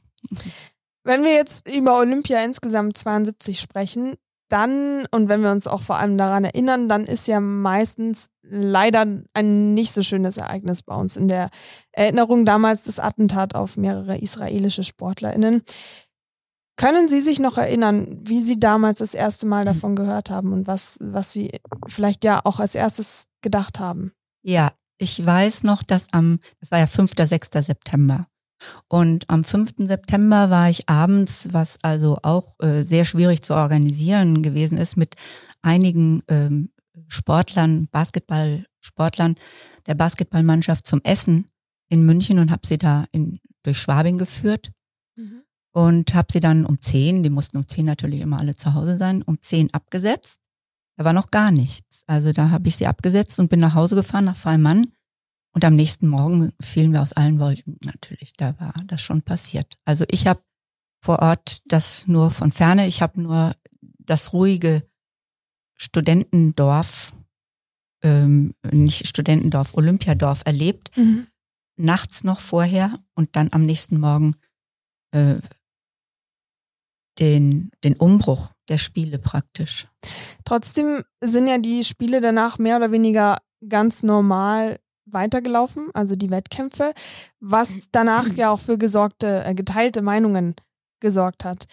Wenn 1.04 1.24
wir 1.24 1.32
jetzt 1.32 1.68
über 1.74 1.98
Olympia 1.98 2.44
insgesamt 2.44 2.98
72 2.98 3.60
sprechen, 3.60 4.16
dann, 4.48 5.06
und 5.10 5.28
wenn 5.28 5.42
wir 5.42 5.50
uns 5.50 5.66
auch 5.66 5.82
vor 5.82 5.96
allem 5.96 6.16
daran 6.16 6.44
erinnern, 6.44 6.88
dann 6.88 7.04
ist 7.04 7.26
ja 7.26 7.40
meistens 7.40 8.28
leider 8.42 9.06
ein 9.34 9.74
nicht 9.74 9.92
so 9.92 10.02
schönes 10.02 10.36
Ereignis 10.36 10.82
bei 10.82 10.94
uns 10.94 11.16
in 11.16 11.28
der 11.28 11.50
Erinnerung 11.92 12.44
damals 12.44 12.84
das 12.84 12.98
Attentat 12.98 13.54
auf 13.54 13.76
mehrere 13.76 14.18
israelische 14.18 14.84
SportlerInnen. 14.84 15.62
Können 16.76 17.08
Sie 17.08 17.20
sich 17.20 17.40
noch 17.40 17.56
erinnern, 17.56 18.18
wie 18.22 18.42
Sie 18.42 18.60
damals 18.60 18.98
das 18.98 19.14
erste 19.14 19.46
Mal 19.46 19.64
davon 19.64 19.96
gehört 19.96 20.30
haben 20.30 20.52
und 20.52 20.66
was, 20.66 20.98
was 21.00 21.32
Sie 21.32 21.50
vielleicht 21.86 22.22
ja 22.22 22.40
auch 22.44 22.60
als 22.60 22.74
erstes 22.74 23.24
gedacht 23.40 23.80
haben? 23.80 24.12
Ja, 24.42 24.72
ich 24.98 25.24
weiß 25.24 25.64
noch, 25.64 25.82
dass 25.82 26.12
am, 26.12 26.38
das 26.60 26.70
war 26.70 26.78
ja 26.78 26.86
5., 26.86 27.12
6. 27.16 27.48
September. 27.66 28.26
Und 28.88 29.28
am 29.28 29.44
5. 29.44 29.74
September 29.78 30.50
war 30.50 30.70
ich 30.70 30.88
abends, 30.88 31.48
was 31.52 31.78
also 31.82 32.18
auch 32.22 32.54
äh, 32.60 32.84
sehr 32.84 33.04
schwierig 33.04 33.42
zu 33.42 33.54
organisieren 33.54 34.42
gewesen 34.42 34.78
ist, 34.78 34.96
mit 34.96 35.14
einigen 35.62 36.22
ähm, 36.28 36.70
Sportlern, 37.08 37.88
Basketballsportlern 37.90 39.36
der 39.86 39.94
Basketballmannschaft 39.94 40.86
zum 40.86 41.00
Essen 41.04 41.48
in 41.88 42.06
München 42.06 42.38
und 42.38 42.50
habe 42.50 42.66
sie 42.66 42.78
da 42.78 43.04
in, 43.12 43.38
durch 43.62 43.78
Schwabing 43.78 44.18
geführt 44.18 44.70
Mhm. 45.18 45.42
und 45.72 46.14
habe 46.14 46.28
sie 46.30 46.40
dann 46.40 46.66
um 46.66 46.80
10, 46.80 47.22
die 47.22 47.30
mussten 47.30 47.56
um 47.56 47.66
10 47.66 47.86
natürlich 47.86 48.20
immer 48.20 48.38
alle 48.38 48.54
zu 48.54 48.74
Hause 48.74 48.98
sein, 48.98 49.22
um 49.22 49.40
10 49.40 49.72
abgesetzt. 49.72 50.40
Da 50.98 51.04
war 51.04 51.12
noch 51.12 51.30
gar 51.30 51.50
nichts. 51.50 52.02
Also 52.06 52.32
da 52.32 52.50
habe 52.50 52.68
ich 52.68 52.76
sie 52.76 52.86
abgesetzt 52.86 53.38
und 53.38 53.48
bin 53.48 53.60
nach 53.60 53.74
Hause 53.74 53.96
gefahren 53.96 54.26
nach 54.26 54.36
Freimann. 54.36 54.88
Und 55.56 55.64
am 55.64 55.74
nächsten 55.74 56.08
Morgen 56.08 56.52
fielen 56.60 56.92
wir 56.92 57.00
aus 57.00 57.14
allen 57.14 57.40
Wolken 57.40 57.78
natürlich. 57.82 58.34
Da 58.36 58.60
war 58.60 58.74
das 58.84 59.00
schon 59.00 59.22
passiert. 59.22 59.78
Also 59.86 60.04
ich 60.10 60.26
habe 60.26 60.42
vor 61.02 61.20
Ort 61.20 61.62
das 61.64 62.06
nur 62.06 62.30
von 62.30 62.52
ferne. 62.52 62.86
Ich 62.86 63.00
habe 63.00 63.22
nur 63.22 63.56
das 63.98 64.34
ruhige 64.34 64.86
Studentendorf, 65.78 67.14
ähm, 68.02 68.54
nicht 68.70 69.06
Studentendorf, 69.06 69.72
Olympiadorf 69.72 70.42
erlebt. 70.44 70.94
Mhm. 70.94 71.26
Nachts 71.78 72.22
noch 72.22 72.40
vorher 72.40 72.98
und 73.14 73.34
dann 73.34 73.48
am 73.52 73.64
nächsten 73.64 73.98
Morgen 73.98 74.36
äh, 75.12 75.36
den, 77.18 77.70
den 77.82 77.96
Umbruch 77.96 78.50
der 78.68 78.76
Spiele 78.76 79.18
praktisch. 79.18 79.88
Trotzdem 80.44 81.02
sind 81.22 81.46
ja 81.46 81.56
die 81.56 81.82
Spiele 81.82 82.20
danach 82.20 82.58
mehr 82.58 82.76
oder 82.76 82.92
weniger 82.92 83.38
ganz 83.66 84.02
normal 84.02 84.80
weitergelaufen, 85.06 85.88
also 85.94 86.16
die 86.16 86.30
Wettkämpfe, 86.30 86.92
was 87.40 87.88
danach 87.92 88.26
ja 88.34 88.50
auch 88.50 88.60
für 88.60 88.76
gesorgte, 88.78 89.44
äh, 89.44 89.54
geteilte 89.54 90.02
Meinungen 90.02 90.54
gesorgt 91.00 91.44
hat. 91.44 91.66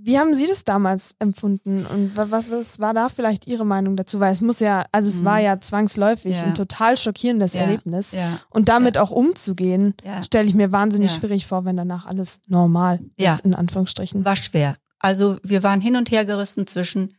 Wie 0.00 0.16
haben 0.16 0.32
Sie 0.36 0.46
das 0.46 0.62
damals 0.62 1.16
empfunden 1.18 1.84
und 1.84 2.16
wa- 2.16 2.28
was, 2.30 2.48
was 2.52 2.78
war 2.78 2.94
da 2.94 3.08
vielleicht 3.08 3.48
Ihre 3.48 3.66
Meinung 3.66 3.96
dazu? 3.96 4.20
Weil 4.20 4.32
es 4.32 4.40
muss 4.40 4.60
ja, 4.60 4.84
also 4.92 5.08
es 5.08 5.22
Mhm. 5.22 5.24
war 5.24 5.40
ja 5.40 5.60
zwangsläufig 5.60 6.36
Ja. 6.36 6.44
ein 6.44 6.54
total 6.54 6.96
schockierendes 6.96 7.54
Ja, 7.54 7.62
Erlebnis. 7.62 8.12
Ja, 8.12 8.40
Und 8.50 8.68
damit 8.68 8.96
auch 8.96 9.10
umzugehen, 9.10 9.94
stelle 10.22 10.46
ich 10.46 10.54
mir 10.54 10.70
wahnsinnig 10.70 11.10
schwierig 11.10 11.46
vor, 11.46 11.64
wenn 11.64 11.76
danach 11.76 12.06
alles 12.06 12.42
normal 12.46 13.00
ist, 13.16 13.44
in 13.44 13.54
Anführungsstrichen. 13.54 14.24
War 14.24 14.36
schwer. 14.36 14.76
Also 15.00 15.36
wir 15.42 15.64
waren 15.64 15.80
hin 15.80 15.96
und 15.96 16.12
her 16.12 16.24
gerissen 16.24 16.68
zwischen, 16.68 17.16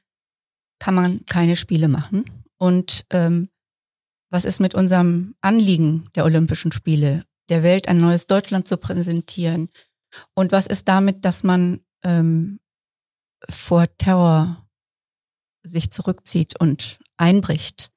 kann 0.79 0.95
man 0.95 1.25
keine 1.25 1.57
Spiele 1.57 1.89
machen 1.89 2.23
und 2.57 3.05
ähm, 3.09 3.49
was 4.29 4.45
ist 4.45 4.59
mit 4.59 4.75
unserem 4.75 5.35
Anliegen 5.41 6.09
der 6.15 6.25
Olympischen 6.25 6.71
Spiele, 6.71 7.23
der 7.49 7.63
Welt 7.63 7.87
ein 7.87 7.99
neues 7.99 8.27
Deutschland 8.27 8.67
zu 8.67 8.77
präsentieren 8.77 9.69
und 10.33 10.51
was 10.51 10.67
ist 10.67 10.87
damit, 10.87 11.25
dass 11.25 11.43
man 11.43 11.81
ähm, 12.03 12.59
vor 13.47 13.85
Terror 13.97 14.65
sich 15.63 15.91
zurückzieht 15.91 16.59
und 16.59 16.99
einbricht? 17.17 17.91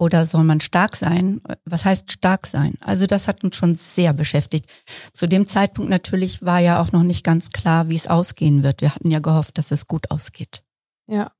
Oder 0.00 0.26
soll 0.26 0.44
man 0.44 0.60
stark 0.60 0.94
sein? 0.94 1.40
Was 1.64 1.84
heißt 1.84 2.12
stark 2.12 2.46
sein? 2.46 2.74
Also 2.80 3.06
das 3.06 3.26
hat 3.26 3.42
uns 3.42 3.56
schon 3.56 3.74
sehr 3.74 4.12
beschäftigt. 4.12 4.70
Zu 5.12 5.26
dem 5.26 5.48
Zeitpunkt 5.48 5.90
natürlich 5.90 6.40
war 6.42 6.60
ja 6.60 6.80
auch 6.80 6.92
noch 6.92 7.02
nicht 7.02 7.24
ganz 7.24 7.50
klar, 7.50 7.88
wie 7.88 7.96
es 7.96 8.06
ausgehen 8.06 8.62
wird. 8.62 8.80
Wir 8.80 8.94
hatten 8.94 9.10
ja 9.10 9.18
gehofft, 9.18 9.58
dass 9.58 9.72
es 9.72 9.88
gut 9.88 10.12
ausgeht. 10.12 10.62
Ja. 11.08 11.32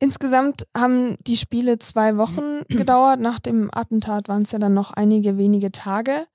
Insgesamt 0.00 0.66
haben 0.76 1.16
die 1.26 1.36
Spiele 1.36 1.78
zwei 1.78 2.16
Wochen 2.16 2.62
gedauert. 2.68 3.20
Nach 3.20 3.40
dem 3.40 3.68
Attentat 3.72 4.28
waren 4.28 4.42
es 4.42 4.52
ja 4.52 4.58
dann 4.58 4.74
noch 4.74 4.92
einige 4.92 5.38
wenige 5.38 5.72
Tage. 5.72 6.26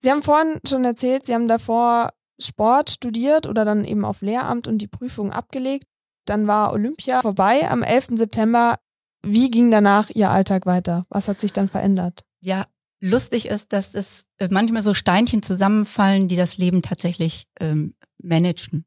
Sie 0.00 0.10
haben 0.10 0.22
vorhin 0.22 0.60
schon 0.66 0.84
erzählt, 0.84 1.24
Sie 1.24 1.34
haben 1.34 1.48
davor 1.48 2.10
Sport 2.40 2.90
studiert 2.90 3.46
oder 3.46 3.64
dann 3.64 3.84
eben 3.84 4.04
auf 4.04 4.20
Lehramt 4.20 4.68
und 4.68 4.78
die 4.78 4.86
Prüfung 4.86 5.32
abgelegt. 5.32 5.86
Dann 6.26 6.46
war 6.46 6.72
Olympia 6.72 7.22
vorbei 7.22 7.68
am 7.68 7.82
11. 7.82 8.08
September. 8.14 8.78
Wie 9.22 9.50
ging 9.50 9.70
danach 9.70 10.10
Ihr 10.10 10.30
Alltag 10.30 10.66
weiter? 10.66 11.04
Was 11.08 11.28
hat 11.28 11.40
sich 11.40 11.52
dann 11.52 11.68
verändert? 11.68 12.24
Ja, 12.40 12.66
lustig 13.00 13.46
ist, 13.46 13.72
dass 13.72 13.94
es 13.94 14.26
äh, 14.38 14.48
manchmal 14.50 14.82
so 14.82 14.94
Steinchen 14.94 15.42
zusammenfallen, 15.42 16.28
die 16.28 16.36
das 16.36 16.58
Leben 16.58 16.82
tatsächlich 16.82 17.46
ähm, 17.58 17.94
managen. 18.18 18.84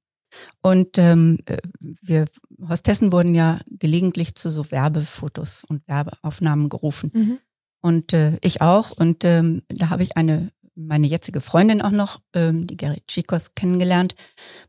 Und 0.62 0.98
ähm, 0.98 1.40
äh, 1.46 1.58
wir 1.80 2.26
Hostessen 2.70 3.12
wurden 3.12 3.36
ja 3.36 3.60
gelegentlich 3.70 4.36
zu 4.36 4.50
so 4.50 4.70
Werbefotos 4.72 5.64
und 5.64 5.88
Werbeaufnahmen 5.88 6.70
gerufen. 6.70 7.12
Und 7.82 8.14
äh, 8.14 8.38
ich 8.42 8.62
auch. 8.62 8.92
Und 8.92 9.24
ähm, 9.24 9.62
da 9.70 9.90
habe 9.90 10.04
ich 10.04 10.18
eine, 10.18 10.52
meine 10.76 11.08
jetzige 11.08 11.42
Freundin 11.42 11.82
auch 11.82 11.92
noch, 11.92 12.22
ähm, 12.34 12.68
die 12.68 12.78
Gerrit 12.78 13.08
Chikos, 13.08 13.56
kennengelernt. 13.56 14.16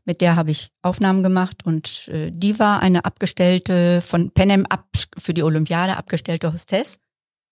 Mit 0.05 0.21
der 0.21 0.35
habe 0.35 0.51
ich 0.51 0.71
Aufnahmen 0.81 1.23
gemacht 1.23 1.65
und 1.65 2.07
äh, 2.09 2.31
die 2.31 2.59
war 2.59 2.81
eine 2.81 3.05
abgestellte, 3.05 4.01
von 4.01 4.31
Pan 4.31 4.51
Am 4.51 4.65
ab, 4.67 4.87
für 5.17 5.33
die 5.33 5.43
Olympiade 5.43 5.97
abgestellte 5.97 6.53
Hostess, 6.53 6.99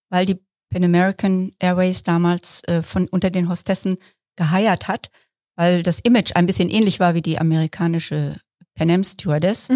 weil 0.09 0.25
die 0.25 0.39
Pan 0.69 0.83
American 0.83 1.53
Airways 1.59 2.03
damals 2.03 2.63
äh, 2.65 2.81
von 2.81 3.07
unter 3.07 3.29
den 3.29 3.49
Hostessen 3.49 3.97
geheiert 4.35 4.87
hat, 4.87 5.09
weil 5.57 5.83
das 5.83 5.99
Image 5.99 6.31
ein 6.35 6.45
bisschen 6.45 6.69
ähnlich 6.69 7.01
war 7.01 7.13
wie 7.15 7.21
die 7.21 7.39
amerikanische 7.39 8.37
Pan 8.75 8.91
Am 8.91 9.03
Stewardess. 9.03 9.67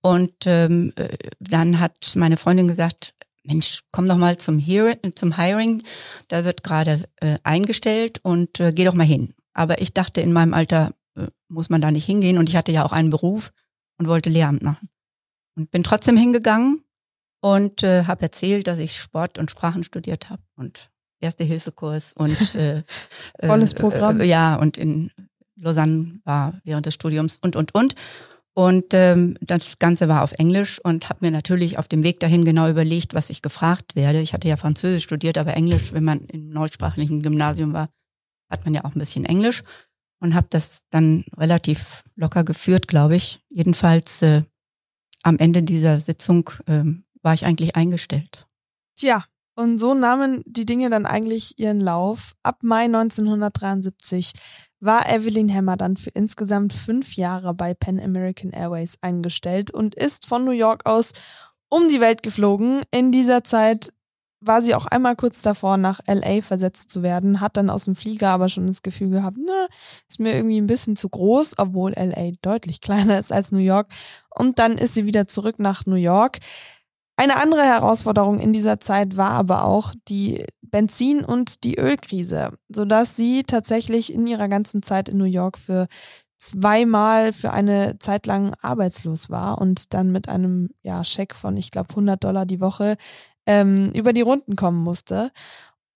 Und 0.00 0.34
ähm, 0.46 0.92
äh, 0.96 1.16
dann 1.38 1.78
hat 1.78 2.14
meine 2.16 2.36
Freundin 2.36 2.66
gesagt, 2.66 3.14
Mensch, 3.44 3.82
komm 3.92 4.08
doch 4.08 4.16
mal 4.16 4.36
zum, 4.38 4.58
Hear 4.58 4.96
zum 5.14 5.36
Hiring, 5.36 5.82
da 6.28 6.44
wird 6.44 6.62
gerade 6.62 7.04
äh, 7.16 7.38
eingestellt 7.42 8.18
und 8.22 8.60
äh, 8.60 8.72
geh 8.72 8.84
doch 8.84 8.94
mal 8.94 9.06
hin. 9.06 9.34
Aber 9.52 9.80
ich 9.80 9.94
dachte, 9.94 10.20
in 10.20 10.32
meinem 10.32 10.54
Alter 10.54 10.94
äh, 11.16 11.26
muss 11.48 11.70
man 11.70 11.80
da 11.80 11.90
nicht 11.90 12.04
hingehen 12.04 12.38
und 12.38 12.48
ich 12.48 12.56
hatte 12.56 12.72
ja 12.72 12.84
auch 12.84 12.92
einen 12.92 13.10
Beruf 13.10 13.52
und 13.98 14.08
wollte 14.08 14.30
Lehramt 14.30 14.62
machen. 14.62 14.88
Und 15.56 15.70
bin 15.70 15.82
trotzdem 15.82 16.16
hingegangen 16.16 16.84
und 17.40 17.82
äh, 17.82 18.04
habe 18.04 18.22
erzählt, 18.22 18.66
dass 18.66 18.78
ich 18.78 18.96
Sport 18.96 19.38
und 19.38 19.50
Sprachen 19.50 19.84
studiert 19.84 20.30
habe 20.30 20.42
und 20.56 20.89
Erste-Hilfe-Kurs 21.20 22.12
und 22.14 22.54
äh, 22.54 22.82
Volles 23.42 23.74
Programm. 23.74 24.20
Äh, 24.20 24.26
ja, 24.26 24.56
und 24.56 24.76
in 24.76 25.10
Lausanne 25.56 26.20
war 26.24 26.60
während 26.64 26.86
des 26.86 26.94
Studiums 26.94 27.38
und, 27.38 27.56
und, 27.56 27.74
und. 27.74 27.94
Und 28.52 28.94
ähm, 28.94 29.36
das 29.40 29.78
Ganze 29.78 30.08
war 30.08 30.22
auf 30.22 30.32
Englisch 30.32 30.80
und 30.82 31.08
habe 31.08 31.20
mir 31.22 31.30
natürlich 31.30 31.78
auf 31.78 31.86
dem 31.86 32.02
Weg 32.02 32.18
dahin 32.20 32.44
genau 32.44 32.68
überlegt, 32.68 33.14
was 33.14 33.30
ich 33.30 33.42
gefragt 33.42 33.94
werde. 33.94 34.20
Ich 34.20 34.34
hatte 34.34 34.48
ja 34.48 34.56
Französisch 34.56 35.04
studiert, 35.04 35.38
aber 35.38 35.54
Englisch, 35.54 35.92
wenn 35.92 36.04
man 36.04 36.26
im 36.26 36.50
neusprachlichen 36.50 37.22
Gymnasium 37.22 37.72
war, 37.72 37.88
hat 38.50 38.64
man 38.64 38.74
ja 38.74 38.84
auch 38.84 38.94
ein 38.94 38.98
bisschen 38.98 39.24
Englisch 39.24 39.62
und 40.20 40.34
habe 40.34 40.48
das 40.50 40.82
dann 40.90 41.24
relativ 41.36 42.02
locker 42.16 42.44
geführt, 42.44 42.88
glaube 42.88 43.16
ich. 43.16 43.40
Jedenfalls 43.48 44.20
äh, 44.22 44.42
am 45.22 45.38
Ende 45.38 45.62
dieser 45.62 46.00
Sitzung 46.00 46.50
ähm, 46.66 47.04
war 47.22 47.34
ich 47.34 47.46
eigentlich 47.46 47.76
eingestellt. 47.76 48.46
Tja, 48.96 49.24
und 49.60 49.78
so 49.78 49.92
nahmen 49.92 50.42
die 50.46 50.64
Dinge 50.64 50.88
dann 50.88 51.04
eigentlich 51.04 51.58
ihren 51.58 51.80
Lauf. 51.80 52.32
Ab 52.42 52.60
Mai 52.62 52.84
1973 52.84 54.32
war 54.80 55.06
Evelyn 55.06 55.54
Hammer 55.54 55.76
dann 55.76 55.98
für 55.98 56.08
insgesamt 56.08 56.72
fünf 56.72 57.14
Jahre 57.14 57.52
bei 57.52 57.74
Pan 57.74 58.00
American 58.00 58.52
Airways 58.52 58.96
eingestellt 59.02 59.70
und 59.70 59.94
ist 59.94 60.26
von 60.26 60.46
New 60.46 60.52
York 60.52 60.86
aus 60.86 61.12
um 61.68 61.90
die 61.90 62.00
Welt 62.00 62.22
geflogen. 62.22 62.82
In 62.90 63.12
dieser 63.12 63.44
Zeit 63.44 63.92
war 64.40 64.62
sie 64.62 64.74
auch 64.74 64.86
einmal 64.86 65.14
kurz 65.14 65.42
davor, 65.42 65.76
nach 65.76 66.00
LA 66.06 66.40
versetzt 66.40 66.90
zu 66.90 67.02
werden, 67.02 67.42
hat 67.42 67.58
dann 67.58 67.68
aus 67.68 67.84
dem 67.84 67.94
Flieger 67.94 68.30
aber 68.30 68.48
schon 68.48 68.66
das 68.66 68.80
Gefühl 68.80 69.10
gehabt, 69.10 69.36
na, 69.38 69.66
ist 70.08 70.20
mir 70.20 70.34
irgendwie 70.34 70.58
ein 70.58 70.66
bisschen 70.66 70.96
zu 70.96 71.10
groß, 71.10 71.58
obwohl 71.58 71.92
LA 71.92 72.30
deutlich 72.40 72.80
kleiner 72.80 73.18
ist 73.18 73.30
als 73.30 73.52
New 73.52 73.58
York. 73.58 73.88
Und 74.30 74.58
dann 74.58 74.78
ist 74.78 74.94
sie 74.94 75.04
wieder 75.04 75.28
zurück 75.28 75.58
nach 75.58 75.84
New 75.84 75.96
York. 75.96 76.38
Eine 77.20 77.36
andere 77.36 77.64
Herausforderung 77.64 78.40
in 78.40 78.54
dieser 78.54 78.80
Zeit 78.80 79.18
war 79.18 79.32
aber 79.32 79.64
auch 79.64 79.92
die 80.08 80.46
Benzin- 80.62 81.22
und 81.22 81.64
die 81.64 81.76
Ölkrise, 81.76 82.56
sodass 82.70 83.14
sie 83.14 83.42
tatsächlich 83.42 84.14
in 84.14 84.26
ihrer 84.26 84.48
ganzen 84.48 84.82
Zeit 84.82 85.10
in 85.10 85.18
New 85.18 85.24
York 85.24 85.58
für 85.58 85.86
zweimal 86.38 87.34
für 87.34 87.52
eine 87.52 87.98
Zeit 87.98 88.24
lang 88.24 88.54
arbeitslos 88.62 89.28
war 89.28 89.58
und 89.58 89.92
dann 89.92 90.12
mit 90.12 90.30
einem 90.30 90.70
ja, 90.80 91.04
Scheck 91.04 91.34
von, 91.34 91.58
ich 91.58 91.70
glaube, 91.70 91.90
100 91.90 92.24
Dollar 92.24 92.46
die 92.46 92.62
Woche 92.62 92.96
ähm, 93.44 93.92
über 93.92 94.14
die 94.14 94.22
Runden 94.22 94.56
kommen 94.56 94.82
musste. 94.82 95.30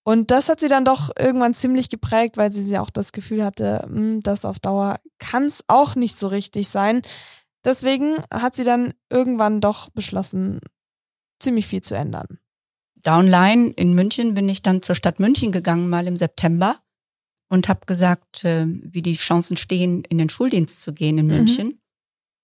Und 0.04 0.30
das 0.30 0.50
hat 0.50 0.60
sie 0.60 0.68
dann 0.68 0.84
doch 0.84 1.10
irgendwann 1.18 1.54
ziemlich 1.54 1.88
geprägt, 1.88 2.36
weil 2.36 2.52
sie 2.52 2.68
ja 2.68 2.82
auch 2.82 2.90
das 2.90 3.12
Gefühl 3.12 3.42
hatte, 3.42 3.86
mh, 3.88 3.96
hm, 3.96 4.22
das 4.22 4.44
auf 4.44 4.58
Dauer 4.58 4.98
kann 5.18 5.44
es 5.44 5.64
auch 5.68 5.94
nicht 5.94 6.18
so 6.18 6.28
richtig 6.28 6.68
sein. 6.68 7.00
Deswegen 7.64 8.16
hat 8.30 8.54
sie 8.54 8.64
dann 8.64 8.92
irgendwann 9.08 9.62
doch 9.62 9.88
beschlossen, 9.88 10.60
ziemlich 11.40 11.66
viel 11.66 11.82
zu 11.82 11.94
ändern. 11.94 12.38
Downline 13.02 13.70
in 13.70 13.94
München 13.94 14.34
bin 14.34 14.48
ich 14.48 14.62
dann 14.62 14.82
zur 14.82 14.94
Stadt 14.94 15.20
München 15.20 15.52
gegangen, 15.52 15.90
mal 15.90 16.06
im 16.06 16.16
September 16.16 16.80
und 17.50 17.68
habe 17.68 17.86
gesagt, 17.86 18.44
äh, 18.44 18.66
wie 18.66 19.02
die 19.02 19.14
Chancen 19.14 19.56
stehen, 19.56 20.04
in 20.04 20.18
den 20.18 20.30
Schuldienst 20.30 20.82
zu 20.82 20.92
gehen 20.92 21.18
in 21.18 21.26
mhm. 21.26 21.32
München. 21.32 21.66
Mhm. 21.66 21.78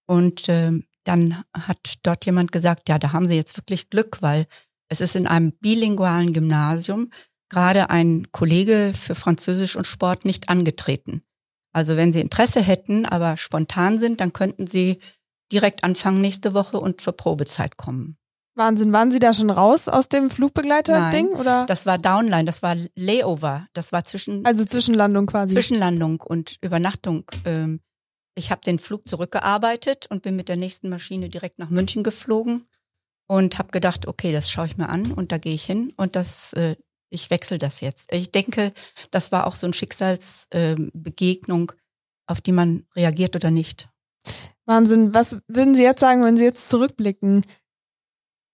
Und 0.07 0.49
äh, 0.49 0.73
dann 1.05 1.43
hat 1.55 1.95
dort 2.03 2.27
jemand 2.27 2.53
gesagt, 2.53 2.89
ja, 2.89 2.99
da 2.99 3.13
haben 3.13 3.27
Sie 3.27 3.37
jetzt 3.37 3.57
wirklich 3.57 3.91
Glück, 3.91 4.19
weil 4.21 4.47
es 4.89 5.01
ist 5.01 5.17
in 5.17 5.27
einem 5.27 5.53
bilingualen 5.53 6.33
Gymnasium 6.33 7.11
gerade 7.49 7.91
ein 7.91 8.31
Kollege 8.33 8.93
für 8.95 9.15
Französisch 9.15 9.77
und 9.77 9.87
Sport 9.87 10.25
nicht 10.25 10.49
angetreten. 10.49 11.23
Also 11.73 11.97
wenn 11.97 12.13
Sie 12.13 12.21
Interesse 12.21 12.61
hätten, 12.61 13.07
aber 13.07 13.37
spontan 13.37 13.99
sind, 13.99 14.21
dann 14.21 14.33
könnten 14.33 14.67
Sie 14.67 15.01
direkt 15.53 15.85
anfangen 15.85 16.21
nächste 16.21 16.55
Woche 16.55 16.79
und 16.79 17.01
zur 17.01 17.17
Probezeit 17.17 17.77
kommen. 17.77 18.17
Wahnsinn, 18.61 18.93
waren 18.93 19.11
Sie 19.11 19.19
da 19.19 19.33
schon 19.33 19.49
raus 19.49 19.89
aus 19.89 20.11
dem 20.11 20.29
Flugbegleiter-Ding? 20.29 21.29
oder? 21.29 21.65
Das 21.67 21.87
war 21.87 21.97
Downline, 21.97 22.45
das 22.45 22.63
war 22.63 22.77
Layover, 22.95 23.67
das 23.73 23.91
war 23.91 24.05
zwischen. 24.05 24.45
Also 24.45 24.67
Zwischenlandung 24.67 25.25
quasi. 25.25 25.55
Zwischenlandung 25.55 26.21
und 26.21 26.59
Übernachtung. 26.61 27.25
Ähm, 27.47 27.81
ich 28.35 28.51
habe 28.51 28.61
den 28.61 28.79
Flug 28.79 29.09
zurückgearbeitet 29.09 30.09
und 30.11 30.23
bin 30.23 30.37
mit 30.37 30.51
der 30.51 30.57
nächsten 30.57 30.91
Maschine 30.91 31.31
direkt 31.31 31.59
nach 31.59 31.71
München 31.71 32.03
geflogen 32.03 32.67
und 33.27 33.59
habe 33.59 33.71
gedacht, 33.71 34.07
okay, 34.07 34.31
das 34.31 34.51
schaue 34.51 34.67
ich 34.67 34.77
mir 34.77 34.91
an 34.91 35.13
und 35.13 35.33
da 35.33 35.39
gehe 35.39 35.55
ich 35.55 35.65
hin 35.65 35.95
und 35.97 36.15
das, 36.15 36.53
äh, 36.53 36.77
ich 37.09 37.31
wechsle 37.31 37.57
das 37.57 37.81
jetzt. 37.81 38.13
Ich 38.13 38.31
denke, 38.31 38.75
das 39.11 39.33
war 39.33 39.47
auch 39.47 39.55
so 39.55 39.67
ein 39.67 39.73
Schicksalsbegegnung, 39.73 41.73
auf 42.27 42.43
die 42.43 42.53
man 42.53 42.85
reagiert 42.95 43.37
oder 43.37 43.51
nicht. 43.51 43.89
Wahnsinn. 44.67 45.15
Was 45.15 45.39
würden 45.49 45.75
Sie 45.75 45.83
jetzt 45.83 46.01
sagen, 46.01 46.23
wenn 46.25 46.37
Sie 46.37 46.45
jetzt 46.45 46.69
zurückblicken? 46.69 47.47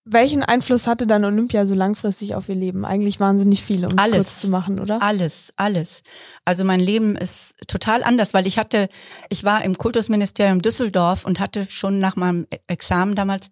Welchen 0.09 0.45
Einfluss 0.45 0.87
hatte 0.87 1.09
dann 1.09 1.25
Olympia 1.25 1.67
so 1.67 1.75
langfristig 1.75 2.37
auf 2.37 2.49
Ihr 2.49 2.55
Leben? 2.55 2.85
Eigentlich 2.85 3.19
wahnsinnig 3.19 3.65
viel, 3.65 3.85
um 3.85 3.99
es 3.99 4.11
kurz 4.11 4.41
zu 4.41 4.49
machen, 4.49 4.79
oder? 4.79 5.03
Alles, 5.03 5.53
alles. 5.57 6.05
Also 6.45 6.63
mein 6.63 6.79
Leben 6.79 7.17
ist 7.17 7.57
total 7.67 8.05
anders, 8.05 8.33
weil 8.33 8.47
ich 8.47 8.57
hatte, 8.57 8.89
ich 9.31 9.43
war 9.43 9.65
im 9.65 9.77
Kultusministerium 9.77 10.63
Düsseldorf 10.63 11.25
und 11.25 11.41
hatte 11.41 11.67
schon 11.69 11.99
nach 11.99 12.15
meinem 12.15 12.47
Examen 12.69 13.17
damals 13.17 13.51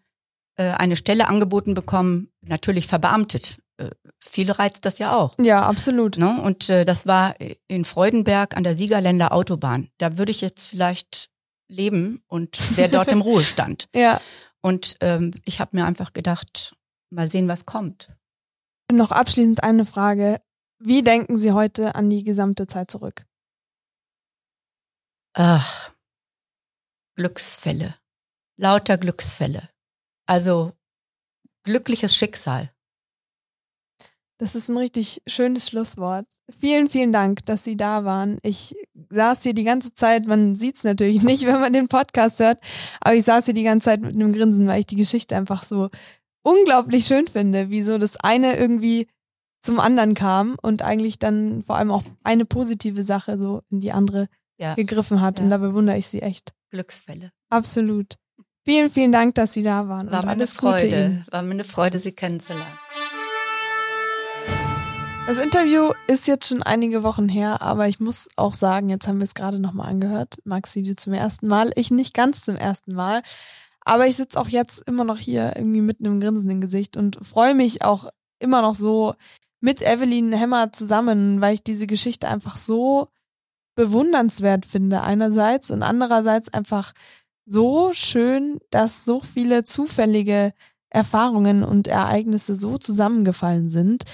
äh, 0.57 0.71
eine 0.71 0.95
Stelle 0.95 1.27
angeboten 1.27 1.75
bekommen, 1.75 2.31
natürlich 2.41 2.87
verbeamtet. 2.87 3.59
Äh, 3.77 3.91
viele 4.21 4.57
reizt 4.57 4.85
das 4.85 5.01
ja 5.01 5.17
auch. 5.17 5.35
Ja, 5.41 5.67
absolut. 5.67 6.19
Ne? 6.19 6.41
Und 6.41 6.71
äh, 6.71 6.85
das 6.85 7.05
war 7.09 7.35
in 7.67 7.85
Freudenberg 7.85 8.57
an 8.57 8.63
der 8.63 8.77
Siegerländer 8.77 9.33
Autobahn. 9.33 9.89
Da 9.99 10.19
würde 10.19 10.31
ich 10.31 10.41
jetzt 10.41 10.69
vielleicht 10.69 11.31
leben 11.69 12.23
und 12.29 12.77
wäre 12.77 12.91
dort 12.91 13.11
im 13.11 13.21
Ruhestand. 13.23 13.89
Ja. 13.93 14.21
Und 14.65 14.97
ähm, 15.01 15.33
ich 15.45 15.61
habe 15.61 15.77
mir 15.77 15.85
einfach 15.85 16.15
gedacht, 16.15 16.75
mal 17.11 17.31
sehen, 17.31 17.49
was 17.49 17.67
kommt. 17.67 18.11
Noch 18.91 19.11
abschließend 19.11 19.63
eine 19.63 19.85
Frage. 19.85 20.41
Wie 20.79 21.03
denken 21.03 21.37
Sie 21.37 21.53
heute 21.53 21.95
an 21.95 22.09
die 22.09 22.25
gesamte 22.25 22.67
Zeit 22.67 22.91
zurück? 22.91 23.27
Ach, 25.35 25.93
Glücksfälle. 27.17 27.95
Lauter 28.57 28.97
Glücksfälle. 28.97 29.69
Also 30.27 30.73
glückliches 31.65 32.17
Schicksal. 32.17 32.73
Das 34.39 34.55
ist 34.55 34.71
ein 34.71 34.79
richtig 34.79 35.23
schönes 35.27 35.69
Schlusswort. 35.69 36.27
Vielen, 36.59 36.89
vielen 36.89 37.13
Dank, 37.13 37.45
dass 37.45 37.65
Sie 37.65 37.77
da 37.77 38.05
waren. 38.07 38.39
Ich 38.43 38.75
saß 39.15 39.43
hier 39.43 39.55
die 39.55 39.65
ganze 39.65 39.95
Zeit, 39.95 40.27
man 40.27 40.55
sieht 40.55 40.77
es 40.77 40.85
natürlich 40.85 41.23
nicht, 41.23 41.47
wenn 41.47 41.61
man 41.61 41.73
den 41.73 41.89
Podcast 41.89 42.41
hört, 42.41 42.59
aber 43.01 43.15
ich 43.15 43.25
saß 43.25 43.47
hier 43.47 43.55
die 43.55 43.63
ganze 43.63 43.87
Zeit 43.87 44.01
mit 44.01 44.15
einem 44.15 44.33
Grinsen, 44.33 44.67
weil 44.67 44.81
ich 44.81 44.87
die 44.87 44.97
Geschichte 44.97 45.37
einfach 45.37 45.65
so 45.65 45.89
unglaublich 46.43 47.07
schön 47.07 47.27
finde, 47.27 47.71
wie 47.71 47.83
so 47.83 47.99
das 47.99 48.17
eine 48.17 48.57
irgendwie 48.57 49.09
zum 49.61 49.81
anderen 49.81 50.15
kam 50.15 50.57
und 50.61 50.83
eigentlich 50.83 51.19
dann 51.19 51.65
vor 51.65 51.77
allem 51.77 51.91
auch 51.91 52.03
eine 52.23 52.45
positive 52.45 53.03
Sache 53.03 53.39
so 53.39 53.63
in 53.71 53.81
die 53.81 53.93
andere 53.93 54.29
ja. 54.59 54.75
gegriffen 54.75 55.21
hat. 55.21 55.39
Ja. 55.39 55.45
Und 55.45 55.51
da 55.51 55.59
bewundere 55.59 55.97
ich 55.97 56.07
Sie 56.07 56.21
echt. 56.21 56.53
Glücksfälle. 56.71 57.31
Absolut. 57.49 58.17
Vielen, 58.65 58.91
vielen 58.91 59.13
Dank, 59.13 59.35
dass 59.35 59.53
Sie 59.53 59.63
da 59.63 59.89
waren. 59.89 60.11
War 60.11 60.25
mir 60.25 60.33
eine 60.33 60.47
Freude. 60.47 61.25
War 61.31 61.43
mir 61.43 61.53
eine 61.53 61.65
Freude, 61.65 61.99
Sie 61.99 62.13
kennenzulernen. 62.13 62.79
Das 65.27 65.39
Interview 65.39 65.93
ist 66.07 66.27
jetzt 66.27 66.49
schon 66.49 66.63
einige 66.63 67.03
Wochen 67.03 67.31
her, 67.31 67.63
aber 67.63 67.89
ich 67.89 67.99
muss 67.99 68.29
auch 68.37 68.53
sagen, 68.53 68.91
jetzt 68.91 69.09
haben 69.09 69.21
wir 69.21 69.25
es 69.25 69.33
gerade 69.33 69.59
nochmal 69.59 69.89
angehört. 69.89 70.37
Maxi, 70.45 70.83
du 70.83 70.95
zum 70.97 71.15
ersten 71.15 71.49
Mal, 71.49 71.73
ich 71.77 71.91
nicht 71.91 72.13
ganz 72.13 72.45
zum 72.45 72.57
ersten 72.57 72.93
Mal. 72.93 73.23
Aber 73.81 74.07
ich 74.07 74.17
sitze 74.17 74.39
auch 74.39 74.49
jetzt 74.49 74.87
immer 74.87 75.03
noch 75.05 75.17
hier 75.17 75.55
irgendwie 75.57 75.81
mit 75.81 76.01
einem 76.01 76.21
grinsenden 76.21 76.61
Gesicht 76.61 76.99
und 76.99 77.19
freue 77.23 77.55
mich 77.55 77.83
auch 77.83 78.09
immer 78.39 78.61
noch 78.61 78.75
so 78.75 79.15
mit 79.61 79.81
Evelyn 79.81 80.33
Hemmer 80.33 80.73
zusammen, 80.75 81.41
weil 81.41 81.55
ich 81.55 81.65
diese 81.65 81.87
Geschichte 81.87 82.29
einfach 82.29 82.59
so 82.59 83.09
bewundernswert 83.77 84.67
finde 84.67 85.01
einerseits 85.01 85.71
und 85.71 85.83
andererseits 85.83 86.53
einfach 86.53 86.93
so 87.47 87.95
schön, 87.95 88.59
dass 88.71 89.07
so 89.07 89.21
viele 89.21 89.65
zufällige 89.65 90.53
Erfahrungen 90.91 91.65
und 91.65 91.89
Ereignisse 91.89 92.57
so 92.57 92.77
zusammengefallen 92.77 93.71
sind, 93.71 94.05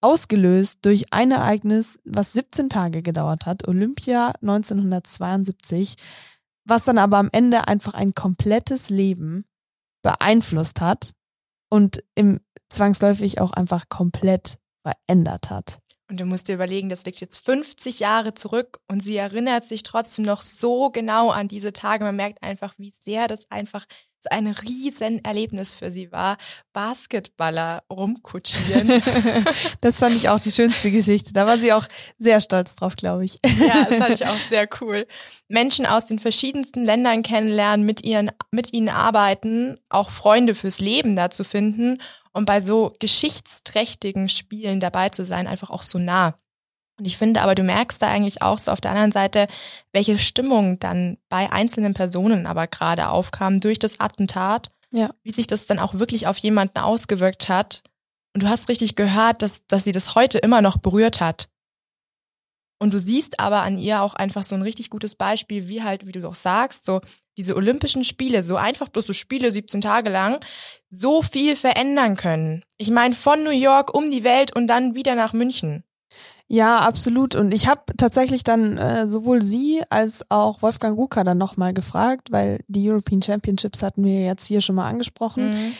ausgelöst 0.00 0.80
durch 0.82 1.12
ein 1.12 1.30
Ereignis, 1.30 1.98
was 2.04 2.32
17 2.32 2.68
Tage 2.68 3.02
gedauert 3.02 3.46
hat, 3.46 3.66
Olympia 3.66 4.32
1972, 4.42 5.96
was 6.64 6.84
dann 6.84 6.98
aber 6.98 7.18
am 7.18 7.30
Ende 7.32 7.66
einfach 7.68 7.94
ein 7.94 8.14
komplettes 8.14 8.90
Leben 8.90 9.44
beeinflusst 10.02 10.80
hat 10.80 11.12
und 11.70 12.04
im 12.14 12.40
zwangsläufig 12.70 13.40
auch 13.40 13.52
einfach 13.52 13.88
komplett 13.88 14.58
verändert 14.82 15.50
hat. 15.50 15.80
Und 16.10 16.18
du 16.18 16.24
musst 16.24 16.48
dir 16.48 16.54
überlegen, 16.54 16.88
das 16.88 17.04
liegt 17.04 17.20
jetzt 17.20 17.44
50 17.44 18.00
Jahre 18.00 18.32
zurück 18.32 18.80
und 18.88 19.00
sie 19.00 19.16
erinnert 19.16 19.64
sich 19.64 19.82
trotzdem 19.82 20.24
noch 20.24 20.40
so 20.40 20.90
genau 20.90 21.30
an 21.30 21.48
diese 21.48 21.74
Tage. 21.74 22.04
Man 22.04 22.16
merkt 22.16 22.42
einfach, 22.42 22.72
wie 22.78 22.94
sehr 23.04 23.28
das 23.28 23.50
einfach 23.50 23.84
so 24.20 24.30
ein 24.30 24.48
Riesenerlebnis 24.48 25.74
für 25.74 25.90
sie 25.90 26.10
war, 26.10 26.38
Basketballer 26.72 27.84
rumkutschieren. 27.90 29.02
das 29.80 29.98
fand 29.98 30.16
ich 30.16 30.28
auch 30.28 30.40
die 30.40 30.50
schönste 30.50 30.90
Geschichte. 30.90 31.32
Da 31.32 31.46
war 31.46 31.58
sie 31.58 31.72
auch 31.72 31.86
sehr 32.18 32.40
stolz 32.40 32.74
drauf, 32.74 32.96
glaube 32.96 33.26
ich. 33.26 33.38
ja, 33.44 33.84
das 33.88 33.98
fand 33.98 34.14
ich 34.14 34.26
auch 34.26 34.32
sehr 34.32 34.66
cool. 34.80 35.06
Menschen 35.46 35.86
aus 35.86 36.06
den 36.06 36.18
verschiedensten 36.18 36.84
Ländern 36.84 37.22
kennenlernen, 37.22 37.86
mit, 37.86 38.02
ihren, 38.02 38.32
mit 38.50 38.72
ihnen 38.72 38.88
arbeiten, 38.88 39.78
auch 39.88 40.10
Freunde 40.10 40.54
fürs 40.54 40.80
Leben 40.80 41.14
dazu 41.14 41.44
finden 41.44 42.00
und 42.38 42.46
bei 42.46 42.60
so 42.60 42.94
geschichtsträchtigen 43.00 44.28
Spielen 44.28 44.80
dabei 44.80 45.10
zu 45.10 45.26
sein, 45.26 45.46
einfach 45.46 45.70
auch 45.70 45.82
so 45.82 45.98
nah. 45.98 46.34
Und 46.98 47.04
ich 47.04 47.18
finde 47.18 47.42
aber, 47.42 47.54
du 47.54 47.62
merkst 47.62 48.00
da 48.00 48.08
eigentlich 48.08 48.42
auch 48.42 48.58
so 48.58 48.70
auf 48.70 48.80
der 48.80 48.90
anderen 48.92 49.12
Seite, 49.12 49.46
welche 49.92 50.18
Stimmung 50.18 50.78
dann 50.78 51.18
bei 51.28 51.52
einzelnen 51.52 51.94
Personen 51.94 52.46
aber 52.46 52.66
gerade 52.66 53.08
aufkam 53.08 53.60
durch 53.60 53.78
das 53.78 54.00
Attentat, 54.00 54.70
ja. 54.90 55.10
wie 55.22 55.32
sich 55.32 55.46
das 55.46 55.66
dann 55.66 55.78
auch 55.78 55.94
wirklich 55.94 56.26
auf 56.26 56.38
jemanden 56.38 56.78
ausgewirkt 56.78 57.48
hat. 57.48 57.82
Und 58.34 58.42
du 58.42 58.48
hast 58.48 58.68
richtig 58.68 58.96
gehört, 58.96 59.42
dass, 59.42 59.66
dass 59.66 59.84
sie 59.84 59.92
das 59.92 60.14
heute 60.14 60.38
immer 60.38 60.62
noch 60.62 60.78
berührt 60.78 61.20
hat. 61.20 61.48
Und 62.78 62.94
du 62.94 63.00
siehst 63.00 63.40
aber 63.40 63.62
an 63.62 63.76
ihr 63.76 64.02
auch 64.02 64.14
einfach 64.14 64.44
so 64.44 64.54
ein 64.54 64.62
richtig 64.62 64.90
gutes 64.90 65.14
Beispiel, 65.14 65.68
wie 65.68 65.82
halt, 65.82 66.06
wie 66.06 66.12
du 66.12 66.26
auch 66.28 66.36
sagst, 66.36 66.84
so 66.84 67.00
diese 67.36 67.56
Olympischen 67.56 68.04
Spiele, 68.04 68.42
so 68.42 68.56
einfach 68.56 68.88
bloß 68.88 69.06
so 69.06 69.12
Spiele 69.12 69.52
17 69.52 69.80
Tage 69.80 70.10
lang, 70.10 70.40
so 70.88 71.22
viel 71.22 71.56
verändern 71.56 72.16
können. 72.16 72.64
Ich 72.76 72.90
meine, 72.90 73.14
von 73.14 73.42
New 73.42 73.50
York 73.50 73.94
um 73.94 74.10
die 74.10 74.24
Welt 74.24 74.54
und 74.54 74.66
dann 74.66 74.94
wieder 74.94 75.14
nach 75.14 75.32
München. 75.32 75.84
Ja, 76.50 76.78
absolut. 76.78 77.36
Und 77.36 77.52
ich 77.52 77.68
habe 77.68 77.82
tatsächlich 77.96 78.42
dann 78.42 78.78
äh, 78.78 79.06
sowohl 79.06 79.42
sie 79.42 79.82
als 79.90 80.24
auch 80.30 80.62
Wolfgang 80.62 80.96
Ruka 80.96 81.22
dann 81.22 81.36
nochmal 81.36 81.74
gefragt, 81.74 82.32
weil 82.32 82.60
die 82.68 82.90
European 82.90 83.20
Championships 83.20 83.82
hatten 83.82 84.02
wir 84.02 84.22
jetzt 84.22 84.46
hier 84.46 84.62
schon 84.62 84.76
mal 84.76 84.88
angesprochen. 84.88 85.50
Mhm. 85.50 85.72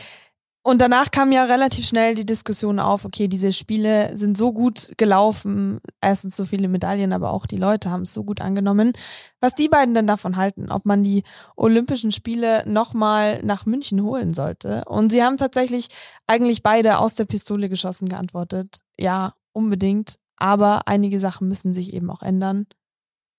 Und 0.68 0.82
danach 0.82 1.10
kam 1.10 1.32
ja 1.32 1.44
relativ 1.44 1.86
schnell 1.86 2.14
die 2.14 2.26
Diskussion 2.26 2.78
auf, 2.78 3.06
okay, 3.06 3.26
diese 3.26 3.54
Spiele 3.54 4.14
sind 4.14 4.36
so 4.36 4.52
gut 4.52 4.92
gelaufen, 4.98 5.80
erstens 6.02 6.36
so 6.36 6.44
viele 6.44 6.68
Medaillen, 6.68 7.14
aber 7.14 7.32
auch 7.32 7.46
die 7.46 7.56
Leute 7.56 7.90
haben 7.90 8.02
es 8.02 8.12
so 8.12 8.22
gut 8.22 8.42
angenommen. 8.42 8.92
Was 9.40 9.54
die 9.54 9.70
beiden 9.70 9.94
denn 9.94 10.06
davon 10.06 10.36
halten, 10.36 10.70
ob 10.70 10.84
man 10.84 11.02
die 11.02 11.22
Olympischen 11.56 12.12
Spiele 12.12 12.68
nochmal 12.68 13.42
nach 13.42 13.64
München 13.64 14.02
holen 14.02 14.34
sollte. 14.34 14.84
Und 14.84 15.10
sie 15.10 15.24
haben 15.24 15.38
tatsächlich 15.38 15.88
eigentlich 16.26 16.62
beide 16.62 16.98
aus 16.98 17.14
der 17.14 17.24
Pistole 17.24 17.70
geschossen 17.70 18.06
geantwortet. 18.10 18.80
Ja, 19.00 19.32
unbedingt. 19.52 20.16
Aber 20.36 20.86
einige 20.86 21.18
Sachen 21.18 21.48
müssen 21.48 21.72
sich 21.72 21.94
eben 21.94 22.10
auch 22.10 22.20
ändern. 22.20 22.66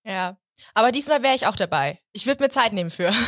Ja. 0.03 0.36
Aber 0.74 0.91
diesmal 0.91 1.24
wäre 1.24 1.36
ich 1.36 1.47
auch 1.47 1.55
dabei. 1.55 1.99
Ich 2.12 2.26
würde 2.26 2.43
mir 2.43 2.49
Zeit 2.49 2.74
nehmen 2.74 2.89
für. 2.91 3.12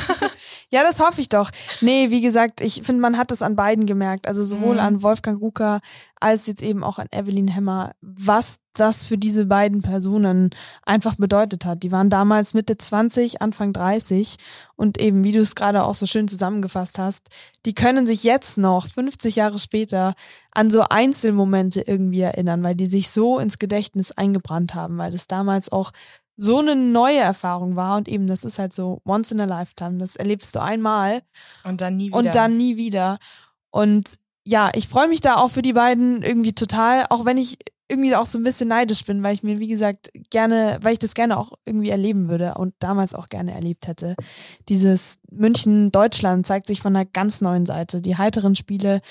Ja, 0.73 0.84
das 0.84 0.99
hoffe 0.99 1.19
ich 1.21 1.27
doch. 1.29 1.49
Nee, 1.82 2.09
wie 2.11 2.21
gesagt, 2.21 2.61
ich 2.61 2.82
finde, 2.84 3.01
man 3.01 3.17
hat 3.17 3.29
das 3.32 3.41
an 3.41 3.55
beiden 3.57 3.86
gemerkt. 3.86 4.25
Also 4.27 4.43
sowohl 4.43 4.75
Mhm. 4.75 4.79
an 4.82 5.03
Wolfgang 5.03 5.41
Rucker 5.41 5.82
als 6.19 6.47
jetzt 6.47 6.61
eben 6.61 6.84
auch 6.84 6.97
an 6.97 7.07
Evelyn 7.11 7.47
Hemmer, 7.47 7.91
was 8.01 8.57
das 8.73 9.03
für 9.05 9.17
diese 9.17 9.45
beiden 9.45 9.82
Personen 9.82 10.49
einfach 10.84 11.15
bedeutet 11.15 11.65
hat. 11.65 11.84
Die 11.84 11.91
waren 11.91 12.09
damals 12.09 12.53
Mitte 12.53 12.77
20, 12.77 13.41
Anfang 13.41 13.73
30 13.73 14.38
und 14.77 14.99
eben, 14.99 15.23
wie 15.25 15.32
du 15.34 15.39
es 15.39 15.55
gerade 15.55 15.84
auch 15.84 15.95
so 15.95 16.05
schön 16.05 16.27
zusammengefasst 16.27 16.97
hast, 16.97 17.27
die 17.65 17.73
können 17.75 18.05
sich 18.07 18.23
jetzt 18.23 18.57
noch, 18.57 18.88
50 18.88 19.36
Jahre 19.36 19.59
später, 19.59 20.13
an 20.51 20.69
so 20.71 20.82
Einzelmomente 20.89 21.82
irgendwie 21.82 22.21
erinnern, 22.21 22.63
weil 22.63 22.75
die 22.75 22.86
sich 22.88 23.09
so 23.09 23.39
ins 23.39 23.59
Gedächtnis 23.59 24.11
eingebrannt 24.11 24.73
haben, 24.73 24.97
weil 24.97 25.11
das 25.11 25.27
damals 25.27 25.71
auch 25.71 25.91
so 26.36 26.59
eine 26.59 26.75
neue 26.75 27.19
Erfahrung 27.19 27.75
war 27.75 27.97
und 27.97 28.07
eben, 28.07 28.27
das 28.27 28.43
ist 28.43 28.57
halt 28.59 28.73
so 28.73 29.01
once 29.05 29.32
in 29.32 29.41
a 29.41 29.45
lifetime. 29.45 29.97
Das 29.99 30.15
erlebst 30.15 30.55
du 30.55 30.61
einmal 30.61 31.21
Und 31.63 31.82
dann 31.82 31.97
nie 31.97 32.07
wieder. 32.07 32.17
und 32.17 32.36
dann 32.36 32.57
nie 32.57 32.77
wieder. 32.77 33.17
Und 33.69 34.15
ja, 34.43 34.71
ich 34.73 34.88
freue 34.88 35.07
mich 35.07 35.21
da 35.21 35.36
auch 35.36 35.51
für 35.51 35.61
die 35.61 35.73
beiden 35.73 36.23
irgendwie 36.23 36.53
total, 36.53 37.05
auch 37.09 37.25
wenn 37.25 37.38
ich 37.38 37.57
irgendwie 37.91 38.15
auch 38.15 38.25
so 38.25 38.39
ein 38.39 38.43
bisschen 38.43 38.69
neidisch 38.69 39.03
bin, 39.05 39.21
weil 39.21 39.34
ich 39.34 39.43
mir, 39.43 39.59
wie 39.59 39.67
gesagt, 39.67 40.11
gerne, 40.29 40.79
weil 40.82 40.93
ich 40.93 40.99
das 40.99 41.13
gerne 41.13 41.38
auch 41.38 41.51
irgendwie 41.65 41.89
erleben 41.89 42.29
würde 42.29 42.55
und 42.55 42.73
damals 42.79 43.13
auch 43.13 43.27
gerne 43.27 43.53
erlebt 43.53 43.86
hätte. 43.86 44.15
Dieses 44.69 45.19
München-Deutschland 45.29 46.45
zeigt 46.45 46.67
sich 46.67 46.82
von 46.82 46.95
einer 46.95 47.05
ganz 47.05 47.41
neuen 47.41 47.65
Seite. 47.65 48.01
Die 48.01 48.17
heiteren 48.17 48.55
Spiele 48.55 49.01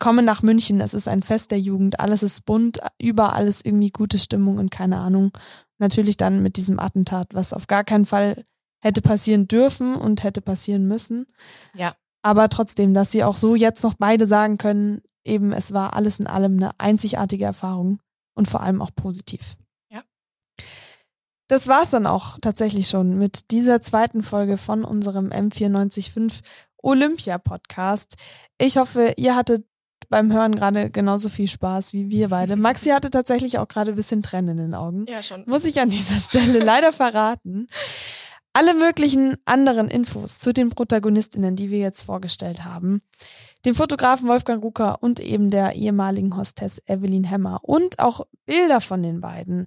kommen 0.00 0.24
nach 0.24 0.42
München, 0.42 0.80
es 0.80 0.94
ist 0.94 1.06
ein 1.06 1.22
Fest 1.22 1.50
der 1.50 1.60
Jugend, 1.60 2.00
alles 2.00 2.22
ist 2.22 2.44
bunt, 2.46 2.80
überall 2.98 3.46
ist 3.46 3.64
irgendwie 3.64 3.90
gute 3.90 4.18
Stimmung 4.18 4.58
und 4.58 4.70
keine 4.70 4.98
Ahnung. 4.98 5.30
Natürlich 5.78 6.16
dann 6.16 6.42
mit 6.42 6.56
diesem 6.56 6.78
Attentat, 6.78 7.34
was 7.34 7.52
auf 7.52 7.66
gar 7.66 7.84
keinen 7.84 8.06
Fall 8.06 8.44
hätte 8.80 9.02
passieren 9.02 9.48
dürfen 9.48 9.96
und 9.96 10.22
hätte 10.22 10.40
passieren 10.40 10.86
müssen. 10.86 11.26
Ja. 11.74 11.96
Aber 12.22 12.48
trotzdem, 12.48 12.94
dass 12.94 13.10
sie 13.10 13.24
auch 13.24 13.36
so 13.36 13.54
jetzt 13.54 13.82
noch 13.82 13.94
beide 13.94 14.26
sagen 14.26 14.58
können, 14.58 15.02
eben 15.24 15.52
es 15.52 15.72
war 15.72 15.94
alles 15.94 16.20
in 16.20 16.26
allem 16.26 16.56
eine 16.56 16.78
einzigartige 16.78 17.44
Erfahrung 17.44 18.00
und 18.34 18.48
vor 18.48 18.60
allem 18.60 18.82
auch 18.82 18.94
positiv. 18.94 19.56
Ja. 19.90 20.02
Das 21.48 21.66
war's 21.66 21.90
dann 21.90 22.06
auch 22.06 22.38
tatsächlich 22.40 22.88
schon 22.88 23.18
mit 23.18 23.50
dieser 23.50 23.80
zweiten 23.82 24.22
Folge 24.22 24.56
von 24.58 24.84
unserem 24.84 25.30
M945 25.30 26.40
Olympia 26.82 27.38
Podcast. 27.38 28.16
Ich 28.58 28.76
hoffe, 28.76 29.14
ihr 29.16 29.34
hattet 29.34 29.66
beim 30.08 30.32
Hören 30.32 30.54
gerade 30.54 30.90
genauso 30.90 31.28
viel 31.28 31.48
Spaß 31.48 31.92
wie 31.92 32.10
wir 32.10 32.28
beide. 32.28 32.56
Maxi 32.56 32.90
hatte 32.90 33.10
tatsächlich 33.10 33.58
auch 33.58 33.68
gerade 33.68 33.92
ein 33.92 33.96
bisschen 33.96 34.22
Tränen 34.22 34.58
in 34.58 34.64
den 34.64 34.74
Augen. 34.74 35.06
Ja, 35.08 35.22
schon. 35.22 35.44
Muss 35.46 35.64
ich 35.64 35.80
an 35.80 35.90
dieser 35.90 36.18
Stelle 36.18 36.58
leider 36.58 36.92
verraten. 36.92 37.68
Alle 38.52 38.74
möglichen 38.74 39.36
anderen 39.44 39.88
Infos 39.88 40.38
zu 40.38 40.52
den 40.52 40.70
Protagonistinnen, 40.70 41.56
die 41.56 41.70
wir 41.70 41.80
jetzt 41.80 42.04
vorgestellt 42.04 42.64
haben, 42.64 43.02
dem 43.64 43.74
Fotografen 43.74 44.28
Wolfgang 44.28 44.62
Rucker 44.62 45.02
und 45.02 45.18
eben 45.18 45.50
der 45.50 45.74
ehemaligen 45.74 46.36
Hostess 46.36 46.80
Evelyn 46.86 47.24
Hemmer 47.24 47.60
und 47.62 47.98
auch 47.98 48.26
Bilder 48.46 48.80
von 48.80 49.02
den 49.02 49.20
beiden 49.20 49.66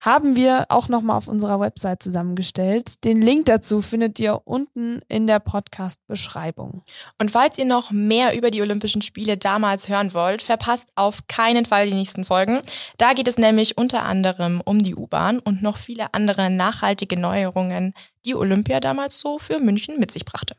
haben 0.00 0.34
wir 0.34 0.66
auch 0.70 0.88
nochmal 0.88 1.18
auf 1.18 1.28
unserer 1.28 1.60
Website 1.60 2.02
zusammengestellt. 2.02 3.04
Den 3.04 3.20
Link 3.20 3.46
dazu 3.46 3.82
findet 3.82 4.18
ihr 4.18 4.40
unten 4.46 5.02
in 5.08 5.26
der 5.26 5.40
Podcast-Beschreibung. 5.40 6.82
Und 7.18 7.30
falls 7.30 7.58
ihr 7.58 7.66
noch 7.66 7.90
mehr 7.90 8.36
über 8.36 8.50
die 8.50 8.62
Olympischen 8.62 9.02
Spiele 9.02 9.36
damals 9.36 9.88
hören 9.88 10.14
wollt, 10.14 10.40
verpasst 10.40 10.88
auf 10.94 11.26
keinen 11.28 11.66
Fall 11.66 11.86
die 11.86 11.94
nächsten 11.94 12.24
Folgen. 12.24 12.60
Da 12.96 13.12
geht 13.12 13.28
es 13.28 13.36
nämlich 13.36 13.76
unter 13.76 14.02
anderem 14.04 14.62
um 14.64 14.78
die 14.78 14.94
U-Bahn 14.94 15.38
und 15.38 15.62
noch 15.62 15.76
viele 15.76 16.14
andere 16.14 16.48
nachhaltige 16.48 17.18
Neuerungen, 17.18 17.92
die 18.24 18.34
Olympia 18.34 18.80
damals 18.80 19.20
so 19.20 19.38
für 19.38 19.58
München 19.58 19.98
mit 19.98 20.10
sich 20.10 20.24
brachte. 20.24 20.56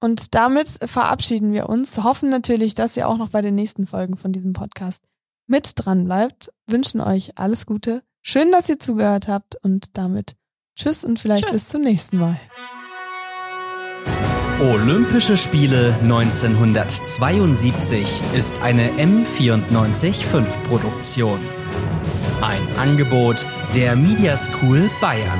Und 0.00 0.34
damit 0.36 0.68
verabschieden 0.84 1.52
wir 1.52 1.68
uns, 1.68 2.04
hoffen 2.04 2.28
natürlich, 2.28 2.74
dass 2.74 2.96
ihr 2.96 3.08
auch 3.08 3.16
noch 3.16 3.30
bei 3.30 3.42
den 3.42 3.56
nächsten 3.56 3.86
Folgen 3.86 4.16
von 4.16 4.32
diesem 4.32 4.52
Podcast 4.52 5.02
mit 5.48 5.72
dran 5.76 6.04
bleibt, 6.04 6.52
wünschen 6.66 7.00
euch 7.00 7.38
alles 7.38 7.66
Gute. 7.66 8.02
Schön, 8.28 8.50
dass 8.50 8.68
ihr 8.68 8.80
zugehört 8.80 9.28
habt 9.28 9.54
und 9.62 9.96
damit 9.96 10.34
tschüss 10.74 11.04
und 11.04 11.20
vielleicht 11.20 11.44
Tschüss. 11.44 11.52
bis 11.52 11.68
zum 11.68 11.82
nächsten 11.82 12.18
Mal. 12.18 12.40
Olympische 14.58 15.36
Spiele 15.36 15.94
1972 16.02 18.20
ist 18.36 18.60
eine 18.62 18.90
M945 18.94 20.42
Produktion. 20.68 21.38
Ein 22.40 22.66
Angebot 22.78 23.46
der 23.76 23.94
Media 23.94 24.36
School 24.36 24.90
Bayern. 25.00 25.38